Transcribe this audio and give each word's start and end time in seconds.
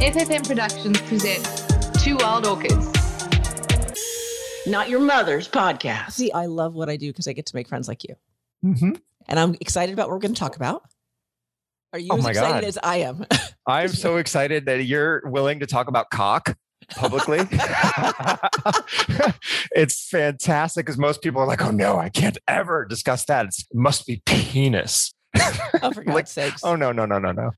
FFM 0.00 0.46
Productions 0.46 1.00
presents 1.02 1.66
Two 2.02 2.16
Wild 2.16 2.46
Orchids. 2.46 2.86
Not 4.66 4.88
your 4.88 5.00
mother's 5.00 5.48
podcast. 5.48 6.12
See, 6.12 6.30
I 6.32 6.46
love 6.46 6.74
what 6.74 6.88
I 6.88 6.96
do 6.96 7.08
because 7.10 7.26
I 7.26 7.32
get 7.32 7.46
to 7.46 7.56
make 7.56 7.68
friends 7.68 7.88
like 7.88 8.04
you. 8.04 8.14
Mm-hmm. 8.64 8.92
And 9.26 9.40
I'm 9.40 9.56
excited 9.60 9.92
about 9.92 10.08
what 10.08 10.14
we're 10.14 10.20
going 10.20 10.34
to 10.34 10.38
talk 10.38 10.54
about. 10.56 10.82
Are 11.92 11.98
you 11.98 12.08
Oh 12.12 12.18
as 12.18 12.22
my 12.24 12.30
excited 12.30 12.60
God. 12.60 12.64
as 12.64 12.78
I 12.82 12.96
am? 12.98 13.26
I'm 13.66 13.88
so 13.88 14.18
excited 14.18 14.66
that 14.66 14.84
you're 14.84 15.22
willing 15.24 15.60
to 15.60 15.66
talk 15.66 15.88
about 15.88 16.10
cock 16.10 16.56
publicly. 16.90 17.40
it's 19.72 20.08
fantastic 20.08 20.86
because 20.86 20.98
most 20.98 21.22
people 21.22 21.40
are 21.40 21.46
like, 21.46 21.62
oh 21.62 21.70
no, 21.70 21.98
I 21.98 22.08
can't 22.08 22.38
ever 22.46 22.84
discuss 22.84 23.24
that. 23.24 23.46
It 23.46 23.54
must 23.74 24.06
be 24.06 24.22
penis. 24.26 25.12
oh, 25.82 25.90
for 25.92 26.04
God's 26.04 26.14
Like, 26.14 26.26
sakes. 26.28 26.62
Oh 26.62 26.76
no, 26.76 26.92
no, 26.92 27.04
no, 27.04 27.18
no, 27.18 27.32
no. 27.32 27.50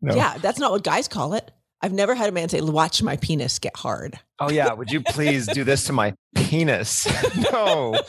No. 0.00 0.14
Yeah, 0.16 0.38
that's 0.38 0.58
not 0.58 0.72
what 0.72 0.82
guys 0.82 1.06
call 1.06 1.34
it. 1.34 1.50
I've 1.82 1.92
never 1.92 2.14
had 2.14 2.28
a 2.28 2.32
man 2.32 2.48
say, 2.48 2.60
watch 2.60 3.02
my 3.02 3.16
penis 3.16 3.58
get 3.58 3.76
hard. 3.76 4.18
Oh 4.38 4.50
yeah. 4.50 4.72
Would 4.72 4.92
you 4.92 5.00
please 5.00 5.46
do 5.46 5.64
this 5.64 5.84
to 5.84 5.92
my 5.92 6.14
penis? 6.36 7.08
no. 7.52 8.00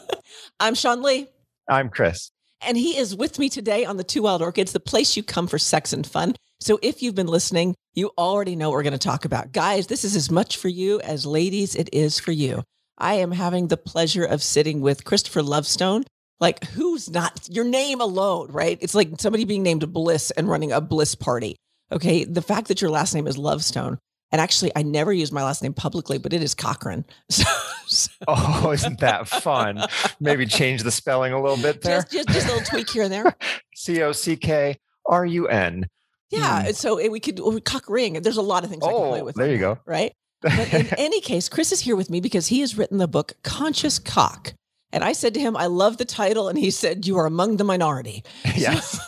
I'm 0.60 0.74
Shawnee, 0.74 1.28
I'm 1.68 1.88
Chris. 1.90 2.30
and 2.66 2.76
he 2.76 2.96
is 2.96 3.14
with 3.14 3.38
me 3.38 3.48
today 3.48 3.84
on 3.84 3.96
the 3.96 4.04
Two 4.04 4.22
Wild 4.22 4.42
Orchids, 4.42 4.72
the 4.72 4.80
place 4.80 5.16
you 5.16 5.22
come 5.22 5.46
for 5.46 5.58
sex 5.58 5.92
and 5.92 6.06
fun. 6.06 6.34
So 6.60 6.78
if 6.82 7.02
you've 7.02 7.14
been 7.14 7.28
listening, 7.28 7.76
you 7.94 8.10
already 8.18 8.56
know 8.56 8.70
what 8.70 8.76
we're 8.76 8.82
going 8.82 8.92
to 8.92 8.98
talk 8.98 9.24
about. 9.24 9.52
Guys, 9.52 9.86
this 9.86 10.04
is 10.04 10.16
as 10.16 10.30
much 10.30 10.56
for 10.56 10.68
you 10.68 11.00
as 11.00 11.24
ladies 11.26 11.76
it 11.76 11.88
is 11.92 12.18
for 12.18 12.32
you. 12.32 12.64
I 12.96 13.14
am 13.14 13.30
having 13.30 13.68
the 13.68 13.76
pleasure 13.76 14.24
of 14.24 14.42
sitting 14.42 14.80
with 14.80 15.04
Christopher 15.04 15.42
Lovestone. 15.42 16.02
Like, 16.40 16.64
who's 16.68 17.08
not 17.10 17.48
your 17.48 17.64
name 17.64 18.00
alone, 18.00 18.50
right? 18.50 18.78
It's 18.80 18.94
like 18.94 19.20
somebody 19.20 19.44
being 19.44 19.62
named 19.62 19.92
Bliss 19.92 20.30
and 20.32 20.48
running 20.48 20.72
a 20.72 20.80
Bliss 20.80 21.14
party. 21.14 21.56
Okay. 21.92 22.24
The 22.24 22.42
fact 22.42 22.68
that 22.68 22.80
your 22.80 22.90
last 22.90 23.14
name 23.14 23.26
is 23.26 23.38
Lovestone, 23.38 23.98
and 24.30 24.40
actually, 24.40 24.70
I 24.76 24.82
never 24.82 25.12
use 25.12 25.32
my 25.32 25.42
last 25.42 25.62
name 25.62 25.72
publicly, 25.72 26.18
but 26.18 26.32
it 26.32 26.42
is 26.42 26.54
Cochran. 26.54 27.04
So, 27.30 27.44
so 27.86 28.10
Oh, 28.28 28.70
isn't 28.72 29.00
that 29.00 29.26
fun? 29.28 29.82
Maybe 30.20 30.44
change 30.44 30.82
the 30.82 30.90
spelling 30.90 31.32
a 31.32 31.40
little 31.40 31.56
bit 31.56 31.80
there. 31.80 32.02
just, 32.02 32.10
just, 32.12 32.28
just 32.28 32.46
a 32.46 32.50
little 32.52 32.66
tweak 32.66 32.90
here 32.90 33.04
and 33.04 33.10
there. 33.12 33.34
C 33.74 34.02
O 34.02 34.12
C 34.12 34.36
K 34.36 34.76
R 35.06 35.24
U 35.24 35.48
N. 35.48 35.86
Yeah. 36.30 36.66
Hmm. 36.66 36.72
So 36.72 36.98
it, 36.98 37.10
we 37.10 37.18
could 37.20 37.40
cock 37.64 37.88
ring. 37.88 38.20
There's 38.20 38.36
a 38.36 38.42
lot 38.42 38.62
of 38.64 38.68
things 38.70 38.84
I 38.84 38.88
can 38.92 38.96
play 39.08 39.20
Oh, 39.22 39.24
with. 39.24 39.36
there 39.36 39.50
you 39.50 39.58
go. 39.58 39.78
Right. 39.86 40.12
But 40.42 40.52
in 40.74 40.86
any 40.98 41.22
case, 41.22 41.48
Chris 41.48 41.72
is 41.72 41.80
here 41.80 41.96
with 41.96 42.10
me 42.10 42.20
because 42.20 42.48
he 42.48 42.60
has 42.60 42.76
written 42.76 42.98
the 42.98 43.08
book 43.08 43.32
Conscious 43.42 43.98
Cock. 43.98 44.52
And 44.92 45.02
I 45.02 45.12
said 45.12 45.32
to 45.34 45.40
him, 45.40 45.56
I 45.56 45.64
love 45.66 45.96
the 45.96 46.04
title. 46.04 46.48
And 46.50 46.58
he 46.58 46.70
said, 46.70 47.06
You 47.06 47.16
are 47.16 47.24
among 47.26 47.56
the 47.56 47.64
minority. 47.64 48.22
yes. 48.54 49.00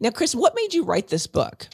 Now, 0.00 0.10
Chris, 0.10 0.34
what 0.34 0.54
made 0.54 0.74
you 0.74 0.84
write 0.84 1.08
this 1.08 1.26
book? 1.26 1.68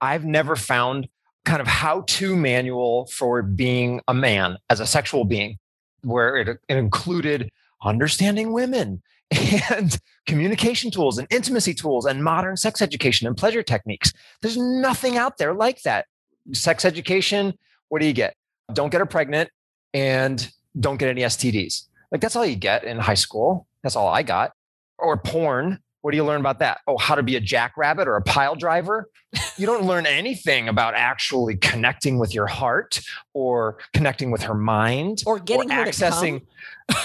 I've 0.00 0.24
never 0.24 0.56
found 0.56 1.08
kind 1.44 1.60
of 1.60 1.66
how 1.66 2.02
to 2.02 2.36
manual 2.36 3.06
for 3.06 3.42
being 3.42 4.00
a 4.08 4.14
man 4.14 4.58
as 4.70 4.80
a 4.80 4.86
sexual 4.86 5.24
being 5.24 5.58
where 6.02 6.36
it, 6.36 6.48
it 6.48 6.76
included 6.76 7.50
understanding 7.82 8.52
women 8.52 9.02
and 9.70 9.98
communication 10.26 10.90
tools 10.90 11.18
and 11.18 11.26
intimacy 11.30 11.74
tools 11.74 12.04
and 12.04 12.22
modern 12.22 12.56
sex 12.56 12.82
education 12.82 13.26
and 13.26 13.36
pleasure 13.36 13.62
techniques. 13.62 14.12
There's 14.40 14.56
nothing 14.56 15.16
out 15.16 15.38
there 15.38 15.54
like 15.54 15.82
that. 15.82 16.06
Sex 16.52 16.84
education, 16.84 17.54
what 17.88 18.00
do 18.00 18.06
you 18.06 18.12
get? 18.12 18.34
Don't 18.72 18.90
get 18.90 19.00
her 19.00 19.06
pregnant 19.06 19.50
and 19.94 20.50
don't 20.78 20.96
get 20.96 21.08
any 21.08 21.22
STDs. 21.22 21.86
Like 22.10 22.20
that's 22.20 22.36
all 22.36 22.44
you 22.44 22.56
get 22.56 22.84
in 22.84 22.98
high 22.98 23.14
school. 23.14 23.66
That's 23.82 23.96
all 23.96 24.08
I 24.08 24.22
got. 24.22 24.52
Or 24.98 25.16
porn. 25.16 25.80
What 26.02 26.10
do 26.10 26.16
you 26.16 26.24
learn 26.24 26.40
about 26.40 26.58
that? 26.58 26.80
Oh, 26.86 26.98
how 26.98 27.14
to 27.14 27.22
be 27.22 27.36
a 27.36 27.40
jackrabbit 27.40 28.06
or 28.06 28.16
a 28.16 28.22
pile 28.22 28.54
driver? 28.54 29.08
you 29.56 29.66
don't 29.66 29.84
learn 29.84 30.04
anything 30.04 30.68
about 30.68 30.94
actually 30.94 31.56
connecting 31.56 32.18
with 32.18 32.34
your 32.34 32.46
heart 32.46 33.00
or 33.34 33.78
connecting 33.94 34.30
with 34.30 34.42
her 34.42 34.54
mind 34.54 35.22
Or 35.26 35.38
getting 35.38 35.68
to 35.68 35.74
accessing 35.74 36.42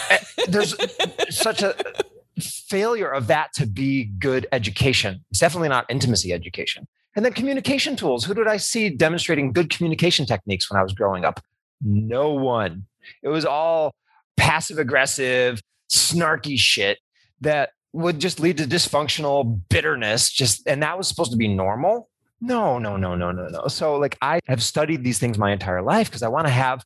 Eh, 0.09 0.17
there's 0.47 0.75
such 1.29 1.61
a 1.61 1.75
failure 2.39 3.09
of 3.09 3.27
that 3.27 3.53
to 3.53 3.65
be 3.65 4.05
good 4.05 4.47
education. 4.51 5.23
It's 5.31 5.39
definitely 5.39 5.69
not 5.69 5.85
intimacy 5.89 6.33
education. 6.33 6.87
And 7.15 7.25
then 7.25 7.33
communication 7.33 7.95
tools. 7.95 8.25
Who 8.25 8.33
did 8.33 8.47
i 8.47 8.57
see 8.57 8.89
demonstrating 8.89 9.51
good 9.53 9.69
communication 9.69 10.25
techniques 10.25 10.69
when 10.69 10.79
i 10.79 10.83
was 10.83 10.93
growing 10.93 11.25
up? 11.25 11.39
No 11.81 12.31
one. 12.31 12.85
It 13.23 13.29
was 13.29 13.45
all 13.45 13.93
passive 14.35 14.77
aggressive 14.77 15.61
snarky 15.91 16.57
shit 16.57 16.99
that 17.41 17.69
would 17.97 18.19
just 18.19 18.39
lead 18.39 18.57
to 18.57 18.65
dysfunctional 18.65 19.59
bitterness 19.69 20.29
just 20.31 20.67
and 20.67 20.81
that 20.83 20.97
was 20.97 21.07
supposed 21.07 21.31
to 21.31 21.37
be 21.37 21.47
normal? 21.47 22.09
No 22.39 22.77
no 22.77 22.95
no 22.97 23.15
no 23.15 23.31
no 23.31 23.47
no. 23.47 23.67
So 23.67 23.97
like 23.97 24.17
i 24.21 24.39
have 24.47 24.61
studied 24.61 25.03
these 25.03 25.17
things 25.19 25.37
my 25.37 25.51
entire 25.51 25.81
life 25.81 26.07
because 26.07 26.21
i 26.23 26.27
want 26.27 26.45
to 26.45 26.53
have 26.53 26.83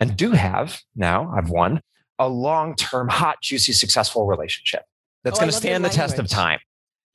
and 0.00 0.16
do 0.16 0.30
have 0.32 0.80
now 0.94 1.32
i've 1.36 1.50
won 1.50 1.80
a 2.18 2.28
long-term 2.28 3.08
hot 3.08 3.36
juicy 3.42 3.72
successful 3.72 4.26
relationship 4.26 4.82
that's 5.24 5.38
Oh, 5.38 5.40
going 5.40 5.50
to 5.50 5.56
stand 5.56 5.84
the 5.84 5.88
test 5.88 6.18
of 6.18 6.28
time. 6.28 6.60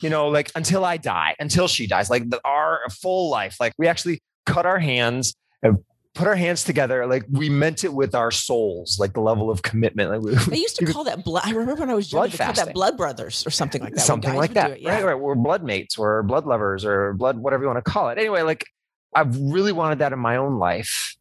You 0.01 0.09
know 0.09 0.27
like 0.27 0.51
until 0.55 0.83
i 0.83 0.97
die 0.97 1.35
until 1.39 1.67
she 1.67 1.87
dies 1.87 2.09
like 2.09 2.29
the, 2.29 2.39
our 2.45 2.81
full 2.89 3.29
life 3.29 3.57
like 3.59 3.73
we 3.77 3.87
actually 3.87 4.21
cut 4.45 4.65
our 4.65 4.79
hands 4.79 5.33
and 5.61 5.77
put 6.19 6.27
our 6.27 6.35
hands 6.35 6.65
together 6.65 7.07
like 7.07 7.23
we 7.31 7.47
meant 7.49 7.85
it 7.85 7.93
with 7.93 8.13
our 8.13 8.29
souls 8.29 8.99
like 8.99 9.13
the 9.13 9.21
level 9.21 9.49
of 9.49 9.61
commitment 9.61 10.11
like 10.11 10.19
we, 10.21 10.35
They 10.51 10.59
used 10.59 10.75
to 10.75 10.85
call 10.93 11.05
that 11.05 11.23
blood. 11.23 11.43
I 11.45 11.51
remember 11.51 11.79
when 11.79 11.89
I 11.89 11.93
was 11.93 12.09
Blood 12.09 12.33
younger, 12.33 12.37
they 12.37 12.43
called 12.43 12.67
that 12.67 12.73
blood 12.73 12.97
brothers 12.97 13.47
or 13.47 13.51
something 13.51 13.81
like 13.81 13.95
that. 13.95 14.01
something 14.01 14.35
like 14.35 14.53
that 14.53 14.71
it, 14.71 14.81
yeah. 14.81 14.95
right 14.95 15.05
right 15.05 15.13
we're 15.13 15.35
blood 15.35 15.63
mates 15.63 15.97
we're 15.97 16.21
blood 16.23 16.45
lovers 16.45 16.83
or 16.83 17.13
blood 17.13 17.37
whatever 17.37 17.63
you 17.63 17.67
want 17.67 17.83
to 17.83 17.89
call 17.89 18.09
it 18.09 18.17
anyway 18.17 18.41
like 18.41 18.65
i've 19.15 19.33
really 19.39 19.71
wanted 19.71 19.99
that 19.99 20.11
in 20.11 20.19
my 20.19 20.35
own 20.35 20.59
life 20.59 21.15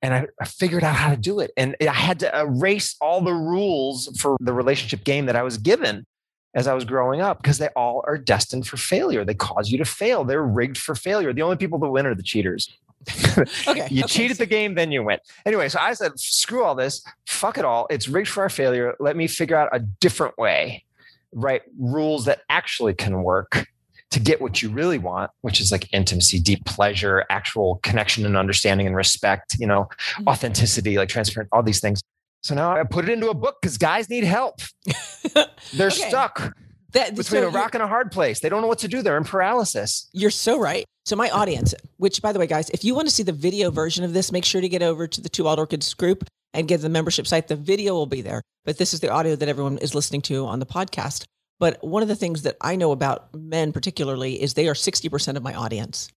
and 0.00 0.14
I, 0.14 0.26
I 0.40 0.44
figured 0.44 0.84
out 0.84 0.94
how 0.94 1.10
to 1.10 1.16
do 1.16 1.40
it 1.40 1.50
and 1.56 1.74
i 1.80 1.92
had 1.92 2.20
to 2.20 2.38
erase 2.38 2.94
all 3.00 3.20
the 3.20 3.34
rules 3.34 4.16
for 4.20 4.36
the 4.38 4.52
relationship 4.52 5.02
game 5.02 5.26
that 5.26 5.34
i 5.34 5.42
was 5.42 5.58
given 5.58 6.06
as 6.54 6.68
i 6.68 6.72
was 6.74 6.84
growing 6.84 7.20
up 7.20 7.42
because 7.42 7.58
they 7.58 7.68
all 7.74 8.04
are 8.06 8.16
destined 8.16 8.68
for 8.68 8.76
failure 8.76 9.24
they 9.24 9.34
cause 9.34 9.70
you 9.72 9.78
to 9.78 9.84
fail 9.84 10.22
they're 10.22 10.44
rigged 10.44 10.78
for 10.78 10.94
failure 10.94 11.32
the 11.32 11.42
only 11.42 11.56
people 11.56 11.80
that 11.80 11.90
win 11.90 12.06
are 12.06 12.14
the 12.14 12.22
cheaters 12.22 12.78
Okay. 13.68 13.88
you 13.90 14.04
okay, 14.04 14.06
cheat 14.06 14.30
at 14.30 14.38
the 14.38 14.46
game, 14.46 14.74
then 14.74 14.92
you 14.92 15.02
win. 15.02 15.18
Anyway, 15.46 15.68
so 15.68 15.78
I 15.80 15.92
said, 15.94 16.18
screw 16.18 16.62
all 16.64 16.74
this, 16.74 17.04
fuck 17.26 17.58
it 17.58 17.64
all. 17.64 17.86
It's 17.90 18.08
rigged 18.08 18.28
for 18.28 18.42
our 18.42 18.48
failure. 18.48 18.94
Let 19.00 19.16
me 19.16 19.26
figure 19.26 19.56
out 19.56 19.68
a 19.72 19.80
different 19.80 20.36
way, 20.38 20.84
right? 21.32 21.62
Rules 21.78 22.24
that 22.26 22.42
actually 22.48 22.94
can 22.94 23.22
work 23.22 23.66
to 24.10 24.20
get 24.20 24.40
what 24.40 24.62
you 24.62 24.68
really 24.68 24.98
want, 24.98 25.30
which 25.40 25.60
is 25.60 25.72
like 25.72 25.92
intimacy, 25.92 26.38
deep 26.38 26.64
pleasure, 26.66 27.24
actual 27.30 27.80
connection 27.82 28.24
and 28.24 28.36
understanding 28.36 28.86
and 28.86 28.94
respect, 28.94 29.56
you 29.58 29.66
know, 29.66 29.88
Mhm. 30.18 30.28
authenticity, 30.28 30.96
like 30.98 31.08
transparent, 31.08 31.48
all 31.52 31.62
these 31.64 31.80
things. 31.80 32.00
So 32.42 32.54
now 32.54 32.76
I 32.76 32.84
put 32.84 33.08
it 33.08 33.12
into 33.12 33.30
a 33.30 33.34
book 33.34 33.56
because 33.60 33.76
guys 33.78 34.08
need 34.08 34.22
help. 34.24 34.60
They're 35.72 35.88
Okay. 35.88 36.08
stuck 36.08 36.52
That- 36.94 37.14
between 37.14 37.42
so 37.42 37.48
a 37.48 37.50
rock 37.50 37.74
and 37.74 37.82
a 37.82 37.86
hard 37.86 38.10
place. 38.10 38.40
They 38.40 38.48
don't 38.48 38.62
know 38.62 38.68
what 38.68 38.78
to 38.80 38.88
do. 38.88 39.02
They're 39.02 39.16
in 39.16 39.24
paralysis. 39.24 40.08
You're 40.12 40.30
so 40.30 40.58
right. 40.58 40.84
So 41.04 41.16
my 41.16 41.28
audience, 41.30 41.74
which 41.98 42.22
by 42.22 42.32
the 42.32 42.38
way, 42.38 42.46
guys, 42.46 42.70
if 42.70 42.82
you 42.84 42.94
want 42.94 43.08
to 43.08 43.14
see 43.14 43.22
the 43.22 43.32
video 43.32 43.70
version 43.70 44.04
of 44.04 44.14
this, 44.14 44.32
make 44.32 44.44
sure 44.44 44.60
to 44.60 44.68
get 44.68 44.82
over 44.82 45.06
to 45.06 45.20
the 45.20 45.28
Two 45.28 45.44
Wild 45.44 45.58
Orchids 45.58 45.92
group 45.92 46.24
and 46.54 46.66
get 46.66 46.80
the 46.80 46.88
membership 46.88 47.26
site. 47.26 47.48
The 47.48 47.56
video 47.56 47.92
will 47.92 48.06
be 48.06 48.22
there, 48.22 48.40
but 48.64 48.78
this 48.78 48.94
is 48.94 49.00
the 49.00 49.10
audio 49.10 49.36
that 49.36 49.48
everyone 49.48 49.78
is 49.78 49.94
listening 49.94 50.22
to 50.22 50.46
on 50.46 50.60
the 50.60 50.66
podcast. 50.66 51.24
But 51.60 51.82
one 51.84 52.02
of 52.02 52.08
the 52.08 52.16
things 52.16 52.42
that 52.42 52.56
I 52.60 52.76
know 52.76 52.92
about 52.92 53.34
men 53.34 53.72
particularly 53.72 54.42
is 54.42 54.54
they 54.54 54.68
are 54.68 54.74
60% 54.74 55.36
of 55.36 55.42
my 55.42 55.54
audience 55.54 56.08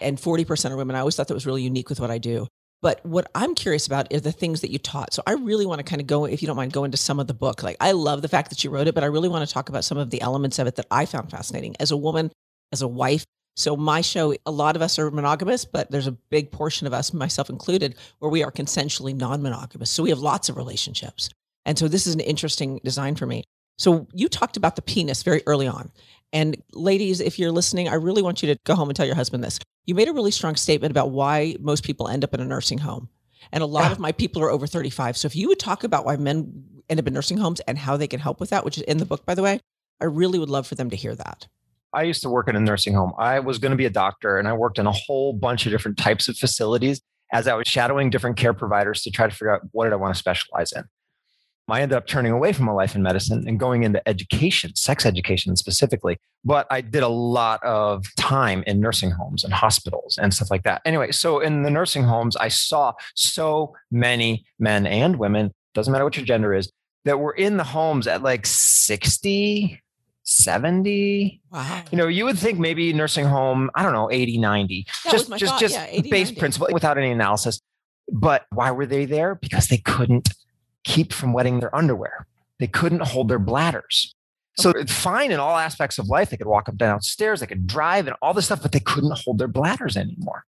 and 0.00 0.18
40% 0.18 0.70
are 0.70 0.76
women. 0.76 0.96
I 0.96 1.00
always 1.00 1.16
thought 1.16 1.28
that 1.28 1.34
was 1.34 1.46
really 1.46 1.62
unique 1.62 1.88
with 1.88 2.00
what 2.00 2.10
I 2.10 2.18
do. 2.18 2.46
But 2.86 3.04
what 3.04 3.28
I'm 3.34 3.56
curious 3.56 3.88
about 3.88 4.06
is 4.12 4.22
the 4.22 4.30
things 4.30 4.60
that 4.60 4.70
you 4.70 4.78
taught. 4.78 5.12
So 5.12 5.20
I 5.26 5.32
really 5.32 5.66
want 5.66 5.80
to 5.80 5.82
kind 5.82 6.00
of 6.00 6.06
go, 6.06 6.24
if 6.24 6.40
you 6.40 6.46
don't 6.46 6.54
mind, 6.54 6.72
go 6.72 6.84
into 6.84 6.96
some 6.96 7.18
of 7.18 7.26
the 7.26 7.34
book. 7.34 7.64
Like 7.64 7.76
I 7.80 7.90
love 7.90 8.22
the 8.22 8.28
fact 8.28 8.48
that 8.50 8.62
you 8.62 8.70
wrote 8.70 8.86
it, 8.86 8.94
but 8.94 9.02
I 9.02 9.08
really 9.08 9.28
want 9.28 9.44
to 9.44 9.52
talk 9.52 9.68
about 9.68 9.84
some 9.84 9.98
of 9.98 10.10
the 10.10 10.20
elements 10.20 10.60
of 10.60 10.68
it 10.68 10.76
that 10.76 10.86
I 10.88 11.04
found 11.04 11.28
fascinating 11.28 11.74
as 11.80 11.90
a 11.90 11.96
woman, 11.96 12.30
as 12.70 12.82
a 12.82 12.86
wife. 12.86 13.24
So 13.56 13.76
my 13.76 14.02
show, 14.02 14.36
a 14.46 14.52
lot 14.52 14.76
of 14.76 14.82
us 14.82 15.00
are 15.00 15.10
monogamous, 15.10 15.64
but 15.64 15.90
there's 15.90 16.06
a 16.06 16.12
big 16.12 16.52
portion 16.52 16.86
of 16.86 16.92
us, 16.92 17.12
myself 17.12 17.50
included, 17.50 17.96
where 18.20 18.30
we 18.30 18.44
are 18.44 18.52
consensually 18.52 19.16
non-monogamous. 19.16 19.90
So 19.90 20.04
we 20.04 20.10
have 20.10 20.20
lots 20.20 20.48
of 20.48 20.56
relationships. 20.56 21.28
And 21.64 21.76
so 21.76 21.88
this 21.88 22.06
is 22.06 22.14
an 22.14 22.20
interesting 22.20 22.78
design 22.84 23.16
for 23.16 23.26
me. 23.26 23.42
So 23.78 24.06
you 24.12 24.28
talked 24.28 24.56
about 24.56 24.76
the 24.76 24.82
penis 24.82 25.24
very 25.24 25.42
early 25.48 25.66
on. 25.66 25.90
And 26.32 26.62
ladies, 26.72 27.20
if 27.20 27.36
you're 27.36 27.50
listening, 27.50 27.88
I 27.88 27.94
really 27.94 28.22
want 28.22 28.44
you 28.44 28.54
to 28.54 28.60
go 28.64 28.76
home 28.76 28.88
and 28.88 28.94
tell 28.94 29.06
your 29.06 29.16
husband 29.16 29.42
this. 29.42 29.58
You 29.86 29.94
made 29.94 30.08
a 30.08 30.12
really 30.12 30.30
strong 30.30 30.56
statement 30.56 30.90
about 30.90 31.10
why 31.10 31.56
most 31.60 31.84
people 31.84 32.08
end 32.08 32.24
up 32.24 32.34
in 32.34 32.40
a 32.40 32.44
nursing 32.44 32.78
home. 32.78 33.08
And 33.52 33.62
a 33.62 33.66
lot 33.66 33.84
Yeah. 33.84 33.92
of 33.92 33.98
my 34.00 34.12
people 34.12 34.42
are 34.42 34.50
over 34.50 34.66
35. 34.66 35.16
So 35.16 35.26
if 35.26 35.36
you 35.36 35.48
would 35.48 35.60
talk 35.60 35.84
about 35.84 36.04
why 36.04 36.16
men 36.16 36.64
end 36.88 36.98
up 37.00 37.06
in 37.06 37.14
nursing 37.14 37.38
homes 37.38 37.60
and 37.60 37.78
how 37.78 37.96
they 37.96 38.08
can 38.08 38.18
help 38.20 38.40
with 38.40 38.50
that, 38.50 38.64
which 38.64 38.76
is 38.76 38.82
in 38.84 38.98
the 38.98 39.04
book, 39.04 39.24
by 39.24 39.34
the 39.34 39.42
way, 39.42 39.60
I 40.00 40.04
really 40.06 40.38
would 40.38 40.50
love 40.50 40.66
for 40.66 40.74
them 40.74 40.90
to 40.90 40.96
hear 40.96 41.14
that. 41.14 41.46
I 41.92 42.02
used 42.02 42.22
to 42.22 42.28
work 42.28 42.48
in 42.48 42.56
a 42.56 42.60
nursing 42.60 42.94
home. 42.94 43.12
I 43.18 43.38
was 43.38 43.58
going 43.58 43.70
to 43.70 43.76
be 43.76 43.86
a 43.86 43.90
doctor 43.90 44.36
and 44.38 44.48
I 44.48 44.52
worked 44.52 44.78
in 44.78 44.86
a 44.86 44.92
whole 44.92 45.32
bunch 45.32 45.64
of 45.66 45.72
different 45.72 45.96
types 45.96 46.28
of 46.28 46.36
facilities 46.36 47.00
as 47.32 47.46
I 47.48 47.54
was 47.54 47.66
shadowing 47.66 48.10
different 48.10 48.36
care 48.36 48.52
providers 48.52 49.02
to 49.02 49.10
try 49.10 49.26
to 49.26 49.32
figure 49.32 49.54
out 49.54 49.62
what 49.72 49.84
did 49.84 49.92
I 49.92 49.96
want 49.96 50.14
to 50.14 50.18
specialize 50.18 50.72
in. 50.72 50.84
I 51.68 51.80
ended 51.80 51.96
up 51.96 52.06
turning 52.06 52.30
away 52.30 52.52
from 52.52 52.68
a 52.68 52.74
life 52.74 52.94
in 52.94 53.02
medicine 53.02 53.44
and 53.46 53.58
going 53.58 53.82
into 53.82 54.06
education, 54.08 54.74
sex 54.76 55.04
education 55.04 55.56
specifically. 55.56 56.18
But 56.44 56.66
I 56.70 56.80
did 56.80 57.02
a 57.02 57.08
lot 57.08 57.62
of 57.64 58.06
time 58.16 58.62
in 58.66 58.80
nursing 58.80 59.10
homes 59.10 59.42
and 59.42 59.52
hospitals 59.52 60.16
and 60.16 60.32
stuff 60.32 60.50
like 60.50 60.62
that. 60.62 60.80
Anyway, 60.84 61.10
so 61.10 61.40
in 61.40 61.64
the 61.64 61.70
nursing 61.70 62.04
homes, 62.04 62.36
I 62.36 62.48
saw 62.48 62.92
so 63.14 63.74
many 63.90 64.46
men 64.60 64.86
and 64.86 65.18
women, 65.18 65.52
doesn't 65.74 65.90
matter 65.90 66.04
what 66.04 66.16
your 66.16 66.24
gender 66.24 66.54
is, 66.54 66.70
that 67.04 67.18
were 67.18 67.32
in 67.32 67.56
the 67.56 67.64
homes 67.64 68.06
at 68.06 68.22
like 68.22 68.46
60, 68.46 69.82
70. 70.22 71.40
Wow. 71.50 71.82
You 71.90 71.98
know, 71.98 72.06
you 72.06 72.24
would 72.26 72.38
think 72.38 72.60
maybe 72.60 72.92
nursing 72.92 73.24
home, 73.24 73.70
I 73.74 73.82
don't 73.82 73.92
know, 73.92 74.10
80, 74.10 74.38
90. 74.38 74.86
That 75.04 75.10
just 75.10 75.30
just 75.36 75.52
thought, 75.52 75.60
just 75.60 75.74
yeah, 75.74 75.86
80, 75.88 76.10
base 76.10 76.28
90. 76.28 76.40
principle 76.40 76.68
without 76.72 76.96
any 76.96 77.10
analysis. 77.10 77.60
But 78.12 78.46
why 78.50 78.70
were 78.70 78.86
they 78.86 79.04
there? 79.04 79.34
Because 79.34 79.66
they 79.66 79.78
couldn't 79.78 80.28
keep 80.86 81.12
from 81.12 81.32
wetting 81.32 81.60
their 81.60 81.74
underwear. 81.74 82.26
They 82.58 82.68
couldn't 82.68 83.02
hold 83.02 83.28
their 83.28 83.40
bladders. 83.40 84.14
So 84.58 84.70
it's 84.70 84.92
fine 84.92 85.32
in 85.32 85.40
all 85.40 85.56
aspects 85.56 85.98
of 85.98 86.08
life. 86.08 86.30
They 86.30 86.38
could 86.38 86.46
walk 86.46 86.68
up 86.68 86.76
downstairs, 86.76 87.40
they 87.40 87.46
could 87.46 87.66
drive 87.66 88.06
and 88.06 88.16
all 88.22 88.32
this 88.32 88.46
stuff, 88.46 88.62
but 88.62 88.72
they 88.72 88.80
couldn't 88.80 89.18
hold 89.18 89.38
their 89.38 89.48
bladders 89.48 89.98
anymore. 89.98 90.44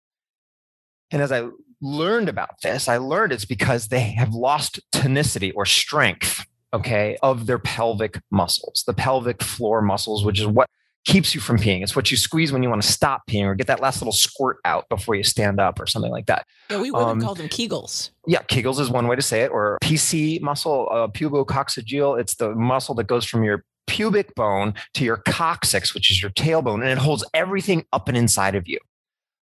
And 1.12 1.22
as 1.22 1.30
I 1.30 1.48
learned 1.80 2.28
about 2.28 2.62
this, 2.62 2.88
I 2.88 2.96
learned 2.96 3.32
it's 3.32 3.44
because 3.44 3.88
they 3.88 4.00
have 4.00 4.34
lost 4.34 4.80
tonicity 4.92 5.52
or 5.54 5.66
strength, 5.66 6.44
okay, 6.72 7.16
of 7.22 7.46
their 7.46 7.58
pelvic 7.58 8.20
muscles, 8.30 8.82
the 8.86 8.94
pelvic 8.94 9.42
floor 9.42 9.82
muscles, 9.82 10.24
which 10.24 10.40
is 10.40 10.46
what 10.46 10.68
keeps 11.04 11.34
you 11.34 11.40
from 11.40 11.58
peeing. 11.58 11.82
It's 11.82 11.96
what 11.96 12.10
you 12.10 12.16
squeeze 12.16 12.52
when 12.52 12.62
you 12.62 12.68
want 12.68 12.82
to 12.82 12.88
stop 12.90 13.22
peeing 13.28 13.44
or 13.44 13.54
get 13.54 13.66
that 13.66 13.80
last 13.80 14.00
little 14.00 14.12
squirt 14.12 14.58
out 14.64 14.88
before 14.88 15.14
you 15.14 15.24
stand 15.24 15.58
up 15.60 15.80
or 15.80 15.86
something 15.86 16.12
like 16.12 16.26
that. 16.26 16.46
Yeah, 16.70 16.80
we 16.80 16.90
women 16.90 17.08
Um, 17.08 17.20
call 17.20 17.34
them 17.34 17.48
Kegels. 17.48 18.10
Yeah, 18.26 18.42
Kegels 18.42 18.78
is 18.78 18.88
one 18.90 19.08
way 19.08 19.16
to 19.16 19.22
say 19.22 19.42
it, 19.42 19.50
or 19.50 19.78
PC 19.82 20.40
muscle, 20.40 20.88
uh, 20.92 21.08
pubococcygeal. 21.08 22.20
It's 22.20 22.36
the 22.36 22.54
muscle 22.54 22.94
that 22.96 23.08
goes 23.08 23.24
from 23.24 23.42
your 23.42 23.64
pubic 23.88 24.34
bone 24.36 24.74
to 24.94 25.04
your 25.04 25.16
coccyx, 25.18 25.92
which 25.92 26.10
is 26.10 26.22
your 26.22 26.30
tailbone, 26.30 26.80
and 26.82 26.88
it 26.90 26.98
holds 26.98 27.24
everything 27.34 27.84
up 27.92 28.08
and 28.08 28.16
inside 28.16 28.54
of 28.54 28.68
you. 28.68 28.78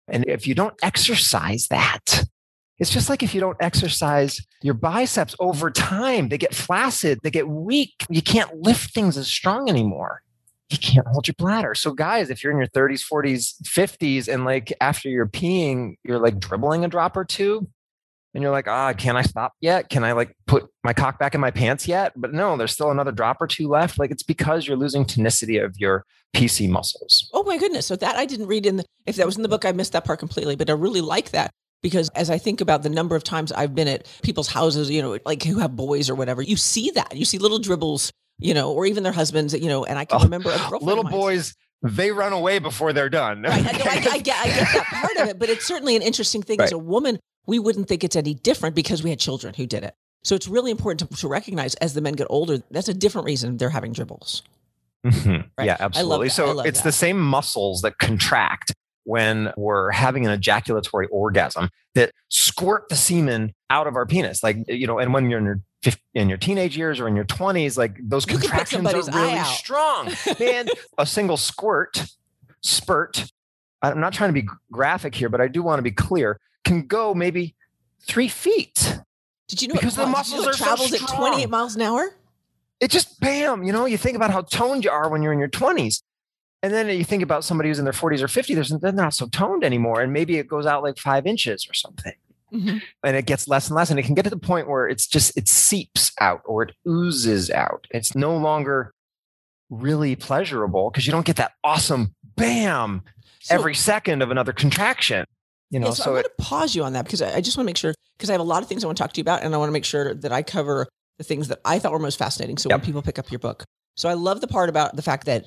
And 0.07 0.25
if 0.27 0.47
you 0.47 0.55
don't 0.55 0.73
exercise 0.81 1.67
that, 1.69 2.23
it's 2.79 2.89
just 2.89 3.09
like 3.09 3.21
if 3.21 3.35
you 3.35 3.41
don't 3.41 3.57
exercise 3.59 4.39
your 4.63 4.73
biceps 4.73 5.35
over 5.39 5.69
time, 5.69 6.29
they 6.29 6.37
get 6.37 6.55
flaccid, 6.55 7.19
they 7.21 7.29
get 7.29 7.49
weak. 7.49 7.93
You 8.09 8.21
can't 8.21 8.55
lift 8.55 8.93
things 8.93 9.17
as 9.17 9.27
strong 9.27 9.69
anymore. 9.69 10.23
You 10.69 10.77
can't 10.77 11.07
hold 11.07 11.27
your 11.27 11.35
bladder. 11.37 11.73
So, 11.73 11.93
guys, 11.93 12.29
if 12.29 12.43
you're 12.43 12.51
in 12.51 12.59
your 12.59 12.67
30s, 12.67 13.03
40s, 13.03 13.61
50s, 13.63 14.31
and 14.31 14.45
like 14.45 14.71
after 14.79 15.09
you're 15.09 15.27
peeing, 15.27 15.95
you're 16.03 16.19
like 16.19 16.39
dribbling 16.39 16.85
a 16.85 16.87
drop 16.87 17.17
or 17.17 17.25
two, 17.25 17.67
and 18.33 18.43
you're 18.43 18.51
like, 18.51 18.67
ah, 18.67 18.93
can 18.93 19.17
I 19.17 19.23
stop 19.23 19.53
yet? 19.59 19.89
Can 19.89 20.03
I 20.03 20.11
like 20.11 20.35
put 20.45 20.67
my 20.83 20.93
cock 20.93 21.17
back 21.17 21.33
in 21.33 21.41
my 21.41 21.51
pants 21.51 21.87
yet? 21.87 22.13
But 22.15 22.33
no, 22.33 22.55
there's 22.57 22.71
still 22.71 22.91
another 22.91 23.11
drop 23.11 23.41
or 23.41 23.47
two 23.47 23.67
left. 23.67 23.97
Like 23.97 24.11
it's 24.11 24.23
because 24.23 24.67
you're 24.67 24.77
losing 24.77 25.05
tonicity 25.05 25.63
of 25.63 25.75
your 25.77 26.05
PC 26.35 26.69
muscles. 26.69 27.27
Oh 27.33 27.43
my 27.43 27.57
goodness. 27.57 27.87
So 27.87 27.95
that 27.95 28.15
I 28.15 28.25
didn't 28.25 28.47
read 28.47 28.65
in 28.65 28.77
the, 28.77 28.85
if 29.07 29.15
that 29.15 29.25
was 29.25 29.37
in 29.37 29.43
the 29.43 29.49
book, 29.49 29.65
I 29.65 29.71
missed 29.71 29.93
that 29.93 30.05
part 30.05 30.19
completely, 30.19 30.55
but 30.55 30.69
I 30.69 30.73
really 30.73 31.01
like 31.01 31.31
that 31.31 31.49
because 31.81 32.09
as 32.09 32.29
I 32.29 32.37
think 32.37 32.61
about 32.61 32.83
the 32.83 32.89
number 32.89 33.15
of 33.15 33.23
times 33.23 33.51
I've 33.51 33.73
been 33.73 33.87
at 33.87 34.07
people's 34.21 34.49
houses, 34.49 34.91
you 34.91 35.01
know, 35.01 35.17
like 35.25 35.43
who 35.43 35.59
have 35.59 35.75
boys 35.75 36.09
or 36.09 36.15
whatever, 36.15 36.41
you 36.41 36.55
see 36.55 36.91
that. 36.91 37.15
You 37.15 37.25
see 37.25 37.39
little 37.39 37.59
dribbles, 37.59 38.11
you 38.39 38.53
know, 38.53 38.71
or 38.71 38.85
even 38.85 39.03
their 39.03 39.11
husbands, 39.11 39.53
you 39.53 39.67
know, 39.67 39.85
and 39.85 39.97
I 39.99 40.05
can 40.05 40.19
Oh, 40.19 40.23
remember 40.23 40.49
a 40.49 40.57
girlfriend 40.57 40.83
Little 40.83 41.03
boys, 41.03 41.55
they 41.81 42.11
run 42.11 42.33
away 42.33 42.59
before 42.59 42.93
they're 42.93 43.09
done. 43.09 43.43
Right. 43.43 43.65
I, 43.65 43.69
I, 43.69 44.07
I 44.13 44.17
get, 44.19 44.37
I 44.37 44.47
get 44.47 44.73
that 44.73 44.85
part 44.85 45.17
of 45.17 45.27
it, 45.29 45.39
but 45.39 45.49
it's 45.49 45.65
certainly 45.65 45.95
an 45.95 46.01
interesting 46.01 46.41
thing. 46.41 46.59
As 46.61 46.71
a 46.71 46.77
woman, 46.77 47.19
we 47.47 47.59
wouldn't 47.59 47.87
think 47.87 48.03
it's 48.03 48.15
any 48.15 48.33
different 48.33 48.75
because 48.75 49.03
we 49.03 49.09
had 49.09 49.19
children 49.19 49.53
who 49.53 49.65
did 49.65 49.83
it. 49.83 49.95
So 50.23 50.35
it's 50.35 50.47
really 50.47 50.71
important 50.71 51.09
to, 51.09 51.17
to 51.21 51.27
recognize 51.27 51.75
as 51.75 51.93
the 51.93 52.01
men 52.01 52.13
get 52.13 52.27
older, 52.29 52.57
that's 52.71 52.89
a 52.89 52.93
different 52.93 53.25
reason 53.25 53.57
they're 53.57 53.69
having 53.69 53.93
dribbles. 53.93 54.43
Mhm. 55.05 55.49
Right. 55.57 55.65
Yeah, 55.65 55.77
absolutely. 55.79 56.27
So 56.29 56.59
it's 56.59 56.79
that. 56.79 56.83
the 56.83 56.91
same 56.91 57.19
muscles 57.19 57.81
that 57.83 57.97
contract 57.99 58.73
when 59.05 59.51
we're 59.55 59.91
having 59.91 60.25
an 60.25 60.31
ejaculatory 60.31 61.07
orgasm 61.07 61.69
that 61.95 62.11
squirt 62.27 62.89
the 62.89 62.95
semen 62.97 63.53
out 63.69 63.87
of 63.87 63.95
our 63.95 64.05
penis. 64.05 64.43
Like, 64.43 64.57
you 64.67 64.85
know, 64.85 64.99
and 64.99 65.13
when 65.13 65.29
you're 65.29 65.61
in 65.83 65.85
your 65.87 65.91
fif- 65.91 66.01
in 66.13 66.29
your 66.29 66.37
teenage 66.37 66.77
years 66.77 66.99
or 66.99 67.07
in 67.07 67.15
your 67.15 67.25
20s, 67.25 67.77
like 67.77 67.97
those 68.01 68.25
You 68.27 68.37
contractions 68.37 68.87
are 68.87 69.11
really 69.11 69.43
strong. 69.43 70.11
man 70.39 70.67
a 70.97 71.05
single 71.05 71.37
squirt, 71.37 72.05
spurt, 72.61 73.31
I'm 73.81 73.99
not 73.99 74.13
trying 74.13 74.29
to 74.29 74.41
be 74.41 74.47
graphic 74.71 75.15
here, 75.15 75.29
but 75.29 75.41
I 75.41 75.47
do 75.47 75.63
want 75.63 75.79
to 75.79 75.83
be 75.83 75.91
clear, 75.91 76.39
can 76.65 76.85
go 76.85 77.13
maybe 77.13 77.55
three 78.01 78.27
feet. 78.27 78.99
Did 79.47 79.61
you 79.61 79.69
know 79.69 79.75
Because 79.75 79.95
the 79.95 80.01
did 80.01 80.07
you 80.07 80.11
muscles 80.11 80.41
know 80.43 80.49
are 80.49 80.53
so 80.53 80.63
travels 80.65 80.93
at 80.93 80.99
28 81.07 81.49
miles 81.49 81.75
an 81.75 81.81
hour? 81.81 82.09
it 82.81 82.89
just 82.89 83.19
bam, 83.19 83.63
you 83.63 83.73
know, 83.73 83.85
you 83.85 83.97
think 83.97 84.15
about 84.15 84.31
how 84.31 84.41
toned 84.41 84.85
you 84.85 84.91
are 84.91 85.09
when 85.09 85.21
you're 85.21 85.33
in 85.33 85.39
your 85.39 85.49
20s. 85.49 86.01
And 86.63 86.73
then 86.73 86.87
you 86.89 87.03
think 87.03 87.23
about 87.23 87.43
somebody 87.43 87.69
who's 87.69 87.79
in 87.79 87.83
their 87.85 87.93
40s 87.93 88.21
or 88.21 88.27
50s, 88.27 88.79
they're 88.81 88.91
not 88.93 89.13
so 89.13 89.27
toned 89.27 89.63
anymore. 89.65 90.01
And 90.01 90.13
maybe 90.13 90.37
it 90.37 90.47
goes 90.47 90.65
out 90.65 90.81
like 90.83 90.97
five 90.97 91.25
inches 91.25 91.67
or 91.69 91.73
something. 91.73 92.13
Mhm. 92.53 92.81
And 93.03 93.15
it 93.15 93.25
gets 93.25 93.47
less 93.47 93.67
and 93.67 93.75
less. 93.75 93.89
And 93.89 93.99
it 93.99 94.03
can 94.03 94.15
get 94.15 94.23
to 94.23 94.29
the 94.29 94.37
point 94.37 94.67
where 94.67 94.87
it's 94.87 95.07
just, 95.07 95.35
it 95.37 95.47
seeps 95.47 96.11
out 96.19 96.41
or 96.45 96.63
it 96.63 96.75
oozes 96.87 97.49
out. 97.51 97.85
It's 97.91 98.15
no 98.15 98.35
longer 98.37 98.93
really 99.69 100.15
pleasurable 100.15 100.89
because 100.89 101.05
you 101.05 101.11
don't 101.11 101.25
get 101.25 101.35
that 101.37 101.51
awesome 101.63 102.15
bam 102.35 103.03
So- 103.41 103.55
every 103.55 103.75
second 103.75 104.21
of 104.21 104.31
another 104.31 104.53
contraction. 104.53 105.25
You 105.69 105.79
know, 105.79 105.87
Yeah, 105.89 105.93
so, 105.93 106.03
so 106.03 106.09
I 106.09 106.13
it, 106.13 106.15
want 106.15 106.25
to 106.25 106.43
pause 106.43 106.75
you 106.75 106.83
on 106.83 106.93
that 106.93 107.05
because 107.05 107.21
I, 107.21 107.35
I 107.35 107.41
just 107.41 107.55
want 107.55 107.65
to 107.65 107.69
make 107.69 107.77
sure 107.77 107.93
because 108.17 108.29
I 108.29 108.33
have 108.33 108.41
a 108.41 108.43
lot 108.43 108.63
of 108.63 108.67
things 108.69 108.83
I 108.83 108.87
want 108.87 108.97
to 108.97 109.03
talk 109.03 109.13
to 109.13 109.19
you 109.19 109.23
about, 109.23 109.43
and 109.43 109.53
I 109.53 109.57
want 109.59 109.69
to 109.69 109.73
make 109.73 109.85
sure 109.85 110.15
that 110.15 110.31
I 110.31 110.41
cover 110.41 110.87
the 111.19 111.23
things 111.23 111.47
that 111.49 111.59
I 111.63 111.77
thought 111.77 111.91
were 111.91 111.99
most 111.99 112.17
fascinating. 112.17 112.57
So 112.57 112.69
when 112.69 112.81
people 112.81 113.01
pick 113.03 113.19
up 113.19 113.29
your 113.31 113.37
book, 113.39 113.63
so 113.95 114.09
I 114.09 114.13
love 114.13 114.41
the 114.41 114.47
part 114.47 114.69
about 114.69 114.95
the 114.95 115.01
fact 115.03 115.25
that 115.27 115.45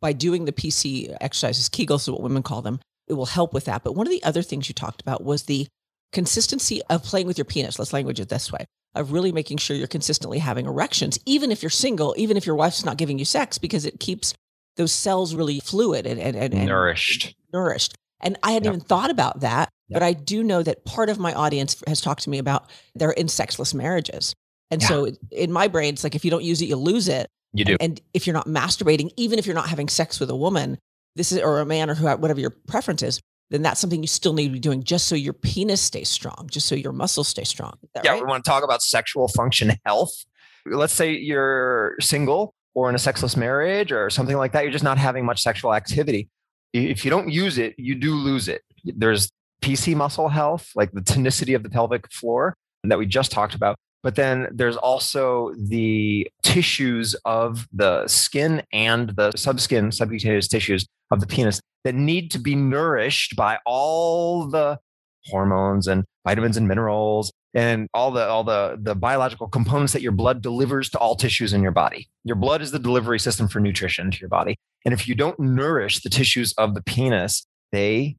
by 0.00 0.12
doing 0.12 0.44
the 0.44 0.52
PC 0.52 1.16
exercises, 1.20 1.68
Kegels 1.68 2.00
is 2.00 2.10
what 2.10 2.20
women 2.22 2.42
call 2.42 2.62
them, 2.62 2.80
it 3.06 3.12
will 3.14 3.26
help 3.26 3.54
with 3.54 3.66
that. 3.66 3.84
But 3.84 3.92
one 3.92 4.06
of 4.06 4.10
the 4.10 4.22
other 4.24 4.42
things 4.42 4.68
you 4.68 4.74
talked 4.74 5.00
about 5.00 5.22
was 5.22 5.44
the 5.44 5.68
consistency 6.12 6.80
of 6.90 7.02
playing 7.02 7.26
with 7.26 7.38
your 7.38 7.44
penis. 7.44 7.78
Let's 7.78 7.92
language 7.92 8.20
it 8.20 8.28
this 8.28 8.50
way. 8.52 8.64
Of 8.94 9.12
really 9.12 9.32
making 9.32 9.58
sure 9.58 9.76
you're 9.76 9.86
consistently 9.86 10.38
having 10.38 10.66
erections, 10.66 11.18
even 11.26 11.52
if 11.52 11.62
you're 11.62 11.70
single, 11.70 12.14
even 12.16 12.36
if 12.36 12.46
your 12.46 12.56
wife's 12.56 12.84
not 12.84 12.96
giving 12.96 13.18
you 13.18 13.24
sex, 13.24 13.58
because 13.58 13.84
it 13.84 14.00
keeps 14.00 14.34
those 14.76 14.92
cells 14.92 15.34
really 15.34 15.60
fluid 15.60 16.06
and, 16.06 16.18
and, 16.20 16.34
and, 16.36 16.54
and 16.54 16.66
nourished. 16.66 17.34
nourished. 17.52 17.94
And 18.20 18.38
I 18.42 18.52
hadn't 18.52 18.64
Yep. 18.64 18.74
even 18.74 18.86
thought 18.86 19.10
about 19.10 19.40
that, 19.40 19.68
Yep. 19.88 20.00
but 20.00 20.02
I 20.02 20.12
do 20.14 20.42
know 20.42 20.62
that 20.62 20.84
part 20.84 21.10
of 21.10 21.18
my 21.18 21.34
audience 21.34 21.82
has 21.86 22.00
talked 22.00 22.22
to 22.22 22.30
me 22.30 22.38
about 22.38 22.70
they're 22.94 23.10
in 23.10 23.28
sexless 23.28 23.74
marriages. 23.74 24.34
And 24.70 24.82
so 24.82 25.08
in 25.30 25.52
my 25.52 25.68
brain, 25.68 25.94
it's 25.94 26.04
like 26.04 26.14
if 26.14 26.24
you 26.24 26.30
don't 26.30 26.44
use 26.44 26.60
it, 26.60 26.66
you 26.66 26.76
lose 26.76 27.08
it. 27.08 27.26
You 27.52 27.64
do. 27.64 27.76
And 27.80 28.00
if 28.12 28.26
you're 28.26 28.34
not 28.34 28.46
masturbating, 28.46 29.10
even 29.16 29.38
if 29.38 29.46
you're 29.46 29.54
not 29.54 29.68
having 29.68 29.88
sex 29.88 30.20
with 30.20 30.30
a 30.30 30.36
woman, 30.36 30.78
this 31.16 31.32
is 31.32 31.40
or 31.40 31.60
a 31.60 31.66
man 31.66 31.88
or 31.88 31.94
who, 31.94 32.06
whatever 32.06 32.40
your 32.40 32.50
preference 32.50 33.02
is, 33.02 33.20
then 33.50 33.62
that's 33.62 33.80
something 33.80 34.02
you 34.02 34.08
still 34.08 34.32
need 34.34 34.48
to 34.48 34.52
be 34.52 34.58
doing 34.58 34.82
just 34.82 35.08
so 35.08 35.14
your 35.14 35.32
penis 35.32 35.80
stays 35.80 36.08
strong, 36.08 36.48
just 36.50 36.66
so 36.66 36.74
your 36.74 36.92
muscles 36.92 37.28
stay 37.28 37.44
strong. 37.44 37.74
Yeah, 38.02 38.12
right? 38.12 38.20
we 38.20 38.26
want 38.26 38.44
to 38.44 38.50
talk 38.50 38.62
about 38.62 38.82
sexual 38.82 39.28
function 39.28 39.72
health. 39.84 40.12
Let's 40.66 40.92
say 40.92 41.12
you're 41.12 41.96
single 42.00 42.54
or 42.74 42.88
in 42.88 42.94
a 42.94 42.98
sexless 42.98 43.36
marriage 43.36 43.90
or 43.90 44.10
something 44.10 44.36
like 44.36 44.52
that. 44.52 44.64
You're 44.64 44.72
just 44.72 44.84
not 44.84 44.98
having 44.98 45.24
much 45.24 45.42
sexual 45.42 45.74
activity. 45.74 46.28
If 46.74 47.04
you 47.04 47.10
don't 47.10 47.30
use 47.30 47.56
it, 47.56 47.74
you 47.78 47.94
do 47.94 48.14
lose 48.14 48.48
it. 48.48 48.62
There's 48.84 49.30
PC 49.62 49.96
muscle 49.96 50.28
health, 50.28 50.70
like 50.74 50.92
the 50.92 51.00
tonicity 51.00 51.56
of 51.56 51.62
the 51.62 51.70
pelvic 51.70 52.12
floor 52.12 52.54
that 52.84 52.98
we 52.98 53.06
just 53.06 53.32
talked 53.32 53.54
about. 53.54 53.76
But 54.02 54.14
then 54.14 54.48
there's 54.52 54.76
also 54.76 55.54
the 55.58 56.30
tissues 56.42 57.14
of 57.24 57.66
the 57.72 58.06
skin 58.06 58.62
and 58.72 59.10
the 59.10 59.32
subskin, 59.32 59.90
subcutaneous 59.90 60.46
tissues 60.46 60.86
of 61.10 61.20
the 61.20 61.26
penis 61.26 61.60
that 61.84 61.94
need 61.94 62.30
to 62.32 62.38
be 62.38 62.54
nourished 62.54 63.36
by 63.36 63.58
all 63.64 64.46
the 64.46 64.78
hormones 65.26 65.86
and 65.86 66.04
vitamins 66.26 66.56
and 66.56 66.66
minerals 66.68 67.32
and 67.54 67.88
all 67.94 68.10
the 68.10 68.26
all 68.26 68.44
the 68.44 68.78
the 68.80 68.94
biological 68.94 69.48
components 69.48 69.92
that 69.92 70.02
your 70.02 70.12
blood 70.12 70.42
delivers 70.42 70.90
to 70.90 70.98
all 70.98 71.16
tissues 71.16 71.52
in 71.52 71.62
your 71.62 71.72
body. 71.72 72.08
Your 72.24 72.36
blood 72.36 72.60
is 72.62 72.70
the 72.70 72.78
delivery 72.78 73.18
system 73.18 73.48
for 73.48 73.60
nutrition 73.60 74.10
to 74.10 74.18
your 74.20 74.28
body. 74.28 74.56
And 74.84 74.92
if 74.92 75.08
you 75.08 75.14
don't 75.14 75.38
nourish 75.40 76.00
the 76.00 76.10
tissues 76.10 76.52
of 76.54 76.74
the 76.74 76.82
penis, 76.82 77.46
they 77.72 78.16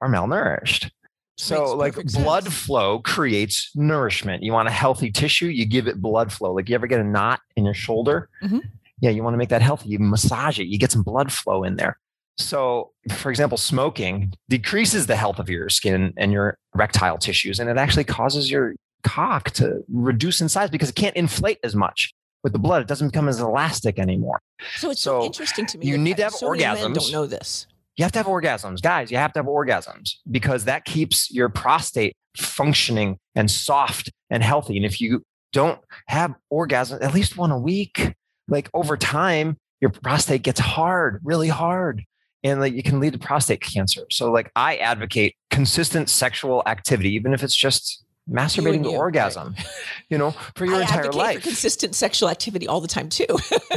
are 0.00 0.08
malnourished. 0.08 0.90
So 1.36 1.76
like 1.76 1.94
blood 1.94 2.44
sense. 2.44 2.56
flow 2.56 2.98
creates 3.00 3.70
nourishment. 3.76 4.42
You 4.42 4.52
want 4.52 4.66
a 4.68 4.72
healthy 4.72 5.12
tissue, 5.12 5.46
you 5.46 5.66
give 5.66 5.86
it 5.86 6.00
blood 6.00 6.32
flow. 6.32 6.52
Like 6.52 6.68
you 6.68 6.74
ever 6.74 6.86
get 6.88 7.00
a 7.00 7.04
knot 7.04 7.40
in 7.56 7.64
your 7.64 7.74
shoulder? 7.74 8.28
Mhm. 8.42 8.62
Yeah, 9.00 9.10
you 9.10 9.22
want 9.22 9.34
to 9.34 9.38
make 9.38 9.50
that 9.50 9.62
healthy. 9.62 9.90
You 9.90 10.00
massage 10.00 10.58
it, 10.58 10.66
you 10.66 10.78
get 10.78 10.90
some 10.90 11.02
blood 11.04 11.30
flow 11.30 11.62
in 11.62 11.76
there. 11.76 11.96
So, 12.38 12.92
for 13.10 13.30
example, 13.30 13.58
smoking 13.58 14.32
decreases 14.48 15.06
the 15.06 15.16
health 15.16 15.38
of 15.38 15.50
your 15.50 15.68
skin 15.68 16.14
and 16.16 16.32
your 16.32 16.56
erectile 16.74 17.18
tissues, 17.18 17.58
and 17.58 17.68
it 17.68 17.76
actually 17.76 18.04
causes 18.04 18.50
your 18.50 18.74
cock 19.02 19.50
to 19.52 19.82
reduce 19.92 20.40
in 20.40 20.48
size 20.48 20.70
because 20.70 20.88
it 20.88 20.94
can't 20.94 21.16
inflate 21.16 21.58
as 21.64 21.74
much 21.74 22.12
with 22.44 22.52
the 22.52 22.58
blood. 22.58 22.82
It 22.82 22.88
doesn't 22.88 23.08
become 23.08 23.28
as 23.28 23.40
elastic 23.40 23.98
anymore. 23.98 24.40
so 24.76 24.90
it's 24.90 25.00
so, 25.00 25.24
interesting 25.24 25.66
to 25.66 25.78
me. 25.78 25.86
you 25.86 25.98
need 25.98 26.16
to 26.18 26.24
have 26.24 26.32
so 26.32 26.50
many 26.50 26.62
men 26.62 26.76
orgasms. 26.76 26.94
don't 26.94 27.12
know 27.12 27.26
this. 27.26 27.66
You 27.96 28.04
have 28.04 28.12
to 28.12 28.20
have 28.20 28.26
orgasms, 28.26 28.80
guys. 28.80 29.10
You 29.10 29.16
have 29.16 29.32
to 29.32 29.40
have 29.40 29.46
orgasms 29.46 30.14
because 30.30 30.64
that 30.66 30.84
keeps 30.84 31.32
your 31.32 31.48
prostate 31.48 32.14
functioning 32.36 33.18
and 33.34 33.50
soft 33.50 34.10
and 34.30 34.42
healthy. 34.42 34.76
And 34.76 34.86
if 34.86 35.00
you 35.00 35.24
don't 35.52 35.80
have 36.06 36.34
orgasms 36.52 37.02
at 37.02 37.12
least 37.12 37.36
one 37.36 37.50
a 37.50 37.58
week, 37.58 38.14
like 38.46 38.70
over 38.72 38.96
time, 38.96 39.56
your 39.80 39.90
prostate 39.90 40.42
gets 40.42 40.60
hard, 40.60 41.20
really 41.24 41.48
hard. 41.48 42.04
And 42.44 42.60
like 42.60 42.74
it 42.74 42.84
can 42.84 43.00
lead 43.00 43.14
to 43.14 43.18
prostate 43.18 43.60
cancer. 43.60 44.06
So 44.10 44.30
like 44.30 44.50
I 44.54 44.76
advocate 44.76 45.34
consistent 45.50 46.08
sexual 46.08 46.62
activity, 46.66 47.14
even 47.14 47.34
if 47.34 47.42
it's 47.42 47.56
just 47.56 48.04
masturbating 48.30 48.84
to 48.84 48.90
orgasm, 48.90 49.54
right. 49.56 49.66
you 50.08 50.18
know, 50.18 50.32
for 50.54 50.66
your 50.66 50.76
I 50.76 50.82
entire 50.82 51.10
life. 51.10 51.36
For 51.38 51.42
consistent 51.42 51.94
sexual 51.94 52.28
activity 52.28 52.68
all 52.68 52.80
the 52.80 52.88
time 52.88 53.08
too. 53.08 53.26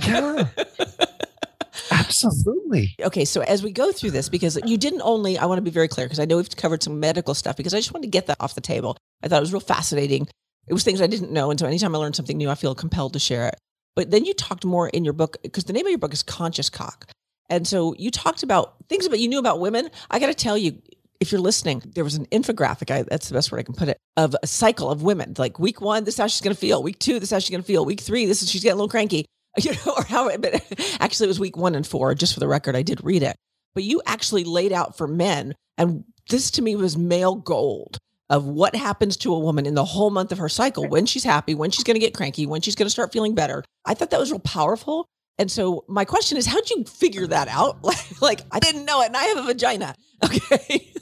yeah. 0.04 0.48
Absolutely. 1.92 2.96
Okay, 3.02 3.26
so 3.26 3.42
as 3.42 3.64
we 3.64 3.72
go 3.72 3.92
through 3.92 4.12
this, 4.12 4.30
because 4.30 4.60
you 4.66 4.78
didn't 4.78 5.02
only, 5.04 5.38
I 5.38 5.46
want 5.46 5.58
to 5.58 5.64
be 5.64 5.72
very 5.72 5.88
clear, 5.88 6.06
because 6.06 6.20
I 6.20 6.26
know 6.26 6.38
we've 6.38 6.56
covered 6.56 6.84
some 6.84 7.00
medical 7.00 7.34
stuff, 7.34 7.56
because 7.56 7.74
I 7.74 7.78
just 7.78 7.94
wanted 7.94 8.08
to 8.08 8.12
get 8.12 8.28
that 8.28 8.38
off 8.40 8.56
the 8.56 8.62
table. 8.62 8.98
I 9.24 9.28
thought 9.28 9.38
it 9.38 9.42
was 9.42 9.54
real 9.54 9.62
fascinating. 9.62 10.28
It 10.68 10.74
was 10.74 10.84
things 10.84 11.02
I 11.02 11.08
didn't 11.08 11.32
know. 11.32 11.50
And 11.50 11.60
so 11.60 11.66
anytime 11.66 11.96
I 11.96 11.98
learn 11.98 12.14
something 12.14 12.38
new, 12.38 12.50
I 12.50 12.56
feel 12.56 12.76
compelled 12.76 13.14
to 13.14 13.20
share 13.20 13.48
it. 13.48 13.56
But 13.96 14.12
then 14.12 14.26
you 14.26 14.34
talked 14.34 14.64
more 14.64 14.90
in 14.90 15.04
your 15.04 15.14
book, 15.14 15.38
because 15.44 15.66
the 15.66 15.74
name 15.74 15.86
of 15.86 15.90
your 15.90 16.00
book 16.00 16.14
is 16.14 16.24
Conscious 16.24 16.70
Cock. 16.70 17.10
And 17.52 17.68
so 17.68 17.94
you 18.00 18.10
talked 18.10 18.44
about 18.44 18.76
things 18.88 19.06
about 19.06 19.20
you 19.20 19.28
knew 19.28 19.38
about 19.38 19.60
women. 19.60 19.90
I 20.10 20.20
got 20.20 20.28
to 20.28 20.34
tell 20.34 20.58
you, 20.58 20.82
if 21.20 21.32
you're 21.32 21.42
listening, 21.42 21.84
there 21.94 22.04
was 22.04 22.16
an 22.16 22.26
infographic. 22.28 22.90
I, 22.90 23.04
that's 23.04 23.28
the 23.28 23.36
best 23.36 23.52
word 23.52 23.60
I 23.60 23.64
can 23.64 23.76
put 23.76 23.90
it 23.90 23.98
of 24.18 24.36
a 24.42 24.48
cycle 24.48 24.90
of 24.90 25.04
women. 25.04 25.36
Like 25.38 25.60
week 25.60 25.82
one, 25.82 26.06
this 26.06 26.16
is 26.16 26.18
how 26.18 26.28
she's 26.28 26.42
going 26.42 26.56
to 26.56 26.60
feel. 26.60 26.82
Week 26.82 26.98
two, 26.98 27.20
this 27.20 27.24
is 27.24 27.32
how 27.32 27.40
she's 27.40 27.52
going 27.52 27.62
to 27.62 27.68
feel. 27.68 27.86
Week 27.86 28.00
three, 28.00 28.26
this 28.26 28.42
is 28.42 28.50
she's 28.50 28.64
getting 28.64 28.74
a 28.74 28.78
little 28.78 28.90
cranky. 28.90 29.26
You 29.62 29.74
know, 29.74 29.96
or 29.98 30.06
how? 30.06 30.38
But 30.38 30.64
actually, 31.02 31.26
it 31.26 31.28
was 31.28 31.40
week 31.40 31.58
one 31.58 31.76
and 31.76 31.86
four. 31.86 32.16
Just 32.16 32.34
for 32.34 32.40
the 32.40 32.48
record, 32.48 32.74
I 32.74 32.84
did 32.84 33.04
read 33.04 33.22
it. 33.22 33.36
But 33.76 33.84
you 33.84 34.02
actually 34.06 34.46
laid 34.46 34.72
out 34.72 34.98
for 34.98 35.10
men, 35.10 35.56
and 35.78 36.06
this 36.30 36.52
to 36.52 36.62
me 36.62 36.78
was 36.78 36.98
male 36.98 37.36
gold 37.36 37.98
of 38.30 38.46
what 38.46 38.74
happens 38.78 39.18
to 39.18 39.34
a 39.34 39.40
woman 39.40 39.66
in 39.66 39.76
the 39.76 39.84
whole 39.84 40.10
month 40.10 40.32
of 40.32 40.38
her 40.38 40.48
cycle 40.48 40.88
when 40.88 41.06
she's 41.06 41.26
happy, 41.26 41.54
when 41.54 41.70
she's 41.70 41.84
going 41.84 41.96
to 41.96 42.00
get 42.00 42.14
cranky, 42.14 42.46
when 42.46 42.62
she's 42.62 42.76
going 42.76 42.86
to 42.86 42.90
start 42.90 43.12
feeling 43.12 43.36
better. 43.36 43.62
I 43.84 43.94
thought 43.94 44.10
that 44.12 44.22
was 44.22 44.32
real 44.32 44.40
powerful. 44.40 45.06
And 45.38 45.50
so 45.50 45.86
my 45.88 46.06
question 46.06 46.38
is, 46.38 46.46
how'd 46.46 46.70
you 46.70 46.84
figure 46.86 47.28
that 47.28 47.48
out? 47.48 47.80
Like, 48.22 48.42
I 48.52 48.60
didn't 48.60 48.86
know 48.86 49.02
it, 49.02 49.08
and 49.08 49.18
I 49.18 49.24
have 49.24 49.38
a 49.40 49.44
vagina. 49.44 49.96
Okay. 50.24 50.94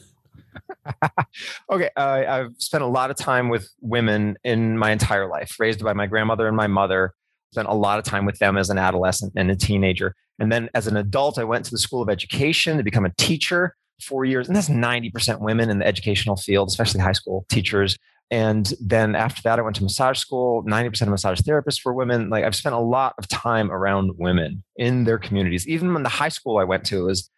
okay, 1.70 1.90
uh, 1.98 2.24
I've 2.28 2.56
spent 2.58 2.84
a 2.84 2.88
lot 2.88 3.12
of 3.12 3.18
time 3.18 3.50
with 3.50 3.70
women 3.82 4.38
in 4.46 4.78
my 4.78 4.92
entire 4.92 5.28
life, 5.28 5.60
raised 5.60 5.84
by 5.84 5.92
my 5.92 6.08
grandmother 6.08 6.48
and 6.48 6.56
my 6.56 6.68
mother. 6.68 7.14
Spent 7.52 7.68
a 7.68 7.74
lot 7.74 8.00
of 8.00 8.06
time 8.06 8.26
with 8.26 8.40
them 8.40 8.58
as 8.58 8.70
an 8.70 8.78
adolescent 8.78 9.34
and 9.36 9.52
a 9.52 9.56
teenager. 9.56 10.16
And 10.40 10.52
then 10.52 10.70
as 10.74 10.88
an 10.88 10.96
adult, 10.96 11.38
I 11.38 11.44
went 11.44 11.66
to 11.66 11.72
the 11.72 11.78
School 11.78 12.02
of 12.02 12.10
Education 12.10 12.78
to 12.78 12.84
become 12.84 13.06
a 13.06 13.14
teacher 13.18 13.76
four 14.02 14.26
years. 14.26 14.48
And 14.48 14.56
that's 14.56 14.70
90% 14.70 15.42
women 15.42 15.70
in 15.70 15.80
the 15.80 15.86
educational 15.86 16.38
field, 16.38 16.70
especially 16.70 17.02
high 17.02 17.12
school 17.12 17.46
teachers. 17.50 17.98
And 18.32 18.72
then 18.80 19.16
after 19.16 19.42
that, 19.44 19.58
I 19.58 19.62
went 19.64 19.76
to 19.78 19.84
massage 19.84 20.20
school. 20.20 20.64
90% 20.64 21.02
of 21.02 21.08
massage 21.10 21.42
therapists 21.42 21.84
were 21.84 21.94
women. 21.94 22.30
Like 22.30 22.44
I've 22.44 22.56
spent 22.56 22.76
a 22.76 22.80
lot 22.80 23.16
of 23.18 23.28
time 23.28 23.72
around 23.72 24.12
women 24.18 24.64
in 24.76 25.04
their 25.06 25.18
communities. 25.18 25.68
Even 25.68 25.94
when 25.94 26.04
the 26.04 26.10
high 26.10 26.30
school 26.30 26.58
I 26.58 26.64
went 26.64 26.86
to 26.88 27.06
was 27.06 27.30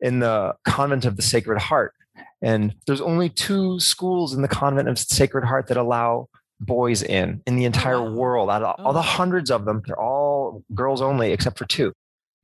in 0.00 0.20
the 0.20 0.54
convent 0.64 1.04
of 1.04 1.16
the 1.16 1.22
Sacred 1.22 1.58
Heart. 1.58 1.94
And 2.42 2.74
there's 2.86 3.00
only 3.00 3.28
two 3.28 3.80
schools 3.80 4.34
in 4.34 4.42
the 4.42 4.48
convent 4.48 4.88
of 4.88 4.98
Sacred 4.98 5.44
Heart 5.44 5.66
that 5.68 5.76
allow 5.76 6.28
boys 6.60 7.02
in 7.02 7.42
in 7.46 7.56
the 7.56 7.64
entire 7.64 8.02
wow. 8.02 8.12
world. 8.12 8.50
Out 8.50 8.62
of 8.62 8.84
all 8.84 8.92
the 8.92 8.98
oh. 9.00 9.02
hundreds 9.02 9.50
of 9.50 9.64
them, 9.64 9.82
they're 9.86 10.00
all 10.00 10.62
girls 10.74 11.02
only, 11.02 11.32
except 11.32 11.58
for 11.58 11.64
two. 11.66 11.92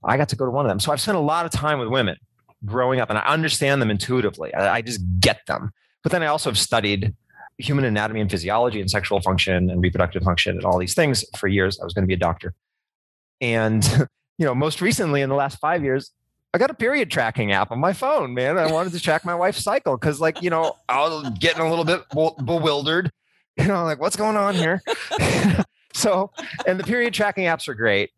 I 0.04 0.16
got 0.16 0.28
to 0.30 0.36
go 0.36 0.44
to 0.44 0.50
one 0.50 0.66
of 0.66 0.70
them. 0.70 0.80
So 0.80 0.92
I've 0.92 1.00
spent 1.00 1.16
a 1.16 1.20
lot 1.20 1.46
of 1.46 1.52
time 1.52 1.78
with 1.78 1.88
women 1.88 2.16
growing 2.64 3.00
up, 3.00 3.10
and 3.10 3.18
I 3.18 3.22
understand 3.22 3.80
them 3.80 3.90
intuitively. 3.90 4.52
I, 4.54 4.76
I 4.76 4.82
just 4.82 5.00
get 5.20 5.40
them. 5.46 5.72
But 6.02 6.12
then 6.12 6.22
I 6.22 6.26
also 6.26 6.50
have 6.50 6.58
studied 6.58 7.14
human 7.58 7.84
anatomy 7.84 8.20
and 8.20 8.30
physiology 8.30 8.80
and 8.80 8.90
sexual 8.90 9.20
function 9.20 9.70
and 9.70 9.82
reproductive 9.82 10.22
function 10.22 10.56
and 10.56 10.64
all 10.64 10.78
these 10.78 10.94
things 10.94 11.24
for 11.36 11.48
years. 11.48 11.78
I 11.80 11.84
was 11.84 11.94
going 11.94 12.02
to 12.02 12.08
be 12.08 12.14
a 12.14 12.18
doctor. 12.18 12.54
And, 13.40 13.84
you 14.38 14.46
know, 14.46 14.54
most 14.54 14.80
recently 14.80 15.22
in 15.22 15.28
the 15.28 15.34
last 15.34 15.58
five 15.58 15.82
years, 15.82 16.12
I 16.54 16.58
got 16.58 16.70
a 16.70 16.74
period 16.74 17.10
tracking 17.10 17.52
app 17.52 17.70
on 17.70 17.78
my 17.78 17.92
phone, 17.92 18.32
man. 18.32 18.56
I 18.56 18.70
wanted 18.70 18.92
to 18.92 19.00
track 19.00 19.24
my 19.24 19.34
wife's 19.34 19.62
cycle 19.62 19.96
because, 19.96 20.20
like, 20.20 20.42
you 20.42 20.48
know, 20.48 20.76
I 20.88 21.00
was 21.00 21.30
getting 21.38 21.62
a 21.62 21.68
little 21.68 21.84
bit 21.84 22.02
bewildered. 22.44 23.10
You 23.58 23.68
know, 23.68 23.84
like, 23.84 23.98
what's 23.98 24.16
going 24.16 24.36
on 24.36 24.54
here? 24.54 24.82
so, 25.94 26.30
and 26.66 26.78
the 26.78 26.84
period 26.84 27.14
tracking 27.14 27.44
apps 27.44 27.68
are 27.68 27.74
great 27.74 28.10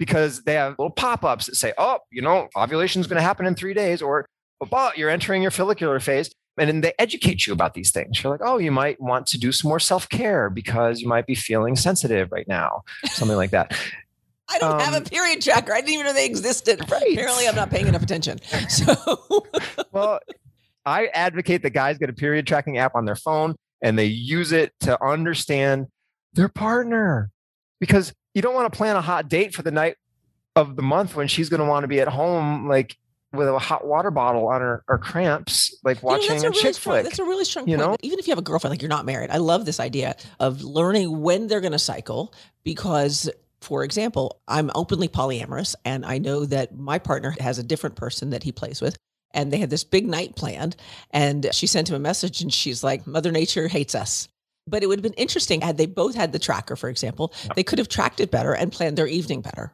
because 0.00 0.42
they 0.42 0.54
have 0.54 0.72
little 0.80 0.90
pop 0.90 1.24
ups 1.24 1.46
that 1.46 1.54
say, 1.54 1.72
oh, 1.78 2.00
you 2.10 2.22
know, 2.22 2.48
ovulation 2.56 3.00
is 3.00 3.06
going 3.06 3.18
to 3.18 3.22
happen 3.22 3.46
in 3.46 3.54
three 3.54 3.72
days, 3.72 4.02
or, 4.02 4.26
oh, 4.60 4.90
you're 4.96 5.08
entering 5.08 5.42
your 5.42 5.52
follicular 5.52 6.00
phase 6.00 6.32
and 6.60 6.68
then 6.68 6.80
they 6.82 6.92
educate 6.98 7.46
you 7.46 7.54
about 7.54 7.72
these 7.72 7.90
things. 7.90 8.22
You're 8.22 8.30
like, 8.30 8.42
oh, 8.44 8.58
you 8.58 8.70
might 8.70 9.00
want 9.00 9.26
to 9.28 9.38
do 9.38 9.50
some 9.50 9.70
more 9.70 9.80
self 9.80 10.08
care 10.08 10.50
because 10.50 11.00
you 11.00 11.08
might 11.08 11.26
be 11.26 11.34
feeling 11.34 11.74
sensitive 11.74 12.30
right 12.30 12.46
now, 12.46 12.82
something 13.06 13.36
like 13.36 13.50
that. 13.50 13.76
I 14.50 14.58
don't 14.58 14.72
um, 14.72 14.80
have 14.80 14.94
a 14.94 14.98
um, 14.98 15.04
period 15.04 15.40
tracker. 15.40 15.72
I 15.72 15.76
didn't 15.80 15.94
even 15.94 16.06
know 16.06 16.12
they 16.12 16.26
existed. 16.26 16.80
Right. 16.90 17.12
Apparently, 17.12 17.48
I'm 17.48 17.54
not 17.54 17.70
paying 17.70 17.86
enough 17.86 18.02
attention. 18.02 18.40
So, 18.68 19.46
well, 19.92 20.20
I 20.84 21.06
advocate 21.06 21.62
that 21.62 21.70
guys 21.70 21.98
get 21.98 22.10
a 22.10 22.12
period 22.12 22.46
tracking 22.46 22.78
app 22.78 22.94
on 22.94 23.04
their 23.04 23.16
phone 23.16 23.56
and 23.82 23.98
they 23.98 24.06
use 24.06 24.52
it 24.52 24.72
to 24.80 25.02
understand 25.02 25.86
their 26.34 26.48
partner 26.48 27.30
because 27.80 28.12
you 28.34 28.42
don't 28.42 28.54
want 28.54 28.70
to 28.70 28.76
plan 28.76 28.96
a 28.96 29.00
hot 29.00 29.28
date 29.28 29.54
for 29.54 29.62
the 29.62 29.70
night 29.70 29.96
of 30.56 30.76
the 30.76 30.82
month 30.82 31.16
when 31.16 31.26
she's 31.26 31.48
going 31.48 31.60
to 31.60 31.66
want 31.66 31.84
to 31.84 31.88
be 31.88 32.00
at 32.00 32.08
home, 32.08 32.68
like 32.68 32.96
with 33.32 33.48
a 33.48 33.58
hot 33.58 33.86
water 33.86 34.10
bottle 34.10 34.48
on 34.48 34.60
her, 34.60 34.82
cramps, 34.98 35.76
like 35.84 36.02
watching 36.02 36.22
you 36.22 36.28
know, 36.28 36.34
a, 36.34 36.38
a 36.38 36.50
really 36.50 36.62
chick 36.62 36.74
strong, 36.74 36.94
flick. 36.94 37.04
That's 37.04 37.18
a 37.18 37.24
really 37.24 37.44
strong 37.44 37.68
you 37.68 37.76
point. 37.76 37.90
Know? 37.90 37.96
Even 38.02 38.18
if 38.18 38.26
you 38.26 38.32
have 38.32 38.38
a 38.38 38.42
girlfriend, 38.42 38.72
like 38.72 38.82
you're 38.82 38.88
not 38.88 39.06
married, 39.06 39.30
I 39.30 39.36
love 39.36 39.66
this 39.66 39.78
idea 39.80 40.16
of 40.40 40.62
learning 40.62 41.20
when 41.20 41.46
they're 41.46 41.60
going 41.60 41.72
to 41.72 41.78
cycle 41.78 42.34
because 42.64 43.30
for 43.60 43.84
example, 43.84 44.40
I'm 44.48 44.70
openly 44.74 45.08
polyamorous 45.08 45.74
and 45.84 46.04
I 46.04 46.18
know 46.18 46.46
that 46.46 46.76
my 46.76 46.98
partner 46.98 47.34
has 47.40 47.58
a 47.58 47.62
different 47.62 47.96
person 47.96 48.30
that 48.30 48.42
he 48.42 48.52
plays 48.52 48.80
with. 48.80 48.96
And 49.32 49.52
they 49.52 49.58
had 49.58 49.70
this 49.70 49.84
big 49.84 50.08
night 50.08 50.34
planned. 50.34 50.76
And 51.10 51.48
she 51.52 51.66
sent 51.66 51.88
him 51.88 51.94
a 51.94 52.00
message 52.00 52.40
and 52.40 52.52
she's 52.52 52.82
like, 52.82 53.06
Mother 53.06 53.30
Nature 53.30 53.68
hates 53.68 53.94
us. 53.94 54.28
But 54.66 54.82
it 54.82 54.86
would 54.86 54.98
have 54.98 55.02
been 55.02 55.12
interesting 55.12 55.60
had 55.60 55.76
they 55.76 55.86
both 55.86 56.14
had 56.14 56.32
the 56.32 56.38
tracker, 56.38 56.74
for 56.74 56.88
example, 56.88 57.32
they 57.54 57.62
could 57.62 57.78
have 57.78 57.88
tracked 57.88 58.20
it 58.20 58.30
better 58.30 58.54
and 58.54 58.72
planned 58.72 58.96
their 58.96 59.06
evening 59.06 59.40
better. 59.40 59.72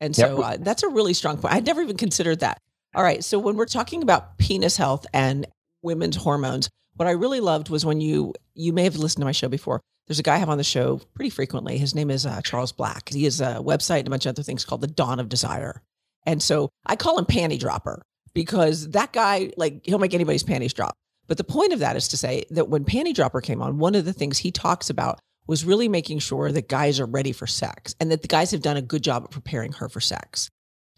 And 0.00 0.16
so 0.16 0.40
yep. 0.40 0.46
uh, 0.46 0.56
that's 0.60 0.82
a 0.82 0.88
really 0.88 1.14
strong 1.14 1.36
point. 1.36 1.54
I'd 1.54 1.66
never 1.66 1.82
even 1.82 1.96
considered 1.96 2.40
that. 2.40 2.58
All 2.94 3.02
right. 3.02 3.22
So 3.22 3.38
when 3.38 3.56
we're 3.56 3.66
talking 3.66 4.02
about 4.02 4.38
penis 4.38 4.76
health 4.76 5.06
and 5.12 5.46
women's 5.82 6.16
hormones, 6.16 6.68
what 6.96 7.08
I 7.08 7.12
really 7.12 7.40
loved 7.40 7.70
was 7.70 7.84
when 7.84 8.00
you 8.00 8.34
you 8.54 8.72
may 8.72 8.84
have 8.84 8.96
listened 8.96 9.22
to 9.22 9.26
my 9.26 9.32
show 9.32 9.48
before. 9.48 9.80
There's 10.06 10.18
a 10.18 10.24
guy 10.24 10.34
I 10.34 10.38
have 10.38 10.48
on 10.48 10.58
the 10.58 10.64
show 10.64 11.00
pretty 11.14 11.30
frequently. 11.30 11.78
His 11.78 11.94
name 11.94 12.10
is 12.10 12.26
uh, 12.26 12.40
Charles 12.42 12.72
Black. 12.72 13.10
He 13.10 13.24
has 13.24 13.40
a 13.40 13.60
website 13.62 14.00
and 14.00 14.08
a 14.08 14.10
bunch 14.10 14.26
of 14.26 14.30
other 14.30 14.42
things 14.42 14.64
called 14.64 14.80
the 14.80 14.88
Dawn 14.88 15.20
of 15.20 15.28
Desire. 15.28 15.82
And 16.26 16.42
so 16.42 16.68
I 16.84 16.96
call 16.96 17.16
him 17.16 17.26
Panty 17.26 17.58
Dropper 17.58 18.02
because 18.34 18.90
that 18.90 19.12
guy, 19.12 19.52
like, 19.56 19.80
he'll 19.84 20.00
make 20.00 20.12
anybody's 20.12 20.42
panties 20.42 20.72
drop. 20.72 20.94
But 21.28 21.36
the 21.36 21.44
point 21.44 21.72
of 21.72 21.78
that 21.78 21.94
is 21.94 22.08
to 22.08 22.16
say 22.16 22.44
that 22.50 22.68
when 22.68 22.84
Panty 22.84 23.14
Dropper 23.14 23.40
came 23.40 23.62
on, 23.62 23.78
one 23.78 23.94
of 23.94 24.04
the 24.04 24.12
things 24.12 24.38
he 24.38 24.50
talks 24.50 24.90
about 24.90 25.20
was 25.46 25.64
really 25.64 25.88
making 25.88 26.18
sure 26.18 26.50
that 26.50 26.68
guys 26.68 26.98
are 26.98 27.06
ready 27.06 27.30
for 27.30 27.46
sex 27.46 27.94
and 28.00 28.10
that 28.10 28.22
the 28.22 28.28
guys 28.28 28.50
have 28.50 28.62
done 28.62 28.76
a 28.76 28.82
good 28.82 29.04
job 29.04 29.24
of 29.24 29.30
preparing 29.30 29.72
her 29.74 29.88
for 29.88 30.00
sex. 30.00 30.50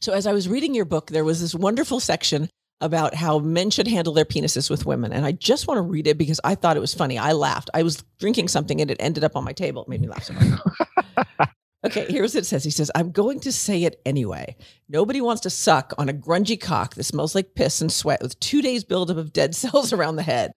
So 0.02 0.12
as 0.12 0.26
I 0.26 0.32
was 0.32 0.48
reading 0.48 0.74
your 0.74 0.84
book, 0.84 1.10
there 1.10 1.24
was 1.24 1.40
this 1.40 1.54
wonderful 1.54 2.00
section 2.00 2.50
about 2.80 3.14
how 3.14 3.38
men 3.38 3.70
should 3.70 3.86
handle 3.86 4.12
their 4.12 4.24
penises 4.24 4.68
with 4.68 4.84
women. 4.84 5.12
And 5.12 5.24
I 5.24 5.30
just 5.30 5.68
want 5.68 5.78
to 5.78 5.82
read 5.82 6.08
it 6.08 6.18
because 6.18 6.40
I 6.42 6.56
thought 6.56 6.76
it 6.76 6.80
was 6.80 6.92
funny. 6.92 7.18
I 7.18 7.30
laughed. 7.30 7.70
I 7.72 7.84
was 7.84 8.02
drinking 8.18 8.48
something 8.48 8.80
and 8.80 8.90
it 8.90 8.96
ended 8.98 9.22
up 9.22 9.36
on 9.36 9.44
my 9.44 9.52
table. 9.52 9.82
It 9.82 9.88
made 9.88 10.00
me 10.00 10.08
laugh 10.08 10.24
so 10.24 10.34
much. 10.34 11.48
okay, 11.86 12.06
here's 12.08 12.34
what 12.34 12.42
it 12.42 12.46
says. 12.46 12.64
He 12.64 12.70
says, 12.70 12.90
I'm 12.96 13.12
going 13.12 13.38
to 13.40 13.52
say 13.52 13.84
it 13.84 14.02
anyway. 14.04 14.56
Nobody 14.88 15.20
wants 15.20 15.42
to 15.42 15.50
suck 15.50 15.92
on 15.96 16.08
a 16.08 16.12
grungy 16.12 16.60
cock 16.60 16.96
that 16.96 17.04
smells 17.04 17.36
like 17.36 17.54
piss 17.54 17.80
and 17.80 17.92
sweat 17.92 18.22
with 18.22 18.40
two 18.40 18.60
days 18.60 18.82
buildup 18.82 19.18
of 19.18 19.32
dead 19.32 19.54
cells 19.54 19.92
around 19.92 20.16
the 20.16 20.24
head. 20.24 20.50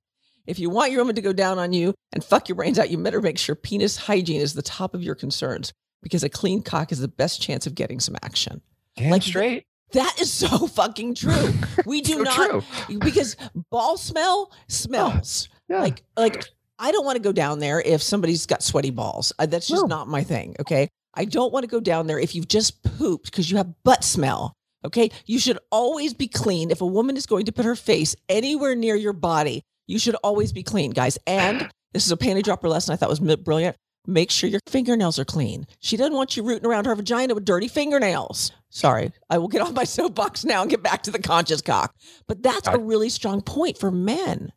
If 0.48 0.58
you 0.58 0.72
want 0.72 0.92
your 0.92 1.02
woman 1.02 1.16
to 1.18 1.22
go 1.22 1.34
down 1.34 1.60
on 1.60 1.72
you 1.72 1.94
and 2.14 2.24
fuck 2.24 2.50
your 2.50 2.56
brains 2.56 2.80
out, 2.80 2.90
you 2.90 2.98
better 2.98 3.22
make 3.22 3.38
sure 3.38 3.54
penis 3.54 3.96
hygiene 3.96 4.42
is 4.42 4.56
the 4.56 4.64
top 4.64 4.96
of 4.96 5.04
your 5.04 5.14
concerns 5.14 5.72
because 6.02 6.24
a 6.24 6.30
clean 6.30 6.64
cock 6.64 6.92
is 6.92 7.00
the 7.00 7.08
best 7.08 7.44
chance 7.44 7.68
of 7.68 7.76
getting 7.76 8.00
some 8.00 8.16
action. 8.24 8.64
Damn 8.96 9.12
like 9.12 9.24
straight. 9.24 9.66
That 9.94 10.20
is 10.20 10.32
so 10.32 10.68
fucking 10.68 11.16
true. 11.16 11.54
We 11.86 12.02
do 12.02 12.14
so 12.14 12.22
not 12.22 12.36
true. 12.36 13.00
because 13.00 13.36
ball 13.70 13.98
smell 13.98 14.52
smells. 14.68 15.50
Oh, 15.52 15.56
yeah. 15.70 15.82
Like 15.82 16.04
like 16.18 16.46
I 16.80 16.92
don't 16.92 17.06
want 17.06 17.16
to 17.16 17.22
go 17.22 17.32
down 17.32 17.60
there 17.60 17.82
if 17.82 18.02
somebody's 18.02 18.46
got 18.46 18.64
sweaty 18.64 18.92
balls. 18.92 19.32
Uh, 19.40 19.46
that's 19.46 19.68
just 19.68 19.84
no. 19.84 19.88
not 19.88 20.08
my 20.08 20.24
thing. 20.24 20.56
Okay. 20.60 20.90
I 21.14 21.26
don't 21.26 21.54
want 21.54 21.64
to 21.64 21.70
go 21.70 21.80
down 21.80 22.08
there 22.08 22.20
if 22.20 22.36
you've 22.36 22.48
just 22.48 22.84
pooped 22.84 23.32
because 23.32 23.50
you 23.50 23.58
have 23.58 23.74
butt 23.84 24.04
smell. 24.04 24.54
Okay. 24.84 25.10
You 25.26 25.40
should 25.40 25.60
always 25.72 26.14
be 26.14 26.28
clean. 26.28 26.72
If 26.72 26.82
a 26.82 26.86
woman 26.86 27.16
is 27.16 27.26
going 27.26 27.46
to 27.46 27.54
put 27.54 27.66
her 27.66 27.76
face 27.76 28.16
anywhere 28.28 28.76
near 28.76 28.96
your 28.96 29.14
body, 29.14 29.64
you 29.88 29.98
should 29.98 30.16
always 30.16 30.52
be 30.52 30.64
clean, 30.64 30.92
guys. 30.92 31.18
And 31.26 31.70
this 31.94 32.06
is 32.06 32.12
a 32.12 32.18
panty 32.18 32.44
dropper 32.44 32.68
lesson 32.68 32.94
I 32.94 32.98
thought 32.98 33.10
was 33.10 33.20
brilliant. 33.20 33.78
Make 34.08 34.32
sure 34.32 34.50
your 34.50 34.62
fingernails 34.68 35.18
are 35.20 35.26
clean. 35.26 35.66
She 35.80 35.98
doesn't 35.98 36.14
want 36.14 36.38
you 36.38 36.44
rooting 36.44 36.66
around 36.68 36.86
her 36.86 36.96
vagina 36.96 37.34
with 37.34 37.46
dirty 37.46 37.68
fingernails. 37.68 38.52
Sorry, 38.70 39.12
I 39.30 39.38
will 39.38 39.48
get 39.48 39.62
off 39.62 39.74
my 39.74 39.84
soapbox 39.86 40.44
now 40.46 40.62
and 40.62 40.70
get 40.70 40.84
back 40.84 41.04
to 41.04 41.12
the 41.12 41.20
conscious 41.20 41.62
cock. 41.62 41.94
But 42.28 42.44
that's 42.44 42.68
a 42.68 42.78
really 42.78 43.10
strong 43.10 43.42
point 43.42 43.78
for 43.78 43.92
men 43.92 44.52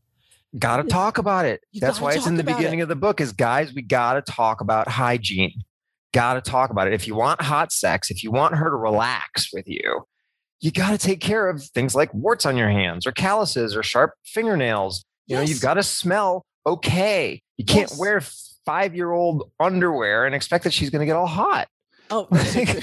Got 0.59 0.79
to 0.79 0.85
talk 0.85 1.19
about 1.19 1.45
it. 1.45 1.61
You 1.73 1.81
That's 1.83 2.01
why 2.01 2.15
it's 2.15 2.27
in 2.27 2.37
the 2.37 2.43
beginning 2.43 2.79
it. 2.79 2.83
of 2.85 2.89
the 2.89 2.97
book 2.97 3.21
is 3.21 3.33
guys, 3.33 3.75
we 3.75 3.83
got 3.83 4.15
to 4.15 4.23
talk 4.23 4.63
about 4.63 4.89
hygiene. 4.89 5.53
Got 6.15 6.43
to 6.43 6.51
talk 6.51 6.71
about 6.71 6.87
it. 6.87 6.95
If 6.95 7.07
you 7.07 7.15
want 7.15 7.43
hot 7.43 7.71
sex, 7.71 8.11
if 8.11 8.25
you 8.25 8.31
want 8.31 8.57
her 8.57 8.71
to 8.71 8.77
relax 8.77 9.53
with 9.53 9.69
you, 9.69 10.05
you 10.61 10.71
got 10.73 10.91
to 10.93 10.99
take 10.99 11.21
care 11.21 11.51
of 11.51 11.63
things 11.63 11.95
like 11.95 12.13
warts 12.15 12.47
on 12.47 12.57
your 12.57 12.71
hands 12.71 13.07
or 13.07 13.13
calluses 13.13 13.77
or 13.77 13.83
sharp 13.83 14.13
fingernails. 14.25 15.05
You 15.27 15.37
know, 15.37 15.43
you've 15.43 15.61
got 15.61 15.75
to 15.75 15.83
smell 15.83 16.47
okay. 16.67 17.43
You 17.59 17.67
can't 17.67 17.91
Yes. 17.91 17.99
wear 17.99 18.23
five 18.69 18.95
year 18.95 19.11
old 19.13 19.51
underwear 19.59 20.27
and 20.27 20.35
expect 20.35 20.65
that 20.65 20.75
she's 20.75 20.91
going 20.91 21.01
to 21.01 21.07
get 21.07 21.17
all 21.17 21.27
hot. 21.27 21.69
Oh, 22.11 22.29
that's 22.31 22.53
so 22.53 22.65
true. 22.67 22.81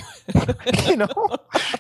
you 0.88 0.96
know, 0.96 1.08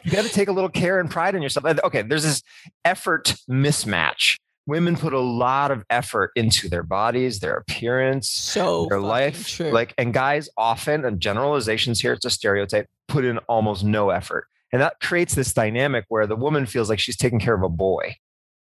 you 0.03 0.11
got 0.11 0.23
to 0.25 0.29
take 0.29 0.47
a 0.47 0.51
little 0.51 0.69
care 0.69 0.99
and 0.99 1.09
pride 1.09 1.33
in 1.33 1.41
yourself. 1.41 1.65
Okay, 1.83 2.03
there's 2.03 2.21
this 2.23 2.43
effort 2.83 3.33
mismatch. 3.49 4.37
Women 4.67 4.95
put 4.95 5.13
a 5.13 5.19
lot 5.19 5.71
of 5.71 5.83
effort 5.89 6.31
into 6.35 6.69
their 6.69 6.83
bodies, 6.83 7.39
their 7.39 7.55
appearance, 7.55 8.29
so 8.29 8.85
their 8.89 8.99
life. 8.99 9.47
True. 9.47 9.71
Like, 9.71 9.93
and 9.97 10.13
guys 10.13 10.49
often, 10.55 11.03
and 11.03 11.19
generalizations 11.19 11.99
here, 11.99 12.13
it's 12.13 12.25
a 12.25 12.29
stereotype, 12.31 12.87
put 13.07 13.25
in 13.25 13.37
almost 13.49 13.83
no 13.83 14.11
effort. 14.11 14.45
And 14.71 14.81
that 14.83 14.99
creates 15.01 15.33
this 15.35 15.51
dynamic 15.53 16.05
where 16.09 16.27
the 16.27 16.35
woman 16.35 16.65
feels 16.67 16.89
like 16.89 16.99
she's 16.99 17.17
taking 17.17 17.39
care 17.39 17.53
of 17.55 17.63
a 17.63 17.69
boy 17.69 18.15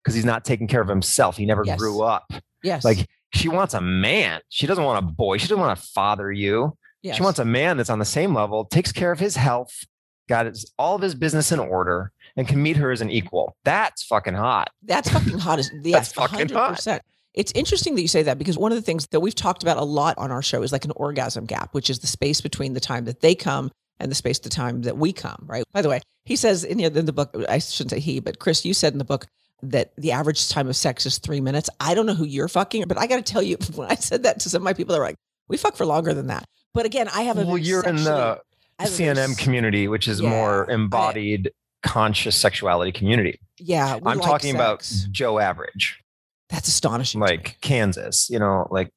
because 0.02 0.14
he's 0.14 0.24
not 0.24 0.44
taking 0.44 0.66
care 0.68 0.80
of 0.82 0.88
himself. 0.88 1.36
He 1.36 1.44
never 1.46 1.64
Yes. 1.64 1.78
grew 1.78 2.02
up. 2.02 2.30
yes, 2.62 2.84
Like, 2.84 3.06
she 3.32 3.48
wants 3.48 3.74
a 3.74 3.80
man. 3.80 4.40
She 4.48 4.66
doesn't 4.66 4.84
want 4.84 4.98
a 4.98 5.02
boy. 5.02 5.38
She 5.38 5.48
doesn't 5.48 5.60
want 5.60 5.78
to 5.78 5.86
father 5.86 6.30
you. 6.32 6.76
yes. 7.02 7.16
She 7.16 7.22
wants 7.22 7.38
a 7.38 7.44
man 7.44 7.76
that's 7.76 7.90
on 7.90 7.98
the 7.98 8.04
same 8.04 8.34
level, 8.34 8.64
takes 8.64 8.92
care 8.92 9.12
of 9.12 9.20
his 9.20 9.36
health, 9.36 9.84
got 10.28 10.46
his, 10.46 10.72
all 10.78 10.96
of 10.96 11.02
his 11.02 11.14
business 11.14 11.52
in 11.52 11.58
order, 11.58 12.12
and 12.36 12.48
can 12.48 12.62
meet 12.62 12.76
her 12.76 12.90
as 12.90 13.00
an 13.00 13.10
equal. 13.10 13.56
That's 13.64 14.02
fucking 14.04 14.34
hot. 14.34 14.70
That's 14.82 15.10
fucking 15.10 15.38
hot 15.38 15.58
as 15.58 15.70
yes, 15.82 16.12
fucking 16.12 16.48
hundred 16.48 16.68
percent. 16.68 17.02
It's 17.32 17.52
interesting 17.54 17.94
that 17.94 18.02
you 18.02 18.08
say 18.08 18.24
that 18.24 18.38
because 18.38 18.58
one 18.58 18.72
of 18.72 18.76
the 18.76 18.82
things 18.82 19.06
that 19.12 19.20
we've 19.20 19.34
talked 19.34 19.62
about 19.62 19.76
a 19.76 19.84
lot 19.84 20.18
on 20.18 20.32
our 20.32 20.42
show 20.42 20.62
is 20.62 20.72
like 20.72 20.84
an 20.84 20.92
orgasm 20.96 21.46
gap, 21.46 21.72
which 21.72 21.88
is 21.88 22.00
the 22.00 22.08
space 22.08 22.40
between 22.40 22.74
the 22.74 22.80
time 22.80 23.04
that 23.04 23.20
they 23.20 23.36
come 23.36 23.70
and 24.00 24.10
the 24.10 24.16
space 24.16 24.40
the 24.40 24.48
time 24.48 24.82
that 24.82 24.96
we 24.96 25.12
come. 25.12 25.44
Right. 25.46 25.62
By 25.72 25.82
the 25.82 25.88
way, 25.88 26.00
he 26.24 26.34
says 26.34 26.64
in 26.64 26.78
the, 26.78 26.84
in 26.86 27.04
the 27.04 27.12
book, 27.12 27.34
I 27.48 27.58
shouldn't 27.58 27.90
say 27.90 28.00
he, 28.00 28.18
but 28.18 28.40
Chris, 28.40 28.64
you 28.64 28.74
said 28.74 28.92
in 28.92 28.98
the 28.98 29.04
book 29.04 29.26
that 29.62 29.92
the 29.96 30.12
average 30.12 30.48
time 30.48 30.68
of 30.68 30.76
sex 30.76 31.06
is 31.06 31.18
three 31.18 31.40
minutes. 31.40 31.68
I 31.80 31.94
don't 31.94 32.06
know 32.06 32.14
who 32.14 32.24
you're 32.24 32.48
fucking, 32.48 32.84
but 32.88 32.98
I 32.98 33.06
got 33.06 33.16
to 33.16 33.22
tell 33.32 33.42
you, 33.42 33.56
when 33.74 33.90
I 33.90 33.94
said 33.96 34.22
that 34.24 34.40
to 34.40 34.50
some 34.50 34.62
of 34.62 34.64
my 34.64 34.72
people, 34.72 34.94
they're 34.94 35.02
like, 35.04 35.16
"We 35.48 35.56
fuck 35.56 35.76
for 35.76 35.86
longer 35.86 36.14
than 36.14 36.28
that." 36.28 36.44
But 36.74 36.86
again, 36.86 37.08
I 37.08 37.22
have 37.22 37.38
a 37.38 37.44
Well, 37.44 37.58
you're 37.58 37.84
in 37.84 37.96
the 37.96 38.40
I 38.78 38.82
have 38.84 38.92
a 38.92 38.96
very 38.96 39.14
CNM 39.14 39.38
community, 39.38 39.88
which 39.88 40.08
is 40.08 40.20
Yeah, 40.20 40.30
more 40.30 40.70
I- 40.70 40.74
embodied 40.74 41.50
conscious 41.82 42.36
sexuality 42.36 42.92
community. 42.92 43.40
Yeah, 43.58 43.94
I'm 43.96 44.02
like 44.18 44.20
talking 44.22 44.54
about. 44.54 44.90
Joe 45.10 45.38
Average, 45.38 46.00
that's 46.48 46.68
astonishing. 46.68 47.20
like 47.20 47.58
Kansas, 47.60 48.28
you 48.30 48.38
know, 48.38 48.66
like 48.70 48.90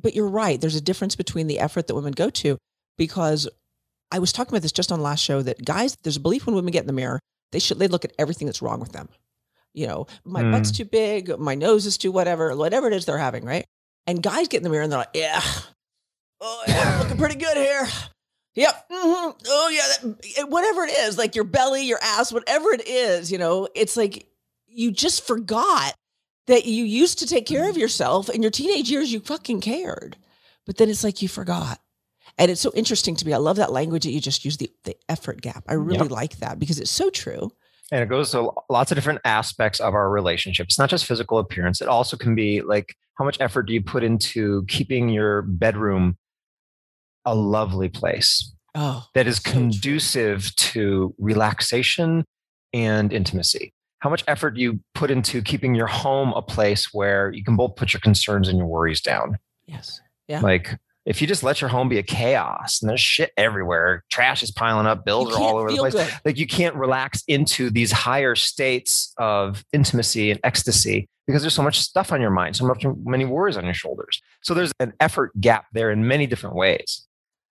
but 0.00 0.14
you're 0.14 0.28
right. 0.28 0.60
There's 0.60 0.76
a 0.76 0.80
difference 0.80 1.16
between 1.16 1.46
the 1.48 1.58
effort 1.58 1.86
that 1.86 1.94
women 1.94 2.12
go 2.12 2.30
to 2.30 2.56
because 2.96 3.48
I 4.10 4.18
was 4.18 4.32
talking 4.32 4.50
about 4.52 4.62
this 4.62 4.72
just 4.72 4.90
on 4.92 5.00
last 5.00 5.20
show 5.22 5.42
that 5.42 5.64
guys, 5.64 5.96
there's 6.02 6.16
a 6.16 6.20
belief 6.20 6.46
when 6.46 6.54
women 6.54 6.70
get 6.72 6.80
in 6.82 6.86
the 6.86 6.92
mirror, 6.92 7.18
they 7.50 7.58
should 7.58 7.78
they 7.78 7.88
look 7.88 8.04
at 8.04 8.12
everything 8.18 8.46
that's 8.46 8.62
wrong 8.62 8.80
with 8.80 8.92
them. 8.92 9.08
You 9.74 9.86
know, 9.86 10.06
my 10.24 10.42
butt's 10.42 10.70
mm. 10.70 10.76
too 10.76 10.84
big, 10.84 11.38
my 11.38 11.54
nose 11.54 11.86
is 11.86 11.96
too 11.96 12.12
whatever, 12.12 12.54
whatever 12.56 12.88
it 12.88 12.92
is 12.92 13.06
they're 13.06 13.18
having, 13.18 13.44
right? 13.44 13.64
And 14.06 14.22
guys 14.22 14.48
get 14.48 14.58
in 14.58 14.64
the 14.64 14.70
mirror 14.70 14.82
and 14.82 14.92
they're 14.92 14.98
like, 14.98 15.10
yeah, 15.14 15.40
oh 16.40 16.62
yeah, 16.68 16.98
looking 17.00 17.16
pretty 17.16 17.36
good 17.36 17.56
here. 17.56 17.88
Yep. 18.54 18.86
hmm 18.90 19.30
Oh 19.46 19.68
yeah. 19.72 20.08
That, 20.10 20.26
eh, 20.38 20.42
whatever 20.42 20.82
it 20.84 20.90
is, 20.90 21.16
like 21.16 21.34
your 21.34 21.44
belly, 21.44 21.86
your 21.86 22.00
ass, 22.02 22.32
whatever 22.32 22.70
it 22.70 22.86
is, 22.86 23.32
you 23.32 23.38
know, 23.38 23.66
it's 23.74 23.96
like 23.96 24.26
you 24.66 24.90
just 24.90 25.26
forgot 25.26 25.94
that 26.46 26.66
you 26.66 26.84
used 26.84 27.18
to 27.20 27.26
take 27.26 27.46
care 27.46 27.68
of 27.68 27.76
mm. 27.76 27.80
yourself 27.80 28.28
in 28.28 28.42
your 28.42 28.50
teenage 28.50 28.90
years 28.90 29.12
you 29.12 29.20
fucking 29.20 29.60
cared 29.60 30.16
but 30.66 30.76
then 30.76 30.88
it's 30.88 31.04
like 31.04 31.22
you 31.22 31.28
forgot 31.28 31.80
and 32.38 32.50
it's 32.50 32.60
so 32.60 32.72
interesting 32.74 33.14
to 33.14 33.26
me 33.26 33.32
i 33.32 33.38
love 33.38 33.56
that 33.56 33.72
language 33.72 34.04
that 34.04 34.12
you 34.12 34.20
just 34.20 34.44
used 34.44 34.60
the, 34.60 34.70
the 34.84 34.96
effort 35.08 35.40
gap 35.40 35.64
i 35.68 35.74
really 35.74 36.04
Yep. 36.04 36.10
like 36.10 36.38
that 36.38 36.58
because 36.58 36.80
it's 36.80 36.90
so 36.90 37.10
true 37.10 37.50
and 37.92 38.02
it 38.02 38.08
goes 38.08 38.30
to 38.32 38.50
lots 38.70 38.90
of 38.90 38.96
different 38.96 39.20
aspects 39.24 39.78
of 39.78 39.94
our 39.94 40.10
relationship. 40.10 40.64
It's 40.64 40.78
not 40.78 40.90
just 40.90 41.04
physical 41.06 41.38
appearance. 41.38 41.80
It 41.80 41.86
also 41.88 42.16
can 42.16 42.34
be 42.34 42.60
like 42.62 42.96
how 43.18 43.24
much 43.24 43.36
effort 43.38 43.64
do 43.64 43.74
you 43.74 43.82
put 43.82 44.02
into 44.02 44.64
keeping 44.66 45.08
your 45.10 45.42
bedroom 45.42 46.16
a 47.24 47.34
lovely 47.34 47.88
place 47.88 48.52
oh 48.74 49.04
that 49.14 49.26
is 49.28 49.36
So 49.36 49.42
true. 49.42 49.52
conducive 49.52 50.56
to 50.56 51.14
relaxation 51.18 52.24
and 52.72 53.12
intimacy? 53.12 53.72
How 54.00 54.10
much 54.10 54.24
effort 54.26 54.52
do 54.52 54.60
you 54.62 54.80
put 54.94 55.10
into 55.12 55.42
keeping 55.42 55.76
your 55.76 55.86
home 55.86 56.32
a 56.32 56.42
place 56.42 56.88
where 56.92 57.30
you 57.30 57.44
can 57.44 57.54
both 57.54 57.76
put 57.76 57.92
your 57.92 58.00
concerns 58.00 58.48
and 58.48 58.58
your 58.58 58.66
worries 58.66 59.00
down? 59.02 59.38
yes 59.66 60.00
yeah 60.26 60.40
Like 60.40 60.76
if 61.04 61.20
you 61.20 61.26
just 61.26 61.42
let 61.42 61.60
your 61.60 61.68
home 61.68 61.88
be 61.88 61.98
a 61.98 62.02
chaos 62.02 62.80
and 62.80 62.88
there's 62.88 63.00
shit 63.00 63.32
everywhere, 63.36 64.04
trash 64.10 64.42
is 64.42 64.50
piling 64.50 64.86
up, 64.86 65.04
bills 65.04 65.34
are 65.34 65.38
all 65.38 65.56
over 65.58 65.70
the 65.70 65.76
place. 65.76 65.94
good 65.94 66.12
Like 66.24 66.38
you 66.38 66.46
can't 66.46 66.76
relax 66.76 67.22
into 67.26 67.70
these 67.70 67.90
higher 67.90 68.34
states 68.34 69.12
of 69.18 69.64
intimacy 69.72 70.30
and 70.30 70.38
ecstasy 70.44 71.08
because 71.26 71.42
there's 71.42 71.54
so 71.54 71.62
much 71.62 71.80
stuff 71.80 72.12
on 72.12 72.20
your 72.20 72.30
mind, 72.30 72.56
so 72.56 72.66
much 72.66 72.84
many 73.04 73.24
worries 73.24 73.56
on 73.56 73.64
your 73.64 73.74
shoulders. 73.74 74.20
So 74.42 74.54
there's 74.54 74.72
an 74.80 74.92
effort 75.00 75.32
gap 75.40 75.66
there 75.72 75.90
in 75.90 76.06
many 76.06 76.26
different 76.26 76.56
ways. 76.56 77.06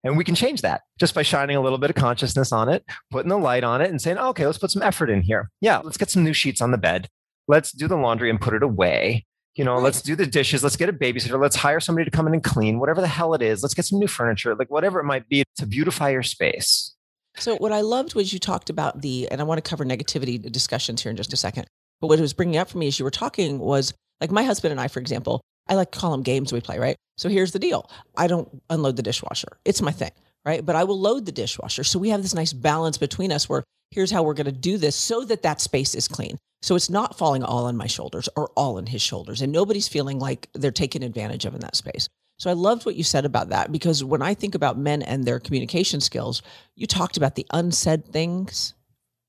And 0.04 0.16
we 0.16 0.24
can 0.24 0.34
change 0.34 0.62
that 0.62 0.82
just 0.98 1.14
by 1.14 1.22
shining 1.22 1.56
a 1.56 1.60
little 1.60 1.78
bit 1.78 1.90
of 1.90 1.96
consciousness 1.96 2.50
on 2.52 2.68
it, 2.68 2.84
putting 3.10 3.28
the 3.28 3.38
light 3.38 3.62
on 3.62 3.80
it 3.80 3.90
and 3.90 4.02
saying, 4.02 4.18
okay, 4.18 4.46
let's 4.46 4.58
put 4.58 4.72
some 4.72 4.82
effort 4.82 5.10
in 5.10 5.22
here. 5.22 5.48
Yeah, 5.60 5.78
let's 5.78 5.96
get 5.96 6.10
some 6.10 6.24
new 6.24 6.32
sheets 6.32 6.60
on 6.60 6.72
the 6.72 6.78
bed. 6.78 7.08
Let's 7.46 7.70
do 7.70 7.86
the 7.86 7.96
laundry 7.96 8.30
and 8.30 8.40
put 8.40 8.54
it 8.54 8.62
away. 8.62 9.26
You 9.54 9.64
know, 9.64 9.74
Right. 9.74 9.82
let's 9.82 10.00
do 10.02 10.16
the 10.16 10.26
dishes. 10.26 10.62
Let's 10.62 10.76
get 10.76 10.88
a 10.88 10.92
babysitter. 10.92 11.40
Let's 11.40 11.56
hire 11.56 11.78
somebody 11.80 12.04
to 12.06 12.10
come 12.10 12.26
in 12.26 12.32
and 12.34 12.42
clean, 12.42 12.78
whatever 12.78 13.00
the 13.00 13.06
hell 13.08 13.34
it 13.34 13.42
is. 13.42 13.62
Let's 13.62 13.74
get 13.74 13.84
some 13.84 13.98
new 13.98 14.06
furniture, 14.06 14.54
like 14.54 14.70
whatever 14.70 14.98
it 15.00 15.04
might 15.04 15.28
be 15.28 15.44
to 15.56 15.66
beautify 15.66 16.10
your 16.10 16.22
space. 16.22 16.94
So 17.36 17.56
what 17.56 17.72
I 17.72 17.80
loved 17.80 18.14
was 18.14 18.32
you 18.32 18.38
talked 18.38 18.70
about 18.70 19.02
the, 19.02 19.28
and 19.30 19.40
I 19.40 19.44
want 19.44 19.62
to 19.62 19.68
cover 19.68 19.84
negativity 19.84 20.40
discussions 20.50 21.02
here 21.02 21.10
in 21.10 21.16
just 21.16 21.32
a 21.32 21.36
second. 21.36 21.66
But 22.00 22.08
what 22.08 22.18
it 22.18 22.22
was 22.22 22.32
bringing 22.32 22.56
up 22.56 22.68
for 22.70 22.78
me 22.78 22.88
as 22.88 22.98
you 22.98 23.04
were 23.04 23.10
talking 23.10 23.58
was 23.58 23.92
like 24.20 24.30
my 24.30 24.42
husband 24.42 24.72
and 24.72 24.80
I, 24.80 24.88
for 24.88 25.00
example, 25.00 25.40
I 25.68 25.74
like 25.74 25.92
to 25.92 25.98
call 25.98 26.10
them 26.12 26.22
games 26.22 26.52
we 26.52 26.60
play, 26.60 26.78
right? 26.78 26.96
So 27.16 27.28
here's 27.28 27.52
the 27.52 27.58
deal: 27.58 27.88
I 28.16 28.26
don't 28.26 28.62
unload 28.70 28.96
the 28.96 29.02
dishwasher; 29.02 29.58
it's 29.64 29.80
my 29.80 29.92
thing, 29.92 30.10
right? 30.44 30.64
But 30.64 30.76
I 30.76 30.84
will 30.84 30.98
load 30.98 31.26
the 31.26 31.32
dishwasher. 31.32 31.84
So 31.84 31.98
we 31.98 32.10
have 32.10 32.22
this 32.22 32.34
nice 32.34 32.52
balance 32.52 32.98
between 32.98 33.32
us 33.32 33.48
where 33.48 33.64
here's 33.90 34.10
how 34.10 34.22
we're 34.22 34.34
going 34.34 34.46
to 34.46 34.52
do 34.52 34.78
this 34.78 34.96
so 34.96 35.24
that 35.24 35.42
that 35.42 35.60
space 35.60 35.94
is 35.94 36.08
clean. 36.08 36.38
So 36.62 36.76
it's 36.76 36.90
not 36.90 37.18
falling 37.18 37.42
all 37.42 37.66
on 37.66 37.76
my 37.76 37.86
shoulders 37.86 38.28
or 38.36 38.48
all 38.56 38.78
on 38.78 38.86
his 38.86 39.02
shoulders, 39.02 39.42
and 39.42 39.52
nobody's 39.52 39.88
feeling 39.88 40.18
like 40.18 40.48
they're 40.54 40.70
taken 40.70 41.02
advantage 41.02 41.44
of 41.44 41.54
in 41.54 41.60
that 41.60 41.76
space. 41.76 42.08
So 42.38 42.50
I 42.50 42.54
loved 42.54 42.86
what 42.86 42.96
you 42.96 43.04
said 43.04 43.24
about 43.24 43.50
that 43.50 43.70
because 43.70 44.02
when 44.02 44.22
I 44.22 44.34
think 44.34 44.54
about 44.54 44.78
men 44.78 45.02
and 45.02 45.24
their 45.24 45.38
communication 45.38 46.00
skills, 46.00 46.42
you 46.74 46.86
talked 46.86 47.16
about 47.16 47.34
the 47.34 47.46
unsaid 47.52 48.06
things. 48.06 48.74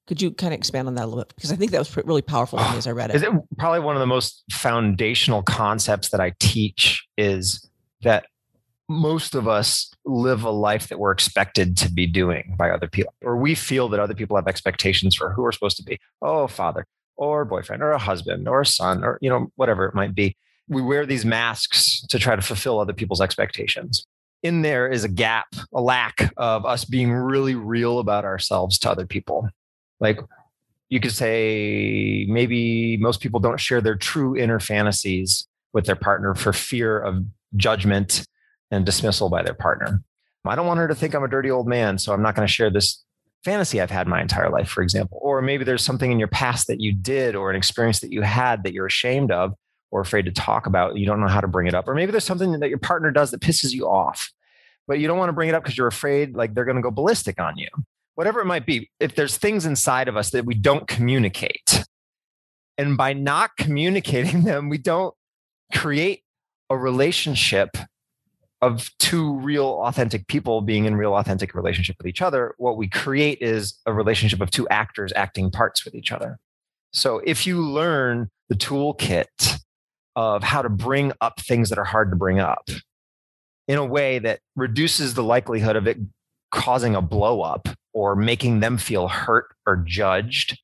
Could 0.07 0.21
you 0.21 0.31
kind 0.31 0.53
of 0.53 0.57
expand 0.57 0.87
on 0.87 0.95
that 0.95 1.05
a 1.05 1.07
little 1.07 1.23
bit? 1.23 1.33
Because 1.35 1.51
I 1.51 1.55
think 1.55 1.71
that 1.71 1.79
was 1.79 1.95
really 2.05 2.21
powerful 2.21 2.59
to 2.59 2.71
me 2.71 2.77
as 2.77 2.87
I 2.87 2.91
read 2.91 3.09
it. 3.09 3.15
Is 3.15 3.23
it 3.23 3.31
probably 3.57 3.79
one 3.79 3.95
of 3.95 3.99
the 3.99 4.07
most 4.07 4.43
foundational 4.51 5.43
concepts 5.43 6.09
that 6.09 6.19
I 6.19 6.33
teach 6.39 7.05
is 7.17 7.69
that 8.01 8.25
most 8.89 9.35
of 9.35 9.47
us 9.47 9.91
live 10.05 10.43
a 10.43 10.49
life 10.49 10.89
that 10.89 10.99
we're 10.99 11.11
expected 11.11 11.77
to 11.77 11.91
be 11.91 12.05
doing 12.05 12.55
by 12.57 12.69
other 12.69 12.87
people, 12.87 13.13
or 13.21 13.37
we 13.37 13.55
feel 13.55 13.89
that 13.89 13.99
other 13.99 14.13
people 14.13 14.35
have 14.35 14.47
expectations 14.47 15.15
for 15.15 15.31
who 15.31 15.43
we're 15.43 15.51
supposed 15.51 15.77
to 15.77 15.83
be. 15.83 15.99
Oh, 16.21 16.47
father, 16.47 16.85
or 17.15 17.45
boyfriend, 17.45 17.81
or 17.81 17.91
a 17.91 17.97
husband, 17.97 18.47
or 18.47 18.61
a 18.61 18.65
son, 18.65 19.03
or 19.03 19.17
you 19.21 19.29
know, 19.29 19.51
whatever 19.55 19.85
it 19.85 19.95
might 19.95 20.15
be. 20.15 20.35
We 20.67 20.81
wear 20.81 21.05
these 21.05 21.25
masks 21.25 22.05
to 22.07 22.19
try 22.19 22.35
to 22.35 22.41
fulfill 22.41 22.79
other 22.79 22.93
people's 22.93 23.21
expectations. 23.21 24.05
In 24.43 24.61
there 24.61 24.89
is 24.89 25.03
a 25.03 25.09
gap, 25.09 25.47
a 25.73 25.81
lack 25.81 26.33
of 26.37 26.65
us 26.65 26.83
being 26.83 27.11
really 27.11 27.55
real 27.55 27.99
about 27.99 28.25
ourselves 28.25 28.77
to 28.79 28.91
other 28.91 29.05
people. 29.05 29.49
Like 29.99 30.19
you 30.89 30.99
could 30.99 31.11
say 31.11 32.25
maybe 32.29 32.97
most 32.97 33.21
people 33.21 33.39
don't 33.39 33.59
share 33.59 33.81
their 33.81 33.95
true 33.95 34.37
inner 34.37 34.59
fantasies 34.59 35.47
with 35.71 35.85
their 35.85 35.95
partner 35.95 36.35
for 36.35 36.53
fear 36.53 36.99
of 36.99 37.25
judgment 37.55 38.25
and 38.73 38.85
dismissal 38.85 39.29
by 39.29 39.43
their 39.43 39.53
partner. 39.53 40.01
I 40.45 40.55
don't 40.55 40.67
want 40.67 40.79
her 40.79 40.87
to 40.89 40.95
think 40.95 41.13
I'm 41.13 41.23
a 41.23 41.29
dirty 41.29 41.49
old 41.49 41.67
man, 41.67 41.97
so 41.97 42.13
I'm 42.13 42.21
not 42.21 42.35
going 42.35 42.45
to 42.45 42.53
share 42.53 42.69
this 42.69 43.01
fantasy 43.45 43.79
I've 43.79 43.91
had 43.91 44.07
my 44.07 44.21
entire 44.21 44.49
life, 44.49 44.67
for 44.67 44.83
example. 44.83 45.19
Or 45.21 45.41
maybe 45.41 45.63
there's 45.63 45.83
something 45.83 46.11
in 46.11 46.19
your 46.19 46.27
past 46.27 46.67
that 46.67 46.81
you 46.81 46.93
did 46.93 47.35
or 47.35 47.49
an 47.49 47.55
experience 47.55 47.99
that 48.01 48.11
you 48.11 48.21
had 48.21 48.63
that 48.63 48.73
you're 48.73 48.85
ashamed 48.85 49.31
of 49.31 49.53
or 49.91 50.01
afraid 50.01 50.25
to 50.25 50.31
talk 50.31 50.65
about. 50.65 50.97
You 50.97 51.05
don't 51.05 51.21
know 51.21 51.27
how 51.27 51.39
to 51.39 51.47
bring 51.47 51.67
it 51.67 51.73
up. 51.73 51.87
Or 51.87 51.95
maybe 51.95 52.11
there's 52.11 52.25
something 52.25 52.59
that 52.59 52.69
your 52.69 52.77
partner 52.77 53.11
does 53.11 53.31
that 53.31 53.39
pisses 53.41 53.71
you 53.71 53.87
off, 53.87 54.31
but 54.85 54.99
you 54.99 55.07
don't 55.07 55.17
want 55.17 55.29
to 55.29 55.33
bring 55.33 55.47
it 55.47 55.55
up 55.55 55.63
because 55.63 55.77
you're 55.77 55.87
afraid 55.87 56.35
like 56.35 56.53
they're 56.53 56.65
going 56.65 56.77
to 56.77 56.81
go 56.81 56.91
ballistic 56.91 57.39
on 57.39 57.57
you 57.57 57.67
whatever 58.15 58.41
it 58.41 58.45
might 58.45 58.65
be, 58.65 58.89
if 58.99 59.15
there's 59.15 59.37
things 59.37 59.65
inside 59.65 60.07
of 60.07 60.17
us 60.17 60.31
that 60.31 60.45
we 60.45 60.53
don't 60.53 60.87
communicate, 60.87 61.83
and 62.77 62.97
by 62.97 63.13
not 63.13 63.55
communicating 63.57 64.43
them, 64.43 64.69
we 64.69 64.77
don't 64.77 65.13
create 65.73 66.23
a 66.69 66.77
relationship 66.77 67.77
of 68.63 68.89
two 68.97 69.33
real 69.39 69.81
authentic 69.83 70.27
people 70.27 70.61
being 70.61 70.85
in 70.85 70.95
real 70.95 71.15
authentic 71.15 71.53
relationship 71.53 71.97
with 71.97 72.07
each 72.07 72.21
other. 72.21 72.55
What 72.57 72.77
we 72.77 72.87
create 72.87 73.39
is 73.41 73.77
a 73.85 73.91
relationship 73.91 74.39
of 74.39 74.51
two 74.51 74.67
actors 74.69 75.11
acting 75.15 75.51
parts 75.51 75.83
with 75.83 75.93
each 75.93 76.13
other. 76.13 76.39
So 76.93 77.21
if 77.25 77.45
you 77.45 77.59
learn 77.59 78.29
the 78.47 78.55
toolkit 78.55 79.59
of 80.15 80.43
how 80.43 80.61
to 80.61 80.69
bring 80.69 81.11
up 81.19 81.41
things 81.41 81.69
that 81.69 81.77
are 81.77 81.83
hard 81.83 82.11
to 82.11 82.15
bring 82.15 82.39
up 82.39 82.69
in 83.67 83.77
a 83.77 83.85
way 83.85 84.19
that 84.19 84.39
reduces 84.55 85.13
the 85.13 85.23
likelihood 85.23 85.75
of 85.75 85.85
it 85.87 85.97
causing 86.51 86.95
a 86.95 87.01
blow 87.01 87.41
up 87.41 87.67
or 87.93 88.15
making 88.15 88.61
them 88.61 88.77
feel 88.77 89.07
hurt 89.07 89.47
or 89.65 89.75
judged 89.77 90.59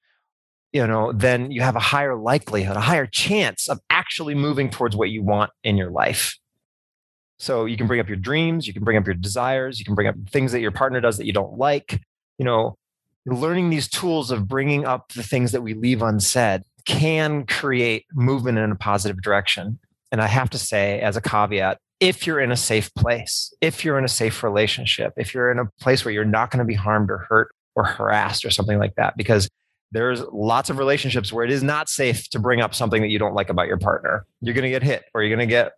you 0.72 0.86
know 0.86 1.12
then 1.12 1.50
you 1.50 1.62
have 1.62 1.76
a 1.76 1.80
higher 1.80 2.16
likelihood 2.16 2.78
a 2.78 2.82
higher 2.82 3.08
chance 3.08 3.68
of 3.68 3.80
actually 3.90 4.36
moving 4.36 4.70
towards 4.70 4.96
what 4.96 5.10
you 5.10 5.24
want 5.24 5.50
in 5.64 5.78
your 5.78 5.90
life 5.90 6.38
so 7.40 7.66
you 7.66 7.78
can 7.78 7.88
bring 7.88 8.00
up 8.00 8.08
your 8.08 8.18
dreams 8.18 8.68
you 8.68 8.74
can 8.74 8.84
bring 8.84 8.98
up 8.98 9.06
your 9.06 9.16
desires 9.16 9.80
you 9.80 9.86
can 9.86 9.96
bring 9.96 10.08
up 10.08 10.16
things 10.30 10.52
that 10.52 10.60
your 10.60 10.72
partner 10.72 11.02
does 11.02 11.18
that 11.18 11.26
you 11.26 11.34
don't 11.34 11.58
like 11.58 12.02
you 12.38 12.46
know 12.46 12.76
learning 13.26 13.70
these 13.70 13.88
tools 13.88 14.32
of 14.32 14.48
bringing 14.48 14.86
up 14.86 15.12
the 15.14 15.24
things 15.24 15.52
that 15.52 15.62
we 15.62 15.74
leave 15.74 16.02
unsaid 16.02 16.64
can 16.86 17.46
create 17.46 18.06
movement 18.14 18.58
in 18.58 18.72
a 18.72 18.76
positive 18.76 19.22
direction. 19.22 19.80
And 20.12 20.22
I 20.22 20.28
have 20.28 20.50
to 20.52 20.58
say, 20.58 21.00
as 21.02 21.16
a 21.18 21.22
caveat, 21.22 21.80
if 22.00 22.26
you're 22.26 22.40
in 22.40 22.52
a 22.52 22.58
safe 22.58 22.94
place, 22.96 23.54
if 23.62 23.84
you're 23.84 23.98
in 23.98 24.06
a 24.06 24.10
safe 24.10 24.44
relationship, 24.44 25.14
if 25.18 25.34
you're 25.34 25.52
in 25.52 25.60
a 25.60 25.66
place 25.80 26.04
where 26.06 26.14
you're 26.14 26.26
not 26.26 26.50
going 26.50 26.60
to 26.60 26.66
be 26.66 26.74
harmed 26.74 27.12
or 27.12 27.20
hurt 27.30 27.52
or 27.76 27.84
harassed 27.84 28.46
or 28.46 28.50
something 28.50 28.80
like 28.80 28.96
that, 28.96 29.18
because 29.18 29.50
there's 29.92 30.22
lots 30.32 30.70
of 30.70 30.78
relationships 30.78 31.34
where 31.34 31.44
it 31.44 31.52
is 31.52 31.62
not 31.62 31.90
safe 31.90 32.30
to 32.30 32.40
bring 32.40 32.62
up 32.62 32.74
something 32.74 33.02
that 33.02 33.10
you 33.10 33.20
don't 33.20 33.34
like 33.34 33.50
about 33.50 33.68
your 33.68 33.78
partner. 33.78 34.26
You're 34.42 34.54
going 34.54 34.64
to 34.64 34.70
get 34.70 34.84
hit 34.84 35.04
or 35.14 35.22
you're 35.22 35.36
going 35.36 35.48
to 35.48 35.52
get 35.52 35.74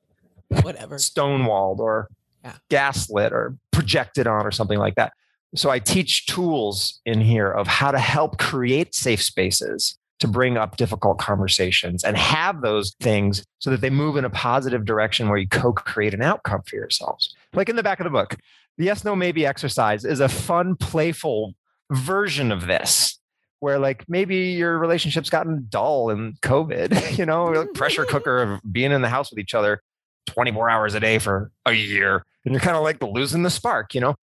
whatever 0.61 0.97
stonewalled 0.97 1.79
or 1.79 2.07
yeah. 2.43 2.53
gaslit 2.69 3.33
or 3.33 3.55
projected 3.71 4.27
on 4.27 4.45
or 4.45 4.51
something 4.51 4.79
like 4.79 4.95
that. 4.95 5.13
So 5.55 5.69
I 5.69 5.79
teach 5.79 6.27
tools 6.27 7.01
in 7.05 7.19
here 7.19 7.51
of 7.51 7.67
how 7.67 7.91
to 7.91 7.99
help 7.99 8.37
create 8.37 8.95
safe 8.95 9.21
spaces 9.21 9.97
to 10.19 10.27
bring 10.27 10.55
up 10.55 10.77
difficult 10.77 11.17
conversations 11.17 12.03
and 12.03 12.15
have 12.15 12.61
those 12.61 12.95
things 13.01 13.43
so 13.59 13.69
that 13.71 13.81
they 13.81 13.89
move 13.89 14.17
in 14.17 14.23
a 14.23 14.29
positive 14.29 14.85
direction 14.85 15.27
where 15.27 15.37
you 15.37 15.47
co-create 15.47 16.13
an 16.13 16.21
outcome 16.21 16.61
for 16.61 16.75
yourselves. 16.75 17.35
Like 17.53 17.69
in 17.69 17.75
the 17.75 17.83
back 17.83 17.99
of 17.99 18.03
the 18.03 18.11
book, 18.11 18.37
the 18.77 18.85
yes, 18.85 19.03
no, 19.03 19.15
maybe 19.15 19.45
exercise 19.45 20.05
is 20.05 20.19
a 20.19 20.29
fun, 20.29 20.75
playful 20.75 21.53
version 21.91 22.51
of 22.51 22.67
this 22.67 23.19
where 23.59 23.77
like 23.77 24.05
maybe 24.07 24.51
your 24.51 24.77
relationship's 24.77 25.29
gotten 25.29 25.67
dull 25.69 26.09
in 26.09 26.33
COVID, 26.41 27.17
you 27.17 27.25
know, 27.25 27.65
pressure 27.73 28.05
cooker 28.05 28.41
of 28.41 28.61
being 28.71 28.91
in 28.91 29.01
the 29.01 29.09
house 29.09 29.31
with 29.31 29.39
each 29.39 29.53
other 29.53 29.81
24 30.27 30.69
hours 30.69 30.93
a 30.93 30.99
day 30.99 31.19
for 31.19 31.51
a 31.65 31.73
year. 31.73 32.25
And 32.45 32.53
you're 32.53 32.61
kind 32.61 32.77
of 32.77 32.83
like 32.83 33.01
losing 33.01 33.43
the 33.43 33.49
spark, 33.49 33.93
you 33.93 34.01
know? 34.01 34.15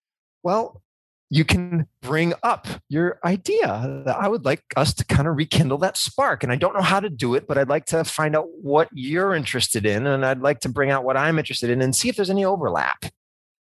Well, 0.43 0.81
you 1.29 1.43
can 1.43 1.87
bring 2.01 2.33
up 2.41 2.67
your 2.87 3.19
idea 3.25 4.01
that 4.05 4.15
I 4.15 4.27
would 4.27 4.45
like 4.45 4.63
us 4.75 4.93
to 4.95 5.05
kind 5.05 5.27
of 5.27 5.35
rekindle 5.35 5.77
that 5.79 5.97
spark. 5.97 6.43
And 6.43 6.51
I 6.51 6.55
don't 6.55 6.73
know 6.73 6.81
how 6.81 6.99
to 6.99 7.09
do 7.09 7.35
it, 7.35 7.47
but 7.47 7.57
I'd 7.57 7.69
like 7.69 7.85
to 7.87 8.03
find 8.03 8.35
out 8.35 8.47
what 8.61 8.87
you're 8.93 9.35
interested 9.35 9.85
in. 9.85 10.07
And 10.07 10.25
I'd 10.25 10.41
like 10.41 10.61
to 10.61 10.69
bring 10.69 10.89
out 10.89 11.03
what 11.03 11.17
I'm 11.17 11.37
interested 11.37 11.69
in 11.69 11.81
and 11.81 11.95
see 11.95 12.07
if 12.07 12.15
there's 12.15 12.29
any 12.29 12.45
overlap 12.45 13.05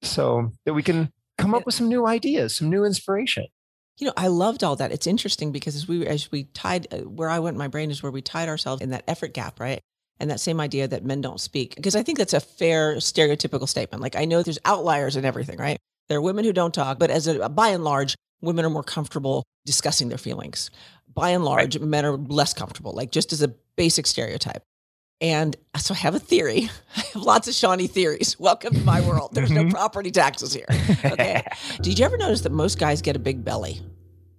so 0.03 0.53
that 0.65 0.75
we 0.75 0.83
can 0.83 1.13
come 1.37 1.55
up 1.55 1.67
with 1.67 1.75
some 1.75 1.89
new 1.89 2.07
ideas, 2.07 2.57
some 2.57 2.71
new 2.71 2.85
inspiration. 2.85 3.47
You 3.99 4.07
know, 4.07 4.13
I 4.17 4.29
loved 4.29 4.63
all 4.63 4.77
that. 4.77 4.93
It's 4.93 5.09
interesting 5.09 5.51
because 5.51 5.75
as 5.75 5.89
we 5.89 6.07
as 6.07 6.31
we 6.31 6.45
tied 6.45 6.87
uh, 6.93 6.99
where 6.99 7.29
I 7.29 7.41
went 7.41 7.55
in 7.55 7.59
my 7.59 7.67
brain 7.67 7.91
is 7.91 8.01
where 8.01 8.13
we 8.13 8.23
tied 8.23 8.49
ourselves 8.49 8.81
in 8.81 8.91
that 8.91 9.03
effort 9.09 9.35
gap, 9.35 9.59
right? 9.59 9.83
And 10.21 10.31
that 10.31 10.41
same 10.41 10.61
idea 10.61 10.89
that 10.89 11.05
men 11.05 11.21
don't 11.21 11.41
speak 11.41 11.77
because 11.77 11.95
I 11.95 12.03
think 12.03 12.19
that's 12.19 12.33
a 12.33 12.41
fair 12.41 12.97
stereotypical 12.97 13.69
statement. 13.69 14.03
Like 14.03 14.17
I 14.17 14.25
know 14.25 14.43
there's 14.43 14.59
outliers 14.65 15.17
and 15.17 15.25
everything, 15.25 15.59
right? 15.59 15.79
There 16.09 16.19
are 16.19 16.23
women 16.23 16.45
who 16.45 16.53
don't 16.53 16.75
talk, 16.75 16.99
but 16.99 17.11
as 17.11 17.27
a 17.27 17.49
by 17.49 17.69
and 17.69 17.85
large, 17.85 18.17
women 18.41 18.65
are 18.65 18.71
more 18.71 18.83
comfortable 18.83 19.45
discussing 19.65 20.09
their 20.09 20.19
feelings. 20.19 20.71
By 21.13 21.31
and 21.31 21.45
large, 21.45 21.77
right. 21.77 21.87
men 21.87 22.05
are 22.05 22.17
less 22.17 22.55
comfortable, 22.55 22.93
like 22.93 23.13
just 23.13 23.33
as 23.33 23.43
a 23.43 23.49
basic 23.77 24.07
stereotype. 24.07 24.63
And 25.21 25.57
so 25.77 25.95
I 25.95 25.97
have 25.99 26.15
a 26.15 26.21
theory. 26.21 26.71
I 26.97 27.01
have 27.01 27.23
lots 27.23 27.49
of 27.49 27.55
Shawnee 27.55 27.89
theories. 27.89 28.39
Welcome 28.39 28.75
to 28.75 28.81
my 28.81 29.01
world. 29.01 29.31
There's 29.35 29.51
no 29.51 29.63
mm-hmm. 29.63 29.71
property 29.71 30.11
taxes 30.11 30.53
here. 30.53 30.67
Okay. 31.05 31.45
Did 31.83 31.99
you 31.99 32.05
ever 32.05 32.17
notice 32.17 32.43
that 32.43 32.53
most 32.53 32.79
guys 32.79 33.03
get 33.03 33.17
a 33.17 33.19
big 33.19 33.45
belly 33.45 33.81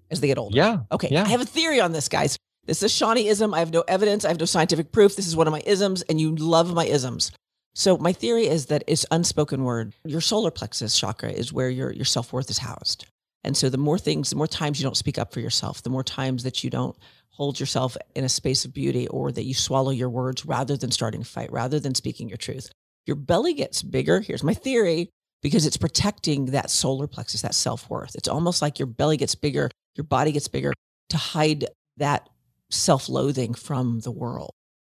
as 0.10 0.22
they 0.22 0.28
get 0.28 0.38
older? 0.38 0.56
Yeah. 0.56 0.80
Okay. 0.92 1.10
Yeah. 1.12 1.24
I 1.24 1.28
have 1.28 1.42
a 1.42 1.46
theory 1.46 1.82
on 1.82 1.92
this, 1.92 2.08
guys. 2.08 2.38
This 2.70 2.84
is 2.84 2.92
Shawneeism. 2.92 3.56
I 3.56 3.60
have 3.60 3.74
no 3.74 3.84
evidence. 3.88 4.24
I 4.24 4.28
have 4.28 4.40
no 4.40 4.46
scientific 4.46 4.92
proof. 4.92 5.16
This 5.16 5.26
is 5.26 5.36
one 5.36 5.48
of 5.48 5.52
my 5.52 5.64
isms, 5.66 6.04
and 6.04 6.22
you 6.22 6.36
love 6.36 6.72
my 6.72 6.86
isms. 6.86 7.32
So 7.74 7.98
my 7.98 8.14
theory 8.14 8.46
is 8.46 8.68
that 8.68 8.84
it's 8.86 9.08
unspoken 9.10 9.64
word. 9.64 9.96
Your 10.06 10.22
solar 10.22 10.52
plexus 10.52 10.96
chakra 10.96 11.32
is 11.32 11.52
where 11.52 11.72
your 11.72 11.92
your 11.92 12.06
self-worth 12.06 12.48
is 12.52 12.60
housed. 12.60 13.08
And 13.44 13.58
so 13.58 13.70
the 13.70 13.80
more 13.80 13.98
things, 13.98 14.30
the 14.30 14.36
more 14.36 14.46
times 14.46 14.80
you 14.80 14.84
don't 14.84 14.96
speak 14.96 15.18
up 15.18 15.34
for 15.34 15.40
yourself, 15.40 15.82
the 15.82 15.90
more 15.90 16.04
times 16.04 16.44
that 16.44 16.64
you 16.64 16.70
don't 16.70 16.96
hold 17.32 17.60
yourself 17.60 17.98
in 18.16 18.24
a 18.24 18.30
space 18.30 18.66
of 18.66 18.74
beauty 18.74 19.08
or 19.08 19.32
that 19.32 19.46
you 19.46 19.56
swallow 19.56 19.90
your 19.90 20.12
words 20.12 20.46
rather 20.46 20.78
than 20.78 20.92
starting 20.92 21.22
a 21.22 21.26
fight, 21.26 21.52
rather 21.52 21.80
than 21.80 21.96
speaking 21.96 22.30
your 22.30 22.38
truth. 22.38 22.70
Your 23.08 23.16
belly 23.16 23.56
gets 23.56 23.82
bigger. 23.82 24.20
Here's 24.20 24.44
my 24.44 24.54
theory 24.54 25.10
because 25.42 25.66
it's 25.66 25.78
protecting 25.78 26.46
that 26.48 26.70
solar 26.70 27.08
plexus, 27.08 27.42
that 27.42 27.56
self-worth. 27.56 28.14
It's 28.14 28.28
almost 28.28 28.62
like 28.62 28.78
your 28.78 28.86
belly 28.86 29.18
gets 29.18 29.34
bigger, 29.34 29.72
your 29.96 30.04
body 30.04 30.32
gets 30.32 30.48
bigger 30.48 30.72
to 31.10 31.18
hide 31.18 31.66
that 31.98 32.30
self-loathing 32.70 33.54
from 33.54 34.00
the 34.02 34.12
world. 34.12 34.54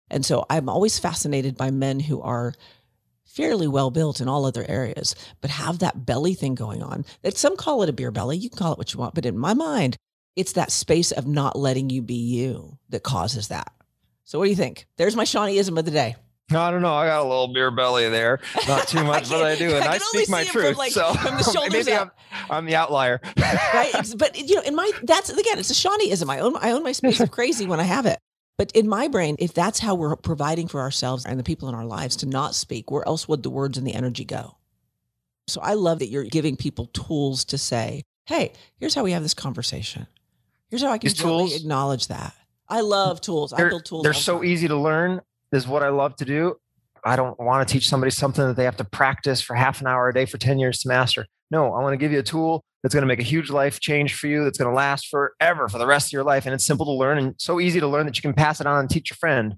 And 0.10 0.26
so 0.26 0.46
I'm 0.50 0.68
always 0.70 1.00
fascinated 1.00 1.56
by 1.58 1.72
men 1.72 2.00
who 2.00 2.22
are 2.22 2.54
fairly 3.26 3.68
well 3.68 3.92
built 3.92 4.20
in 4.20 4.28
all 4.28 4.46
other 4.46 4.66
areas, 4.68 5.16
but 5.40 5.50
have 5.50 5.80
that 5.80 6.06
belly 6.06 6.34
thing 6.34 6.54
going 6.54 6.84
on. 6.84 7.06
That 7.22 7.38
some 7.38 7.56
call 7.56 7.82
it 7.84 7.90
a 7.90 7.94
beer 7.94 8.12
belly. 8.12 8.38
You 8.38 8.50
can 8.50 8.58
call 8.58 8.74
it 8.74 8.78
what 8.78 8.94
you 8.94 9.00
want, 9.00 9.16
but 9.16 9.26
in 9.26 9.38
my 9.38 9.54
mind, 9.54 9.96
it's 10.36 10.54
that 10.54 10.72
space 10.72 11.12
of 11.12 11.28
not 11.28 11.58
letting 11.58 11.90
you 11.90 12.02
be 12.02 12.16
you 12.16 12.78
that 12.90 13.04
causes 13.04 13.48
that. 13.48 13.72
So 14.26 14.38
what 14.38 14.46
do 14.46 14.50
you 14.50 14.56
think? 14.56 14.88
There's 14.98 15.16
my 15.16 15.24
Shawneeism 15.24 15.78
of 15.78 15.86
the 15.86 15.92
day. 15.92 16.16
I 16.60 16.72
don't 16.72 16.82
know. 16.82 16.94
I 16.94 17.08
got 17.08 17.22
a 17.22 17.28
little 17.28 17.48
beer 17.48 17.72
belly 17.72 18.10
there. 18.10 18.40
Not 18.68 18.88
too 18.88 19.04
much, 19.04 19.30
but 19.30 19.44
I 19.44 19.56
do, 19.56 19.76
and 19.76 19.84
I, 19.86 19.94
I 19.94 19.98
speak 19.98 20.30
my 20.30 20.44
truth. 20.44 20.70
From 20.70 20.78
like, 20.78 20.92
so 20.92 21.14
from 21.14 21.38
the 21.38 21.44
shoulders 21.52 21.86
maybe 21.86 21.98
I'm, 21.98 22.12
I'm, 22.50 22.66
the 22.66 22.76
outlier, 22.76 23.22
right? 23.38 23.92
But 24.18 24.38
you 24.38 24.56
know, 24.56 24.62
in 24.62 24.76
my 24.76 24.92
that's 25.04 25.30
again, 25.30 25.60
it's 25.60 25.70
a 25.70 25.74
Shawneeism. 25.74 26.30
I 26.30 26.40
own 26.40 26.56
I 26.58 26.72
own 26.72 26.84
my 26.84 26.92
space 26.92 27.20
of 27.20 27.32
crazy 27.32 27.66
when 27.66 27.80
I 27.80 27.84
have 27.84 28.06
it. 28.06 28.20
But 28.58 28.72
in 28.74 28.88
my 28.88 29.08
brain, 29.08 29.38
if 29.40 29.54
that's 29.54 29.80
how 29.80 29.96
we're 29.96 30.16
providing 30.16 30.68
for 30.68 30.82
ourselves 30.82 31.26
and 31.26 31.40
the 31.40 31.44
people 31.44 31.68
in 31.68 31.74
our 31.74 31.86
lives 31.86 32.16
to 32.18 32.28
not 32.28 32.54
speak, 32.54 32.92
where 32.92 33.08
else 33.08 33.28
would 33.28 33.42
the 33.42 33.50
words 33.50 33.78
and 33.78 33.88
the 33.88 33.94
energy 33.96 34.24
go? 34.24 34.58
So 35.48 35.62
I 35.62 35.74
love 35.74 36.00
that 36.00 36.10
you're 36.10 36.26
giving 36.26 36.56
people 36.56 36.86
tools 36.88 37.44
to 37.46 37.58
say, 37.58 38.04
hey, 38.26 38.54
here's 38.78 38.94
how 38.94 39.04
we 39.04 39.14
have 39.14 39.24
this 39.24 39.34
conversation. 39.34 40.06
Here's 40.70 40.84
how 40.84 40.92
I 40.92 41.00
can 41.00 41.12
tools, 41.12 41.56
acknowledge 41.56 42.08
that. 42.08 42.36
I 42.70 42.82
love 42.82 43.20
tools. 43.20 43.52
I 43.52 43.68
build 43.68 43.84
tools. 43.84 44.04
They're 44.04 44.14
so 44.14 44.38
time. 44.38 44.46
easy 44.46 44.68
to 44.68 44.78
learn. 44.78 45.22
This 45.52 45.64
is 45.64 45.70
what 45.70 45.84
I 45.84 45.90
love 45.90 46.16
to 46.18 46.26
do. 46.26 46.56
I 47.04 47.16
don't 47.16 47.40
want 47.40 47.68
to 47.68 47.72
teach 47.72 47.90
somebody 47.90 48.12
something 48.12 48.46
that 48.46 48.56
they 48.56 48.64
have 48.64 48.78
to 48.78 48.84
practice 48.84 49.42
for 49.42 49.56
half 49.56 49.82
an 49.82 49.88
hour 49.88 50.10
a 50.10 50.14
day 50.14 50.26
for 50.26 50.38
10 50.38 50.60
years 50.60 50.80
to 50.80 50.88
master. 50.88 51.26
No, 51.50 51.74
I 51.74 51.82
want 51.82 51.94
to 51.94 51.98
give 51.98 52.12
you 52.12 52.20
a 52.20 52.24
tool 52.24 52.64
that's 52.82 52.96
going 52.96 53.04
to 53.04 53.08
make 53.08 53.20
a 53.20 53.24
huge 53.24 53.50
life 53.50 53.80
change 53.80 54.16
for 54.16 54.28
you 54.28 54.44
that's 54.44 54.58
going 54.58 54.70
to 54.70 54.76
last 54.76 55.08
forever 55.08 55.68
for 55.68 55.78
the 55.78 55.86
rest 55.86 56.08
of 56.08 56.14
your 56.14 56.24
life 56.24 56.46
and 56.46 56.54
it's 56.54 56.66
simple 56.66 56.86
to 56.86 56.92
learn 56.92 57.18
and 57.18 57.36
so 57.38 57.60
easy 57.60 57.80
to 57.80 57.88
learn 57.88 58.06
that 58.06 58.16
you 58.16 58.22
can 58.22 58.34
pass 58.34 58.62
it 58.62 58.68
on 58.68 58.80
and 58.80 58.90
teach 58.90 59.10
your 59.10 59.18
friend 59.18 59.56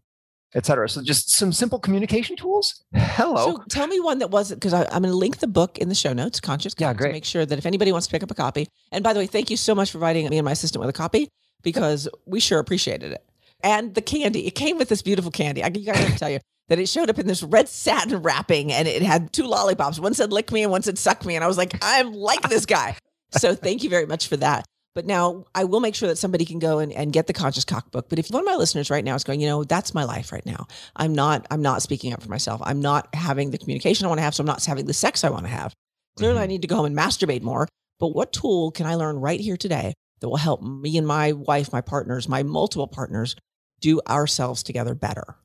etc 0.55 0.87
so 0.87 1.01
just 1.01 1.31
some 1.31 1.51
simple 1.51 1.79
communication 1.79 2.35
tools? 2.35 2.83
Hello? 2.93 3.57
So 3.57 3.63
tell 3.69 3.87
me 3.87 3.99
one 3.99 4.19
that 4.19 4.29
wasn't 4.29 4.59
because 4.59 4.73
i'm 4.73 4.87
going 4.87 5.03
to 5.03 5.13
link 5.13 5.37
the 5.37 5.47
book 5.47 5.77
in 5.77 5.89
the 5.89 5.95
show 5.95 6.13
notes 6.13 6.39
conscious 6.39 6.75
yeah 6.77 6.93
great 6.93 7.09
to 7.09 7.13
make 7.13 7.25
sure 7.25 7.45
that 7.45 7.57
if 7.57 7.65
anybody 7.65 7.91
wants 7.91 8.07
to 8.07 8.11
pick 8.11 8.23
up 8.23 8.31
a 8.31 8.35
copy 8.35 8.67
and 8.91 9.03
by 9.03 9.13
the 9.13 9.19
way 9.19 9.27
thank 9.27 9.49
you 9.49 9.57
so 9.57 9.73
much 9.73 9.91
for 9.91 9.99
providing 9.99 10.29
me 10.29 10.37
and 10.37 10.45
my 10.45 10.51
assistant 10.51 10.79
with 10.79 10.89
a 10.89 10.93
copy 10.93 11.29
because 11.61 12.07
we 12.25 12.39
sure 12.39 12.59
appreciated 12.59 13.11
it 13.11 13.23
and 13.63 13.95
the 13.95 14.01
candy 14.01 14.45
it 14.45 14.51
came 14.51 14.77
with 14.77 14.89
this 14.89 15.01
beautiful 15.01 15.31
candy 15.31 15.63
i 15.63 15.69
gotta 15.69 16.17
tell 16.17 16.29
you 16.29 16.39
that 16.69 16.79
it 16.79 16.87
showed 16.87 17.09
up 17.09 17.17
in 17.17 17.27
this 17.27 17.41
red 17.43 17.67
satin 17.67 18.21
wrapping 18.21 18.71
and 18.71 18.87
it 18.87 19.01
had 19.01 19.33
two 19.33 19.43
lollipops 19.43 19.99
one 19.99 20.13
said 20.13 20.31
lick 20.31 20.51
me 20.51 20.61
and 20.63 20.71
one 20.71 20.81
said 20.81 20.97
suck 20.97 21.25
me 21.25 21.35
and 21.35 21.43
i 21.43 21.47
was 21.47 21.57
like 21.57 21.73
i'm 21.81 22.13
like 22.13 22.41
this 22.49 22.65
guy 22.65 22.95
so 23.37 23.55
thank 23.55 23.83
you 23.83 23.89
very 23.89 24.05
much 24.05 24.27
for 24.27 24.37
that. 24.37 24.65
But 24.95 25.07
now 25.07 25.45
I 25.55 25.63
will 25.63 25.79
make 25.79 25.95
sure 25.95 26.07
that 26.07 26.19
somebody 26.19 26.45
can 26.45 26.59
go 26.59 26.77
and, 26.77 26.93
and 26.93 27.11
get 27.11 27.25
the 27.25 27.33
conscious 27.33 27.65
cockbook. 27.65 28.09
But 28.09 28.19
if 28.19 28.29
one 28.29 28.41
of 28.41 28.45
my 28.45 28.55
listeners 28.55 28.91
right 28.91 29.03
now 29.03 29.15
is 29.15 29.23
going, 29.23 29.41
you 29.41 29.47
know, 29.47 29.63
that's 29.63 29.95
my 29.95 30.03
life 30.03 30.31
right 30.31 30.45
now. 30.45 30.67
I'm 30.95 31.13
not, 31.13 31.47
I'm 31.49 31.63
not 31.63 31.81
speaking 31.81 32.13
up 32.13 32.21
for 32.21 32.29
myself. 32.29 32.61
I'm 32.63 32.79
not 32.79 33.13
having 33.15 33.49
the 33.49 33.57
communication 33.57 34.05
I 34.05 34.09
want 34.09 34.19
to 34.19 34.23
have. 34.23 34.35
So 34.35 34.41
I'm 34.41 34.47
not 34.47 34.63
having 34.63 34.85
the 34.85 34.93
sex 34.93 35.23
I 35.23 35.29
want 35.29 35.45
to 35.45 35.51
have. 35.51 35.73
Clearly 36.17 36.35
mm-hmm. 36.35 36.43
I 36.43 36.47
need 36.47 36.61
to 36.61 36.67
go 36.67 36.75
home 36.75 36.85
and 36.85 36.95
masturbate 36.95 37.41
more. 37.41 37.67
But 37.99 38.09
what 38.09 38.33
tool 38.33 38.69
can 38.69 38.85
I 38.85 38.93
learn 38.93 39.15
right 39.15 39.39
here 39.39 39.57
today 39.57 39.95
that 40.19 40.29
will 40.29 40.37
help 40.37 40.61
me 40.61 40.95
and 40.97 41.07
my 41.07 41.31
wife, 41.31 41.73
my 41.73 41.81
partners, 41.81 42.29
my 42.29 42.43
multiple 42.43 42.87
partners 42.87 43.35
do 43.83 44.01
ourselves 44.07 44.63
together 44.63 44.95
better? 44.95 45.35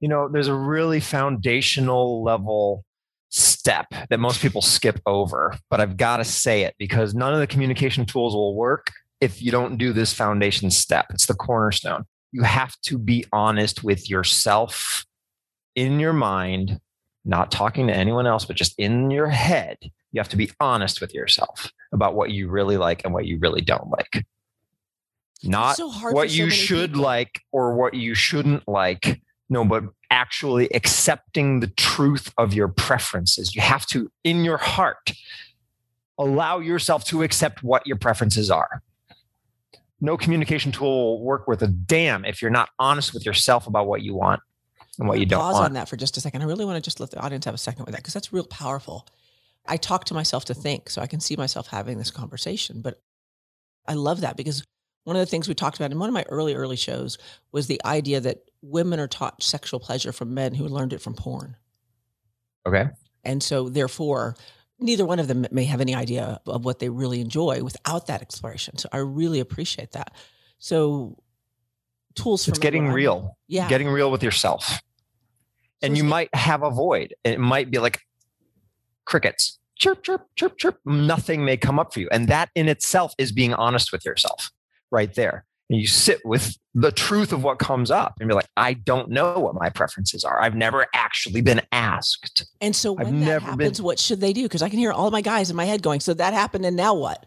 You 0.00 0.08
know, 0.08 0.28
there's 0.28 0.48
a 0.48 0.54
really 0.54 1.00
foundational 1.00 2.22
level 2.22 2.84
step 3.30 3.86
that 4.10 4.20
most 4.20 4.40
people 4.40 4.60
skip 4.60 5.00
over, 5.06 5.56
but 5.70 5.80
I've 5.80 5.96
got 5.96 6.18
to 6.18 6.24
say 6.24 6.62
it 6.62 6.74
because 6.78 7.14
none 7.14 7.32
of 7.32 7.40
the 7.40 7.46
communication 7.46 8.04
tools 8.04 8.34
will 8.34 8.54
work 8.54 8.92
if 9.22 9.42
you 9.42 9.50
don't 9.50 9.78
do 9.78 9.94
this 9.94 10.12
foundation 10.12 10.70
step. 10.70 11.06
It's 11.10 11.24
the 11.24 11.34
cornerstone. 11.34 12.04
You 12.32 12.42
have 12.42 12.78
to 12.82 12.98
be 12.98 13.24
honest 13.32 13.82
with 13.82 14.10
yourself 14.10 15.06
in 15.74 15.98
your 15.98 16.12
mind, 16.12 16.78
not 17.24 17.50
talking 17.50 17.86
to 17.86 17.96
anyone 17.96 18.26
else, 18.26 18.44
but 18.44 18.56
just 18.56 18.74
in 18.78 19.10
your 19.10 19.28
head. 19.28 19.78
You 20.12 20.20
have 20.20 20.28
to 20.28 20.36
be 20.36 20.50
honest 20.60 21.00
with 21.00 21.14
yourself 21.14 21.72
about 21.92 22.14
what 22.14 22.30
you 22.30 22.50
really 22.50 22.76
like 22.76 23.04
and 23.04 23.14
what 23.14 23.24
you 23.24 23.38
really 23.38 23.62
don't 23.62 23.88
like. 23.88 24.26
Not 25.42 25.76
so 25.76 25.90
what 25.90 26.30
you 26.30 26.50
should 26.50 26.92
people. 26.92 27.02
like 27.02 27.40
or 27.52 27.74
what 27.74 27.94
you 27.94 28.14
shouldn't 28.14 28.66
like 28.66 29.20
No, 29.48 29.64
but 29.64 29.84
actually 30.10 30.68
accepting 30.74 31.60
the 31.60 31.68
truth 31.68 32.32
of 32.38 32.54
your 32.54 32.68
preferences. 32.68 33.54
You 33.54 33.62
have 33.62 33.86
to, 33.86 34.10
in 34.24 34.44
your 34.44 34.56
heart, 34.56 35.12
allow 36.18 36.58
yourself 36.58 37.04
to 37.06 37.22
accept 37.22 37.62
what 37.62 37.86
your 37.86 37.96
preferences 37.96 38.50
are. 38.50 38.82
No 40.00 40.16
communication 40.16 40.72
tool 40.72 41.18
will 41.18 41.24
work 41.24 41.46
with 41.46 41.62
a 41.62 41.68
damn 41.68 42.24
if 42.24 42.42
you're 42.42 42.50
not 42.50 42.68
honest 42.78 43.14
with 43.14 43.24
yourself 43.24 43.66
about 43.66 43.86
what 43.86 44.02
you 44.02 44.14
want 44.14 44.40
and 44.98 45.08
what 45.08 45.18
you 45.18 45.26
don't 45.26 45.40
pause 45.40 45.54
want. 45.54 45.66
on 45.66 45.72
that 45.74 45.88
for 45.88 45.96
just 45.96 46.16
a 46.16 46.20
second. 46.20 46.42
I 46.42 46.44
really 46.44 46.64
want 46.64 46.76
to 46.76 46.82
just 46.82 47.00
let 47.00 47.10
the 47.10 47.20
audience 47.20 47.44
have 47.44 47.54
a 47.54 47.58
second 47.58 47.84
with 47.84 47.94
that 47.94 48.02
because 48.02 48.14
that's 48.14 48.32
real 48.32 48.46
powerful. 48.46 49.06
I 49.66 49.76
talk 49.76 50.04
to 50.06 50.14
myself 50.14 50.44
to 50.46 50.54
think, 50.54 50.90
so 50.90 51.00
I 51.02 51.06
can 51.06 51.20
see 51.20 51.36
myself 51.36 51.68
having 51.68 51.98
this 51.98 52.10
conversation. 52.10 52.82
But 52.82 53.00
I 53.86 53.94
love 53.94 54.20
that 54.20 54.36
because 54.36 54.64
one 55.06 55.14
of 55.14 55.20
the 55.20 55.26
things 55.26 55.46
we 55.46 55.54
talked 55.54 55.76
about 55.76 55.92
in 55.92 56.00
one 56.00 56.08
of 56.08 56.12
my 56.12 56.24
early, 56.28 56.56
early 56.56 56.74
shows 56.74 57.16
was 57.52 57.68
the 57.68 57.80
idea 57.84 58.18
that 58.18 58.38
women 58.60 58.98
are 58.98 59.06
taught 59.06 59.40
sexual 59.40 59.78
pleasure 59.78 60.10
from 60.10 60.34
men 60.34 60.52
who 60.52 60.66
learned 60.66 60.92
it 60.92 61.00
from 61.00 61.14
porn. 61.14 61.54
Okay. 62.66 62.88
And 63.22 63.40
so, 63.40 63.68
therefore, 63.68 64.34
neither 64.80 65.06
one 65.06 65.20
of 65.20 65.28
them 65.28 65.46
may 65.52 65.62
have 65.62 65.80
any 65.80 65.94
idea 65.94 66.40
of 66.44 66.64
what 66.64 66.80
they 66.80 66.88
really 66.88 67.20
enjoy 67.20 67.62
without 67.62 68.08
that 68.08 68.20
exploration. 68.20 68.78
So, 68.78 68.88
I 68.90 68.96
really 68.96 69.38
appreciate 69.38 69.92
that. 69.92 70.12
So, 70.58 71.16
tools 72.16 72.44
for 72.44 72.50
It's 72.50 72.58
getting 72.58 72.88
real. 72.88 73.38
Yeah. 73.46 73.68
Getting 73.68 73.88
real 73.88 74.10
with 74.10 74.24
yourself. 74.24 74.80
And 75.82 75.92
it's 75.92 75.98
you 75.98 76.04
might 76.04 76.34
have 76.34 76.64
a 76.64 76.70
void. 76.70 77.14
It 77.22 77.38
might 77.38 77.70
be 77.70 77.78
like 77.78 78.00
crickets. 79.04 79.60
Chirp, 79.76 80.02
chirp, 80.02 80.26
chirp, 80.34 80.58
chirp. 80.58 80.80
Nothing 80.84 81.44
may 81.44 81.56
come 81.56 81.78
up 81.78 81.94
for 81.94 82.00
you. 82.00 82.08
And 82.10 82.26
that 82.26 82.50
in 82.56 82.68
itself 82.68 83.14
is 83.18 83.30
being 83.30 83.54
honest 83.54 83.92
with 83.92 84.04
yourself 84.04 84.50
right 84.90 85.12
there. 85.14 85.44
And 85.68 85.80
you 85.80 85.86
sit 85.88 86.20
with 86.24 86.56
the 86.74 86.92
truth 86.92 87.32
of 87.32 87.42
what 87.42 87.58
comes 87.58 87.90
up 87.90 88.14
and 88.20 88.28
be 88.28 88.34
like, 88.34 88.46
I 88.56 88.74
don't 88.74 89.10
know 89.10 89.38
what 89.40 89.54
my 89.56 89.68
preferences 89.68 90.22
are. 90.22 90.40
I've 90.40 90.54
never 90.54 90.86
actually 90.94 91.40
been 91.40 91.60
asked. 91.72 92.46
And 92.60 92.76
so 92.76 92.96
I've 92.98 93.06
when 93.06 93.20
that 93.20 93.26
never 93.26 93.40
been- 93.56 93.60
happens, 93.60 93.82
what 93.82 93.98
should 93.98 94.20
they 94.20 94.32
do? 94.32 94.44
Because 94.44 94.62
I 94.62 94.68
can 94.68 94.78
hear 94.78 94.92
all 94.92 95.10
my 95.10 95.22
guys 95.22 95.50
in 95.50 95.56
my 95.56 95.64
head 95.64 95.82
going, 95.82 95.98
so 96.00 96.14
that 96.14 96.34
happened 96.34 96.64
and 96.64 96.76
now 96.76 96.94
what? 96.94 97.26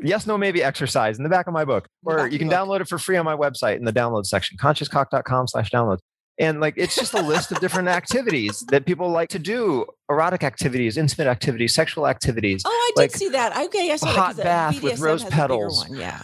Yes, 0.00 0.26
no, 0.26 0.36
maybe 0.36 0.60
exercise 0.62 1.18
in 1.18 1.22
the 1.22 1.30
back 1.30 1.46
of 1.46 1.52
my 1.52 1.64
book. 1.64 1.86
Or 2.04 2.26
you 2.26 2.38
can 2.38 2.48
book. 2.48 2.58
download 2.58 2.80
it 2.80 2.88
for 2.88 2.98
free 2.98 3.16
on 3.16 3.24
my 3.24 3.36
website 3.36 3.76
in 3.76 3.84
the 3.84 3.92
download 3.92 4.26
section, 4.26 4.58
consciouscock.com 4.58 5.46
slash 5.46 5.70
downloads. 5.70 6.00
And 6.38 6.60
like 6.60 6.74
it's 6.76 6.96
just 6.96 7.14
a 7.14 7.22
list 7.22 7.52
of 7.52 7.60
different 7.60 7.86
activities 7.88 8.64
that 8.70 8.86
people 8.86 9.08
like 9.08 9.28
to 9.30 9.38
do 9.38 9.86
erotic 10.10 10.42
activities, 10.44 10.96
intimate 10.96 11.28
activities, 11.28 11.74
sexual 11.74 12.06
activities, 12.06 12.62
Oh, 12.66 12.70
I 12.70 13.02
did 13.02 13.12
see 13.12 13.28
that. 13.30 13.56
Okay, 13.66 13.90
I 13.90 13.96
saw 13.96 14.08
a 14.10 14.12
hot 14.12 14.36
the 14.36 14.42
uh, 14.42 14.44
bath 14.44 14.82
with 14.82 15.00
rose 15.00 15.22
has 15.22 15.28
a 15.28 15.30
bigger 15.30 15.36
petals. 15.42 15.88
One. 15.88 15.98
Yeah. 15.98 16.22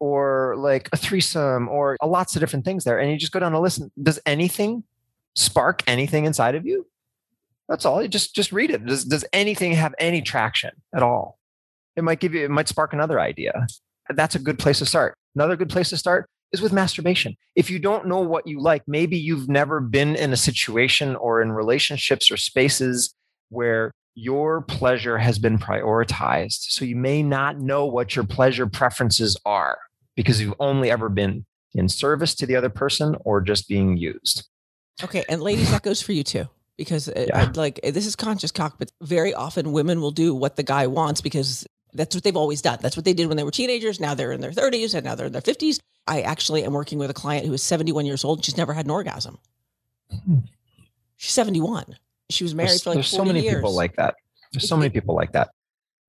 or 0.00 0.54
like 0.58 0.88
a 0.92 0.96
threesome, 0.96 1.68
or 1.68 1.96
uh, 2.02 2.06
lots 2.06 2.34
of 2.36 2.40
different 2.40 2.64
things 2.64 2.84
there. 2.84 2.98
And 2.98 3.10
you 3.10 3.16
just 3.16 3.32
go 3.32 3.38
down 3.40 3.52
a 3.52 3.60
list. 3.60 3.78
and 3.78 3.90
Does 4.02 4.18
anything 4.26 4.82
spark 5.36 5.82
anything 5.86 6.24
inside 6.24 6.54
of 6.56 6.66
you? 6.66 6.86
That's 7.68 7.84
all. 7.84 8.02
You 8.02 8.08
just 8.08 8.34
just 8.34 8.52
read 8.52 8.70
it. 8.70 8.84
Does 8.84 9.04
does 9.04 9.24
anything 9.32 9.72
have 9.72 9.94
any 9.98 10.20
traction 10.20 10.70
at 10.94 11.02
all? 11.02 11.38
It 11.96 12.02
might 12.04 12.20
give 12.20 12.34
you, 12.34 12.44
it 12.44 12.50
might 12.50 12.68
spark 12.68 12.92
another 12.92 13.20
idea. 13.20 13.66
That's 14.10 14.34
a 14.34 14.38
good 14.38 14.58
place 14.58 14.78
to 14.80 14.86
start. 14.86 15.16
Another 15.34 15.56
good 15.56 15.68
place 15.70 15.90
to 15.90 15.96
start 15.96 16.28
is 16.52 16.60
with 16.60 16.72
masturbation. 16.72 17.36
If 17.54 17.70
you 17.70 17.78
don't 17.78 18.06
know 18.06 18.20
what 18.20 18.46
you 18.46 18.60
like, 18.60 18.82
maybe 18.86 19.16
you've 19.16 19.48
never 19.48 19.80
been 19.80 20.14
in 20.16 20.32
a 20.32 20.36
situation 20.36 21.16
or 21.16 21.40
in 21.40 21.52
relationships 21.52 22.30
or 22.30 22.36
spaces 22.36 23.14
where 23.48 23.92
your 24.14 24.60
pleasure 24.62 25.18
has 25.18 25.38
been 25.38 25.58
prioritized. 25.58 26.70
So 26.70 26.84
you 26.84 26.96
may 26.96 27.22
not 27.22 27.58
know 27.58 27.86
what 27.86 28.14
your 28.14 28.24
pleasure 28.24 28.66
preferences 28.66 29.36
are 29.46 29.78
because 30.16 30.40
you've 30.40 30.54
only 30.60 30.90
ever 30.90 31.08
been 31.08 31.46
in 31.74 31.88
service 31.88 32.34
to 32.34 32.46
the 32.46 32.56
other 32.56 32.68
person 32.68 33.16
or 33.24 33.40
just 33.40 33.68
being 33.68 33.96
used. 33.96 34.46
Okay, 35.02 35.24
and 35.28 35.40
ladies, 35.40 35.70
that 35.70 35.82
goes 35.82 36.02
for 36.02 36.12
you 36.12 36.22
too. 36.22 36.48
Because 36.76 37.08
it, 37.08 37.28
Yeah. 37.28 37.42
I'd 37.42 37.56
like 37.56 37.80
this 37.82 38.06
is 38.06 38.16
conscious 38.16 38.50
cock, 38.50 38.76
but 38.78 38.90
very 39.00 39.32
often 39.32 39.72
women 39.72 40.00
will 40.00 40.10
do 40.10 40.34
what 40.34 40.56
the 40.56 40.62
guy 40.62 40.86
wants 40.86 41.20
because 41.20 41.66
that's 41.94 42.14
what 42.14 42.24
they've 42.24 42.36
always 42.36 42.62
done. 42.62 42.78
That's 42.80 42.96
what 42.96 43.04
they 43.04 43.12
did 43.12 43.28
when 43.28 43.36
they 43.36 43.44
were 43.44 43.50
teenagers. 43.50 44.00
Now 44.00 44.14
they're 44.14 44.32
in 44.32 44.40
their 44.40 44.52
30s 44.52 44.94
and 44.94 45.04
now 45.04 45.14
they're 45.14 45.26
in 45.26 45.32
their 45.32 45.42
50s. 45.42 45.78
I 46.06 46.22
actually 46.22 46.64
am 46.64 46.72
working 46.72 46.98
with 46.98 47.10
a 47.10 47.14
client 47.14 47.46
who 47.46 47.52
is 47.52 47.62
71 47.62 48.06
years 48.06 48.24
old. 48.24 48.44
She's 48.44 48.56
never 48.56 48.72
had 48.72 48.86
an 48.86 48.90
orgasm. 48.90 49.38
She's 51.16 51.32
71. 51.32 51.96
She 52.30 52.44
was 52.44 52.54
married 52.54 52.70
There's, 52.70 52.82
for 52.82 52.90
like 52.90 52.96
there's 52.96 53.08
so 53.08 53.24
many 53.24 53.42
years. 53.42 53.56
people 53.56 53.74
like 53.74 53.96
that. 53.96 54.14
There's 54.52 54.68
so 54.68 54.76
many 54.76 54.90
people 54.90 55.14
like 55.14 55.32
that. 55.32 55.50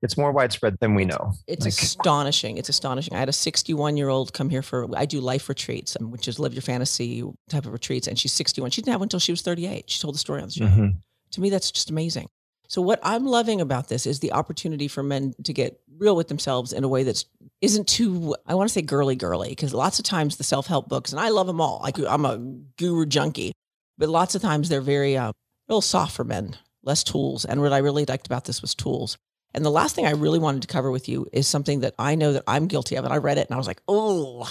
It's 0.01 0.17
more 0.17 0.31
widespread 0.33 0.77
than 0.79 0.95
we 0.95 1.05
know. 1.05 1.33
It's 1.47 1.63
Like, 1.63 1.73
astonishing. 1.73 2.57
It's 2.57 2.67
astonishing. 2.67 3.15
I 3.15 3.19
had 3.19 3.29
a 3.29 3.33
61 3.33 3.95
year 3.95 4.09
old 4.09 4.33
come 4.33 4.49
here 4.49 4.61
for, 4.61 4.87
I 4.97 5.05
do 5.05 5.21
life 5.21 5.47
retreats, 5.47 5.95
um, 5.97 6.11
which 6.11 6.27
is 6.27 6.39
live 6.39 6.53
your 6.53 6.61
fantasy 6.61 7.23
type 7.49 7.65
of 7.65 7.71
retreats. 7.71 8.07
And 8.07 8.19
she's 8.19 8.33
61. 8.33 8.71
She 8.71 8.81
didn't 8.81 8.91
have 8.91 8.99
one 8.99 9.05
until 9.05 9.21
she 9.21 9.31
was 9.31 9.41
38. 9.41 9.89
She 9.89 10.01
told 10.01 10.15
the 10.15 10.19
story 10.19 10.41
on 10.41 10.47
the 10.49 10.53
show. 10.53 10.65
mhm. 10.65 10.95
To 11.31 11.41
me, 11.41 11.49
that's 11.49 11.71
just 11.71 11.89
amazing. 11.89 12.27
So 12.73 12.81
what 12.81 12.99
I'm 13.03 13.27
loving 13.27 13.61
about 13.61 13.87
this 13.87 14.07
is 14.07 14.19
the 14.19 14.31
opportunity 14.31 14.87
for 14.87 15.03
men 15.03 15.35
to 15.43 15.53
get 15.53 15.79
real 15.99 16.15
with 16.15 16.27
themselves 16.27 16.73
in 16.73 16.83
a 16.83 16.87
way 16.87 17.03
that's 17.03 17.25
isn't 17.61 17.87
too 17.87 18.35
I 18.47 18.55
want 18.55 18.67
to 18.67 18.73
say 18.73 18.81
girly 18.81 19.15
girly 19.15 19.49
because 19.49 19.75
lots 19.75 19.99
of 19.99 20.05
times 20.05 20.37
the 20.37 20.43
self-help 20.43 20.89
books 20.89 21.11
and 21.11 21.21
I 21.21 21.29
love 21.29 21.45
them 21.45 21.61
all. 21.61 21.81
Like 21.83 21.99
I'm 21.99 22.25
a 22.25 22.39
guru 22.79 23.05
junkie, 23.05 23.51
but 23.99 24.09
lots 24.09 24.33
of 24.33 24.41
times 24.41 24.69
they're 24.69 24.81
very 24.81 25.15
uh, 25.15 25.33
real 25.69 25.81
soft 25.81 26.15
for 26.15 26.23
men, 26.23 26.57
less 26.81 27.03
tools. 27.03 27.45
And 27.45 27.61
what 27.61 27.73
I 27.73 27.77
really 27.77 28.05
liked 28.05 28.25
about 28.25 28.45
this 28.45 28.63
was 28.63 28.73
tools. 28.73 29.19
And 29.53 29.63
the 29.63 29.69
last 29.69 29.93
thing 29.93 30.07
I 30.07 30.13
really 30.13 30.39
wanted 30.39 30.63
to 30.63 30.67
cover 30.67 30.89
with 30.89 31.07
you 31.07 31.27
is 31.31 31.47
something 31.47 31.81
that 31.81 31.93
I 31.99 32.15
know 32.15 32.33
that 32.33 32.43
I'm 32.47 32.65
guilty 32.65 32.95
of. 32.95 33.05
And 33.05 33.13
I 33.13 33.17
read 33.17 33.37
it 33.37 33.45
and 33.45 33.53
I 33.53 33.59
was 33.59 33.67
like, 33.67 33.83
oh, 33.87 34.49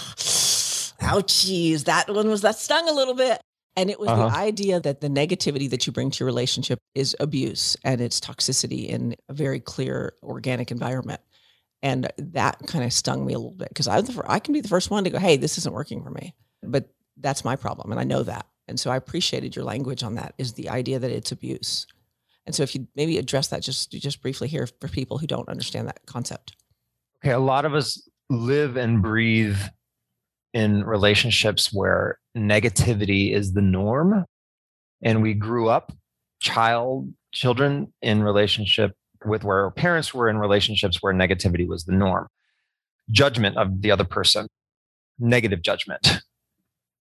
ouchies. 1.01 1.83
That 1.83 2.09
one 2.09 2.29
was 2.29 2.43
that 2.43 2.55
stung 2.55 2.87
a 2.87 2.93
little 2.93 3.15
bit. 3.15 3.41
And 3.75 3.89
it 3.89 3.99
was 3.99 4.09
Uh-huh. 4.09 4.29
the 4.29 4.35
idea 4.35 4.79
that 4.79 5.01
the 5.01 5.07
negativity 5.09 5.69
that 5.69 5.87
you 5.87 5.93
bring 5.93 6.11
to 6.11 6.19
your 6.19 6.27
relationship 6.27 6.79
is 6.93 7.15
abuse 7.19 7.75
and 7.83 8.01
it's 8.01 8.19
toxicity 8.19 8.87
in 8.87 9.15
a 9.29 9.33
very 9.33 9.59
clear 9.59 10.13
organic 10.21 10.69
environment. 10.71 11.21
And 11.81 12.11
that 12.17 12.59
kind 12.67 12.83
of 12.85 12.93
stung 12.93 13.25
me 13.25 13.33
a 13.33 13.37
little 13.37 13.51
bit 13.51 13.69
because 13.69 13.87
I, 13.87 13.99
was—I 13.99 14.39
can 14.39 14.53
be 14.53 14.61
the 14.61 14.69
first 14.69 14.89
one 14.89 15.03
to 15.03 15.09
go, 15.09 15.17
hey, 15.17 15.35
this 15.37 15.57
isn't 15.57 15.73
working 15.73 16.01
for 16.03 16.11
me. 16.11 16.33
But 16.61 16.89
that's 17.17 17.43
my 17.43 17.55
problem. 17.55 17.91
And 17.91 17.99
I 17.99 18.05
know 18.05 18.23
that. 18.23 18.45
And 18.67 18.79
so 18.79 18.89
I 18.89 18.95
appreciated 18.95 19.55
your 19.55 19.65
language 19.65 20.03
on 20.03 20.15
that 20.15 20.33
is 20.37 20.53
the 20.53 20.69
idea 20.69 20.99
that 20.99 21.11
it's 21.11 21.31
abuse. 21.33 21.85
And 22.45 22.55
so 22.55 22.63
if 22.63 22.73
you 22.75 22.87
maybe 22.95 23.17
address 23.17 23.47
that 23.47 23.61
just 23.63 23.91
just 23.91 24.21
briefly 24.21 24.47
here 24.47 24.67
for 24.79 24.87
people 24.87 25.17
who 25.17 25.27
don't 25.27 25.49
understand 25.49 25.87
that 25.87 26.05
concept. 26.05 26.55
Okay, 27.23 27.31
a 27.33 27.39
lot 27.39 27.65
of 27.65 27.73
us 27.73 28.07
live 28.29 28.77
and 28.77 29.01
breathe 29.01 29.57
in 30.53 30.83
relationships 30.83 31.73
where 31.73 32.19
negativity 32.37 33.33
is 33.33 33.53
the 33.53 33.61
norm. 33.61 34.25
And 35.01 35.21
we 35.21 35.33
grew 35.33 35.69
up 35.69 35.91
child 36.39 37.11
children 37.31 37.91
in 38.01 38.23
relationship 38.23 38.91
with 39.25 39.43
where 39.43 39.63
our 39.63 39.71
parents 39.71 40.13
were 40.13 40.29
in 40.29 40.37
relationships 40.37 40.97
where 41.01 41.13
negativity 41.13 41.67
was 41.67 41.85
the 41.85 41.93
norm. 41.93 42.27
Judgment 43.11 43.57
of 43.57 43.81
the 43.81 43.91
other 43.91 44.03
person, 44.03 44.47
negative 45.19 45.61
judgment, 45.61 46.19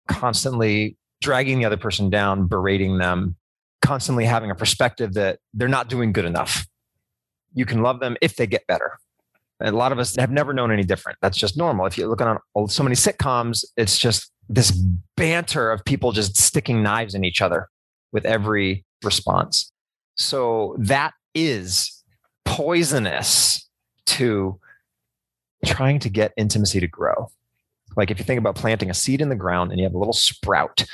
constantly 0.09 0.97
dragging 1.21 1.59
the 1.59 1.65
other 1.65 1.77
person 1.77 2.11
down, 2.11 2.47
berating 2.47 2.99
them, 2.99 3.37
constantly 3.81 4.25
having 4.25 4.51
a 4.51 4.55
perspective 4.55 5.15
that 5.15 5.39
they're 5.55 5.69
not 5.69 5.89
doing 5.89 6.13
good 6.13 6.25
enough. 6.25 6.67
You 7.55 7.67
can 7.67 7.83
love 7.83 8.01
them 8.01 8.17
if 8.21 8.37
they 8.37 8.47
get 8.47 8.67
better. 8.67 8.99
And 9.63 9.75
a 9.75 9.79
lot 9.79 9.93
of 9.93 9.99
us 9.99 10.17
have 10.17 10.31
never 10.31 10.53
known 10.53 10.71
any 10.73 10.85
different. 10.85 11.19
That's 11.23 11.39
just 11.39 11.57
normal. 11.57 11.87
If 11.87 11.97
you 11.97 12.07
look 12.09 12.21
on 12.21 12.39
so 12.69 12.83
many 12.83 12.97
sitcoms, 12.97 13.65
it's 13.77 13.99
just 13.99 14.31
this 14.49 14.71
banter 15.17 15.71
of 15.71 15.85
people 15.85 16.13
just 16.13 16.37
sticking 16.37 16.83
knives 16.83 17.15
in 17.15 17.25
each 17.25 17.41
other 17.41 17.69
with 18.13 18.27
every 18.27 18.85
response. 19.03 19.73
So 20.17 20.77
that 20.79 21.15
is 21.35 22.03
poisonous 22.45 23.69
to 24.07 24.59
trying 25.65 26.01
to 26.01 26.09
get 26.09 26.33
intimacy 26.37 26.81
to 26.81 26.89
grow. 26.89 27.31
Like 27.97 28.11
if 28.11 28.19
you 28.19 28.25
think 28.25 28.39
about 28.39 28.57
planting 28.57 28.91
a 28.91 28.95
seed 28.95 29.21
in 29.21 29.29
the 29.29 29.37
ground 29.37 29.71
and 29.71 29.79
you 29.79 29.85
have 29.85 29.95
a 29.95 29.99
little 29.99 30.13
sprout, 30.13 30.85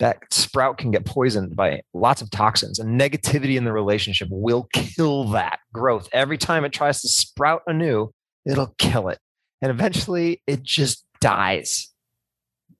that 0.00 0.18
sprout 0.32 0.78
can 0.78 0.90
get 0.90 1.04
poisoned 1.04 1.54
by 1.54 1.82
lots 1.94 2.22
of 2.22 2.30
toxins 2.30 2.78
and 2.78 2.98
negativity 2.98 3.56
in 3.56 3.64
the 3.64 3.72
relationship 3.72 4.28
will 4.30 4.66
kill 4.72 5.24
that 5.24 5.60
growth. 5.72 6.08
Every 6.12 6.38
time 6.38 6.64
it 6.64 6.72
tries 6.72 7.02
to 7.02 7.08
sprout 7.08 7.62
anew, 7.66 8.10
it'll 8.46 8.74
kill 8.78 9.08
it. 9.08 9.18
And 9.62 9.70
eventually 9.70 10.42
it 10.46 10.62
just 10.62 11.04
dies. 11.20 11.92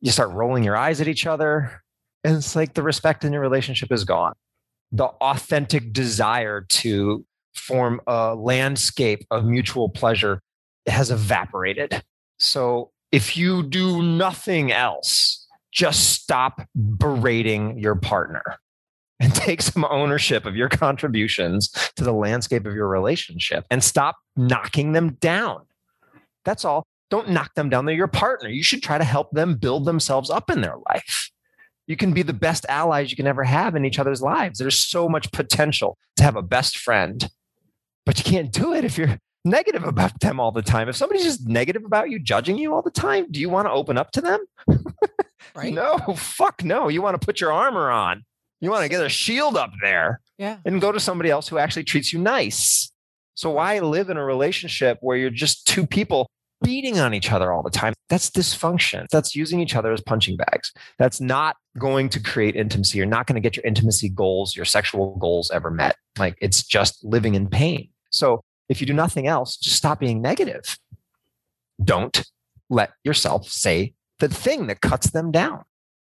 You 0.01 0.11
start 0.11 0.31
rolling 0.33 0.65
your 0.65 0.79
eyes 0.79 1.03
at 1.03 1.09
each 1.09 1.27
other, 1.27 1.83
and 2.25 2.39
it's 2.39 2.57
like 2.57 2.73
the 2.73 2.83
respect 2.83 3.23
in 3.23 3.35
your 3.35 3.43
relationship 3.43 3.93
is 3.93 4.05
gone. 4.05 4.33
The 4.91 5.05
authentic 5.05 5.93
desire 5.93 6.63
to 6.69 7.25
form 7.55 8.01
a 8.07 8.35
landscape 8.35 9.27
of 9.31 9.45
mutual 9.45 9.91
pleasure 9.91 10.41
has 10.87 11.11
evaporated. 11.11 12.03
So 12.39 12.93
if 13.13 13.37
you 13.37 13.63
do 13.63 14.03
nothing 14.03 14.73
else, 14.73 15.40
just 15.73 16.11
stop 16.11 16.63
berating 16.75 17.79
your 17.79 17.95
partner 17.95 18.43
and 19.21 19.35
take 19.35 19.63
some 19.63 19.85
ownership 19.85 20.47
of 20.47 20.57
your 20.57 20.69
contributions 20.69 21.69
to 21.97 22.05
the 22.05 22.13
landscape 22.13 22.67
of 22.67 22.75
your 22.75 22.89
relationship 22.89 23.67
and 23.71 23.85
stop 23.85 24.17
knocking 24.37 24.93
them 24.93 25.13
down. 25.21 25.67
That's 26.45 26.65
all. 26.65 26.87
Don't 27.11 27.31
knock 27.31 27.55
them 27.55 27.69
down. 27.69 27.85
They're 27.85 27.95
your 27.95 28.07
partner. 28.07 28.49
You 28.49 28.63
should 28.63 28.83
try 28.83 28.97
to 28.97 29.05
help 29.05 29.33
them 29.33 29.57
build 29.57 29.85
themselves 29.85 30.31
up 30.31 30.51
in 30.51 30.61
their 30.61 30.77
life. 30.89 31.31
you 31.87 31.97
can 31.97 32.13
be 32.13 32.23
the 32.23 32.33
best 32.33 32.65
allies 32.69 33.11
you 33.11 33.17
can 33.17 33.27
ever 33.27 33.43
have 33.43 33.75
in 33.75 33.85
each 33.85 33.99
other's 33.99 34.23
lives. 34.23 34.59
There's 34.61 34.79
so 34.79 35.09
much 35.09 35.33
potential 35.33 35.99
to 36.17 36.23
have 36.23 36.37
a 36.37 36.43
best 36.43 36.79
friend, 36.79 37.29
but 38.07 38.17
you 38.17 38.25
can't 38.25 38.53
do 38.53 38.73
it 38.73 38.85
if 38.85 38.97
you're 38.97 39.19
negative 39.45 39.85
about 39.85 40.21
them 40.21 40.39
all 40.39 40.53
the 40.53 40.63
time. 40.63 40.89
If 40.89 40.97
somebody's 40.97 41.25
just 41.25 41.49
negative 41.49 41.85
about 41.85 42.11
you, 42.11 42.19
judging 42.21 42.59
you 42.59 42.75
all 42.75 42.83
the 42.83 42.91
time, 42.91 43.27
do 43.31 43.41
you 43.41 43.49
want 43.51 43.67
to 43.67 43.73
open 43.73 43.99
up 43.99 44.13
to 44.13 44.21
them? 44.21 44.41
Right. 45.55 45.73
No, 45.73 45.99
fuck 46.17 46.65
no. 46.65 46.89
You 46.89 47.03
want 47.03 47.21
to 47.21 47.25
put 47.25 47.41
your 47.41 47.53
armor 47.53 47.91
on. 47.91 48.25
You 48.61 48.71
want 48.71 48.83
to 48.83 48.89
get 48.89 49.05
a 49.05 49.09
shield 49.09 49.57
up 49.57 49.71
there 49.83 50.21
Yeah. 50.39 50.59
and 50.65 50.81
go 50.81 50.93
to 50.93 51.01
somebody 51.01 51.31
else 51.31 51.49
who 51.49 51.59
actually 51.59 51.85
treats 51.85 52.13
you 52.13 52.19
nice. 52.19 52.91
So 53.35 53.51
why 53.51 53.79
live 53.79 54.11
in 54.11 54.17
a 54.19 54.25
relationship 54.25 54.99
where 55.01 55.17
you're 55.17 55.31
just 55.31 55.67
two 55.67 55.87
people 55.87 56.29
beating 56.63 56.99
on 56.99 57.15
each 57.15 57.33
other 57.33 57.53
all 57.53 57.63
the 57.63 57.71
time? 57.71 57.95
That's 58.11 58.29
dysfunction. 58.31 59.07
That's 59.11 59.35
using 59.35 59.61
each 59.61 59.75
other 59.75 59.93
as 59.93 60.03
punching 60.03 60.37
bags. 60.37 60.73
That's 60.99 61.23
not 61.23 61.57
going 61.79 62.11
to 62.11 62.21
create 62.21 62.55
intimacy. 62.55 62.99
You're 62.99 63.07
not 63.07 63.27
going 63.27 63.37
to 63.37 63.41
get 63.41 63.57
your 63.57 63.65
intimacy 63.65 64.11
goals, 64.11 64.55
your 64.55 64.67
sexual 64.67 65.17
goals 65.17 65.51
ever 65.51 65.71
met. 65.71 65.97
Like 66.19 66.37
it's 66.43 66.63
just 66.63 67.03
living 67.03 67.35
in 67.35 67.49
pain. 67.49 67.89
So 68.11 68.43
if 68.69 68.81
you 68.83 68.87
do 68.87 68.93
nothing 68.93 69.27
else, 69.27 69.57
just 69.57 69.77
stop 69.77 70.01
being 70.01 70.21
negative. 70.21 70.79
Don't 71.83 72.25
let 72.69 72.91
yourself 73.05 73.49
say 73.49 73.95
the 74.21 74.29
thing 74.29 74.67
that 74.69 74.81
cuts 74.81 75.11
them 75.11 75.31
down. 75.33 75.65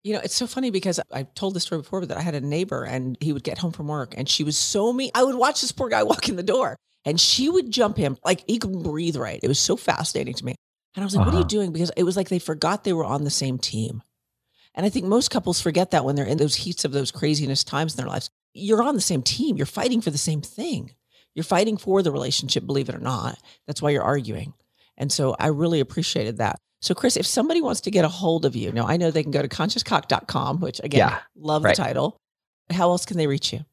You 0.05 0.15
know, 0.15 0.21
it's 0.21 0.35
so 0.35 0.47
funny 0.49 0.71
because 0.71 0.99
I've 1.13 1.33
told 1.35 1.55
this 1.55 1.63
story 1.63 1.81
before, 1.81 2.01
but 2.01 2.09
that 2.09 2.19
I 2.19 2.23
had 2.23 2.35
a 2.35 2.41
neighbor 2.41 2.83
and 2.85 3.17
he 3.21 3.33
would 3.33 3.45
get 3.45 3.59
home 3.59 3.71
from 3.73 3.87
work 3.87 4.15
and 4.17 4.29
she 4.29 4.43
was 4.43 4.57
so 4.57 4.93
mean. 4.93 5.11
I 5.15 5.23
would 5.23 5.37
watch 5.37 5.61
this 5.61 5.71
poor 5.73 5.89
guy 5.89 6.03
walk 6.13 6.29
in 6.29 6.37
the 6.37 6.43
door 6.43 6.77
and 7.05 7.21
she 7.21 7.49
would 7.49 7.71
jump 7.71 7.97
him 7.97 8.17
like 8.25 8.43
he 8.49 8.59
couldn't 8.59 8.83
breathe 8.83 9.17
right. 9.17 9.39
It 9.43 9.49
was 9.49 9.61
so 9.61 9.77
fascinating 9.77 10.35
to 10.35 10.45
me. 10.45 10.55
And 10.95 11.03
I 11.03 11.07
was 11.07 11.15
like, 11.15 11.25
what 11.25 11.33
are 11.35 11.37
you 11.37 11.41
Uh-huh. 11.43 11.49
doing? 11.49 11.73
Because 11.73 11.91
it 11.97 12.03
was 12.03 12.17
like 12.17 12.29
they 12.29 12.39
forgot 12.41 12.85
they 12.85 12.93
were 12.93 13.05
on 13.05 13.25
the 13.25 13.31
same 13.31 13.59
team. 13.59 14.03
And 14.75 14.85
I 14.85 14.89
think 14.89 15.07
most 15.07 15.31
couples 15.31 15.61
forget 15.61 15.91
that 15.93 16.05
when 16.05 16.17
they're 16.17 16.27
in 16.27 16.39
those 16.39 16.55
heats 16.57 16.85
of 16.85 16.93
those 16.93 17.11
craziness 17.13 17.63
times 17.63 17.95
in 17.95 17.99
their 17.99 18.09
lives. 18.11 18.29
You're 18.55 18.83
on 18.83 18.95
the 18.95 19.01
same 19.01 19.23
team. 19.23 19.57
You're 19.57 19.67
fighting 19.67 20.01
for 20.01 20.11
the 20.11 20.19
same 20.19 20.43
thing. 20.43 20.93
You're 21.35 21.45
fighting 21.45 21.77
for 21.77 22.03
the 22.03 22.11
relationship, 22.13 22.67
believe 22.67 22.89
it 22.89 22.95
or 22.95 22.99
not. 23.01 23.39
That's 23.67 23.81
why 23.81 23.91
you're 23.91 24.03
arguing. 24.03 24.53
And 24.99 25.11
so 25.13 25.35
I 25.39 25.47
really 25.47 25.81
appreciated 25.81 26.39
that. 26.39 26.59
So, 26.83 26.95
Chris, 26.95 27.17
if 27.17 27.25
somebody 27.27 27.61
wants 27.63 27.81
to 27.83 27.91
get 27.91 28.05
a 28.05 28.09
hold 28.09 28.45
of 28.45 28.55
you, 28.57 28.73
now 28.73 28.87
I 28.87 28.97
know 28.97 29.11
they 29.11 29.23
can 29.23 29.31
go 29.31 29.41
to 29.41 29.49
consciouscock.com, 29.49 30.61
which 30.61 30.81
again, 30.83 30.99
Yeah, 30.99 31.19
love 31.37 31.63
right. 31.65 31.77
the 31.77 31.83
title. 31.83 32.17
How 32.71 32.91
else 32.91 33.05
can 33.07 33.17
they 33.17 33.27
reach 33.27 33.53
you? 33.53 33.65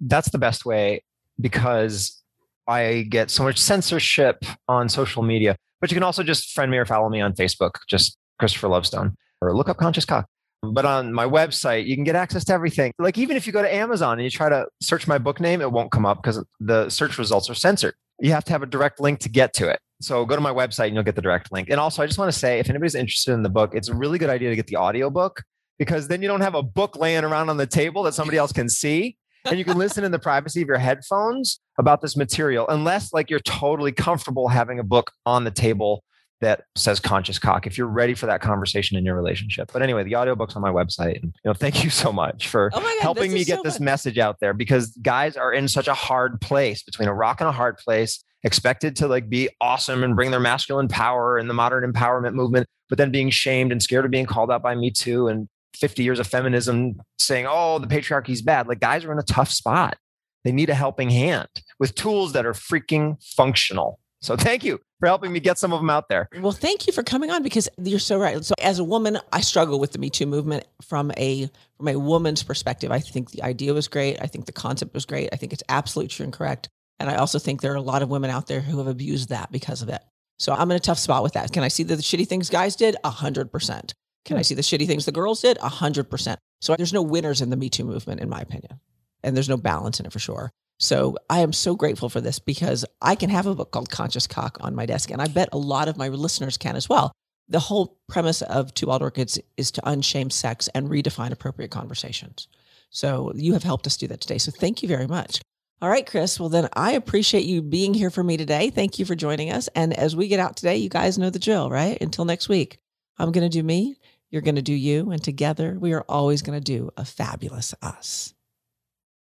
that's 0.00 0.28
the 0.28 0.36
best 0.38 0.66
way 0.66 1.02
because 1.40 2.22
I 2.68 3.06
get 3.08 3.30
so 3.30 3.42
much 3.44 3.58
censorship 3.58 4.44
on 4.68 4.90
social 4.90 5.22
media. 5.22 5.56
But 5.80 5.90
you 5.90 5.94
can 5.94 6.02
also 6.02 6.22
just 6.22 6.52
friend 6.52 6.70
me 6.70 6.76
or 6.76 6.84
follow 6.84 7.08
me 7.08 7.22
on 7.22 7.32
Facebook, 7.32 7.70
just 7.88 8.18
Christopher 8.38 8.68
Lovestone, 8.68 9.16
or 9.40 9.54
look 9.54 9.70
up 9.70 9.78
Conscious 9.78 10.04
Cock. 10.04 10.26
But 10.62 10.84
on 10.84 11.14
my 11.14 11.24
website, 11.24 11.86
you 11.86 11.94
can 11.94 12.04
get 12.04 12.14
access 12.14 12.44
to 12.44 12.52
everything. 12.52 12.92
Like 12.98 13.16
even 13.16 13.36
if 13.38 13.46
you 13.46 13.54
go 13.54 13.62
to 13.62 13.74
Amazon 13.74 14.18
and 14.18 14.24
you 14.24 14.30
try 14.30 14.50
to 14.50 14.66
search 14.82 15.06
my 15.06 15.16
book 15.16 15.40
name, 15.40 15.62
it 15.62 15.72
won't 15.72 15.90
come 15.90 16.04
up 16.04 16.22
because 16.22 16.44
the 16.60 16.90
search 16.90 17.16
results 17.18 17.48
are 17.48 17.54
censored. 17.54 17.94
You 18.18 18.32
have 18.32 18.44
to 18.44 18.52
have 18.52 18.62
a 18.62 18.66
direct 18.66 19.00
link 19.00 19.20
to 19.20 19.28
get 19.28 19.52
to 19.54 19.68
it. 19.68 19.78
So 20.00 20.24
go 20.24 20.34
to 20.34 20.42
my 20.42 20.52
website 20.52 20.86
and 20.86 20.94
you'll 20.94 21.04
get 21.04 21.16
the 21.16 21.22
direct 21.22 21.52
link. 21.52 21.70
And 21.70 21.80
also, 21.80 22.02
I 22.02 22.06
just 22.06 22.18
want 22.18 22.30
to 22.32 22.38
say 22.38 22.58
if 22.58 22.68
anybody's 22.68 22.94
interested 22.94 23.32
in 23.32 23.42
the 23.42 23.48
book, 23.50 23.74
it's 23.74 23.88
a 23.88 23.94
really 23.94 24.18
good 24.18 24.30
idea 24.30 24.50
to 24.50 24.56
get 24.56 24.66
the 24.66 24.76
audio 24.76 25.10
book 25.10 25.42
because 25.78 26.08
then 26.08 26.22
you 26.22 26.28
don't 26.28 26.40
have 26.40 26.54
a 26.54 26.62
book 26.62 26.96
laying 26.96 27.24
around 27.24 27.48
on 27.50 27.56
the 27.56 27.66
table 27.66 28.02
that 28.04 28.14
somebody 28.14 28.38
else 28.38 28.52
can 28.52 28.68
see 28.68 29.16
and 29.44 29.58
you 29.58 29.64
can 29.64 29.78
listen 29.78 30.04
in 30.04 30.12
the 30.12 30.18
privacy 30.18 30.62
of 30.62 30.68
your 30.68 30.78
headphones 30.78 31.60
about 31.78 32.00
this 32.00 32.16
material 32.16 32.66
unless 32.68 33.12
like 33.12 33.30
you're 33.30 33.40
totally 33.40 33.92
comfortable 33.92 34.48
having 34.48 34.78
a 34.78 34.84
book 34.84 35.12
on 35.24 35.44
the 35.44 35.50
table 35.50 36.02
that 36.40 36.64
says 36.74 37.00
conscious 37.00 37.38
cock 37.38 37.66
if 37.66 37.78
you're 37.78 37.86
ready 37.86 38.14
for 38.14 38.26
that 38.26 38.40
conversation 38.40 38.96
in 38.96 39.04
your 39.04 39.14
relationship. 39.14 39.70
But 39.72 39.82
anyway 39.82 40.04
the 40.04 40.16
audiobook's 40.16 40.56
on 40.56 40.62
my 40.62 40.70
website 40.70 41.22
and 41.22 41.34
you 41.44 41.48
know 41.50 41.54
thank 41.54 41.82
you 41.84 41.90
so 41.90 42.12
much 42.12 42.48
for 42.48 42.70
Oh 42.74 42.80
God, 42.80 43.00
helping 43.00 43.32
me 43.32 43.44
get 43.44 43.56
so 43.58 43.62
this 43.62 43.78
fun. 43.78 43.84
message 43.84 44.18
out 44.18 44.36
there 44.40 44.52
because 44.52 44.90
guys 45.02 45.36
are 45.36 45.52
in 45.52 45.68
such 45.68 45.88
a 45.88 45.94
hard 45.94 46.40
place 46.40 46.82
between 46.82 47.08
a 47.08 47.14
rock 47.14 47.40
and 47.40 47.48
a 47.48 47.52
hard 47.52 47.78
place 47.78 48.22
expected 48.42 48.94
to 48.96 49.08
like 49.08 49.28
be 49.28 49.48
awesome 49.60 50.04
and 50.04 50.14
bring 50.14 50.30
their 50.30 50.40
masculine 50.40 50.88
power 50.88 51.38
in 51.38 51.48
the 51.48 51.54
modern 51.54 51.90
empowerment 51.90 52.34
movement 52.34 52.66
but 52.88 52.98
then 52.98 53.10
being 53.10 53.30
shamed 53.30 53.72
and 53.72 53.82
scared 53.82 54.04
of 54.04 54.10
being 54.10 54.26
called 54.26 54.50
out 54.50 54.62
by 54.62 54.74
me 54.74 54.90
too 54.90 55.26
and 55.28 55.48
50 55.74 56.02
years 56.02 56.18
of 56.18 56.26
feminism 56.26 56.96
saying 57.18 57.46
oh 57.48 57.78
the 57.78 57.86
patriarchy's 57.86 58.42
bad. 58.42 58.68
Like 58.68 58.80
guys 58.80 59.04
are 59.04 59.12
in 59.12 59.18
a 59.18 59.22
tough 59.22 59.50
spot. 59.50 59.96
They 60.44 60.52
need 60.52 60.70
a 60.70 60.74
helping 60.74 61.10
hand 61.10 61.48
with 61.80 61.94
tools 61.96 62.32
that 62.34 62.46
are 62.46 62.52
freaking 62.52 63.16
functional 63.36 63.98
so 64.20 64.36
thank 64.36 64.64
you 64.64 64.80
for 65.00 65.06
helping 65.06 65.32
me 65.32 65.40
get 65.40 65.58
some 65.58 65.72
of 65.72 65.80
them 65.80 65.90
out 65.90 66.08
there 66.08 66.28
Well, 66.40 66.52
thank 66.52 66.86
you 66.86 66.92
for 66.92 67.02
coming 67.02 67.30
on 67.30 67.42
because 67.42 67.68
you're 67.82 67.98
so 67.98 68.18
right. 68.18 68.42
So 68.44 68.54
as 68.62 68.78
a 68.78 68.84
woman, 68.84 69.18
I 69.32 69.40
struggle 69.40 69.78
with 69.78 69.92
the 69.92 69.98
Me 69.98 70.10
Too 70.10 70.26
movement 70.26 70.64
from 70.82 71.12
a 71.16 71.50
from 71.76 71.88
a 71.88 71.96
woman's 71.96 72.42
perspective. 72.42 72.90
I 72.90 73.00
think 73.00 73.30
the 73.30 73.42
idea 73.42 73.74
was 73.74 73.88
great. 73.88 74.18
I 74.20 74.26
think 74.26 74.46
the 74.46 74.52
concept 74.52 74.94
was 74.94 75.04
great. 75.04 75.28
I 75.32 75.36
think 75.36 75.52
it's 75.52 75.62
absolutely 75.68 76.08
true 76.08 76.24
and 76.24 76.32
correct. 76.32 76.68
And 76.98 77.10
I 77.10 77.16
also 77.16 77.38
think 77.38 77.60
there 77.60 77.72
are 77.72 77.76
a 77.76 77.82
lot 77.82 78.02
of 78.02 78.08
women 78.08 78.30
out 78.30 78.46
there 78.46 78.60
who 78.60 78.78
have 78.78 78.86
abused 78.86 79.28
that 79.28 79.52
because 79.52 79.82
of 79.82 79.88
it. 79.88 80.02
So 80.38 80.52
I'm 80.52 80.70
in 80.70 80.76
a 80.76 80.80
tough 80.80 80.98
spot 80.98 81.22
with 81.22 81.34
that. 81.34 81.52
Can 81.52 81.62
I 81.62 81.68
see 81.68 81.82
the 81.82 81.96
shitty 81.96 82.26
things 82.26 82.50
guys 82.50 82.76
did? 82.76 82.96
A 83.04 83.10
hundred 83.10 83.52
percent. 83.52 83.94
Can 84.24 84.36
I 84.36 84.40
hmm. 84.40 84.44
see 84.44 84.54
the 84.54 84.62
shitty 84.62 84.86
things 84.86 85.04
the 85.04 85.12
girls 85.12 85.42
did? 85.42 85.58
A 85.58 85.68
hundred 85.68 86.10
percent. 86.10 86.38
So 86.60 86.74
there's 86.74 86.92
no 86.92 87.02
winners 87.02 87.40
in 87.40 87.50
the 87.50 87.56
Me 87.56 87.68
Too 87.68 87.84
movement, 87.84 88.20
in 88.20 88.28
my 88.28 88.40
opinion. 88.40 88.80
And 89.22 89.36
there's 89.36 89.48
no 89.48 89.56
balance 89.56 90.00
in 90.00 90.06
it 90.06 90.12
for 90.12 90.18
sure. 90.18 90.50
So 90.78 91.16
I 91.30 91.40
am 91.40 91.52
so 91.52 91.74
grateful 91.74 92.08
for 92.08 92.20
this 92.20 92.38
because 92.38 92.84
I 93.00 93.14
can 93.14 93.30
have 93.30 93.46
a 93.46 93.54
book 93.54 93.70
called 93.70 93.90
Conscious 93.90 94.26
Cock 94.26 94.58
on 94.60 94.74
my 94.74 94.86
desk. 94.86 95.10
And 95.10 95.22
I 95.22 95.26
bet 95.26 95.48
a 95.52 95.58
lot 95.58 95.88
of 95.88 95.96
my 95.96 96.08
listeners 96.08 96.58
can 96.58 96.76
as 96.76 96.88
well. 96.88 97.12
The 97.48 97.60
whole 97.60 97.98
premise 98.08 98.42
of 98.42 98.74
Two 98.74 98.88
Wild 98.88 99.02
Orchids 99.02 99.38
is 99.56 99.70
to 99.72 99.80
unshame 99.82 100.32
sex 100.32 100.68
and 100.74 100.88
redefine 100.88 101.30
appropriate 101.30 101.70
conversations. 101.70 102.48
So 102.90 103.32
you 103.34 103.52
have 103.52 103.62
helped 103.62 103.86
us 103.86 103.96
do 103.96 104.08
that 104.08 104.20
today. 104.20 104.38
So 104.38 104.50
thank 104.50 104.82
you 104.82 104.88
very 104.88 105.06
much. 105.06 105.40
All 105.80 105.88
right, 105.88 106.06
Chris. 106.06 106.40
Well, 106.40 106.48
then 106.48 106.68
I 106.72 106.92
appreciate 106.92 107.44
you 107.44 107.62
being 107.62 107.94
here 107.94 108.10
for 108.10 108.24
me 108.24 108.36
today. 108.36 108.70
Thank 108.70 108.98
you 108.98 109.04
for 109.04 109.14
joining 109.14 109.50
us. 109.52 109.68
And 109.74 109.92
as 109.92 110.16
we 110.16 110.28
get 110.28 110.40
out 110.40 110.56
today, 110.56 110.76
you 110.76 110.88
guys 110.88 111.18
know 111.18 111.30
the 111.30 111.38
drill, 111.38 111.70
right? 111.70 112.00
Until 112.00 112.24
next 112.24 112.48
week, 112.48 112.78
I'm 113.18 113.32
going 113.32 113.48
to 113.48 113.54
do 113.54 113.62
me, 113.62 113.96
you're 114.30 114.42
going 114.42 114.56
to 114.56 114.62
do 114.62 114.74
you, 114.74 115.10
and 115.10 115.22
together 115.22 115.76
we 115.78 115.92
are 115.92 116.04
always 116.08 116.42
going 116.42 116.58
to 116.58 116.64
do 116.64 116.90
a 116.96 117.04
fabulous 117.04 117.74
us. 117.82 118.34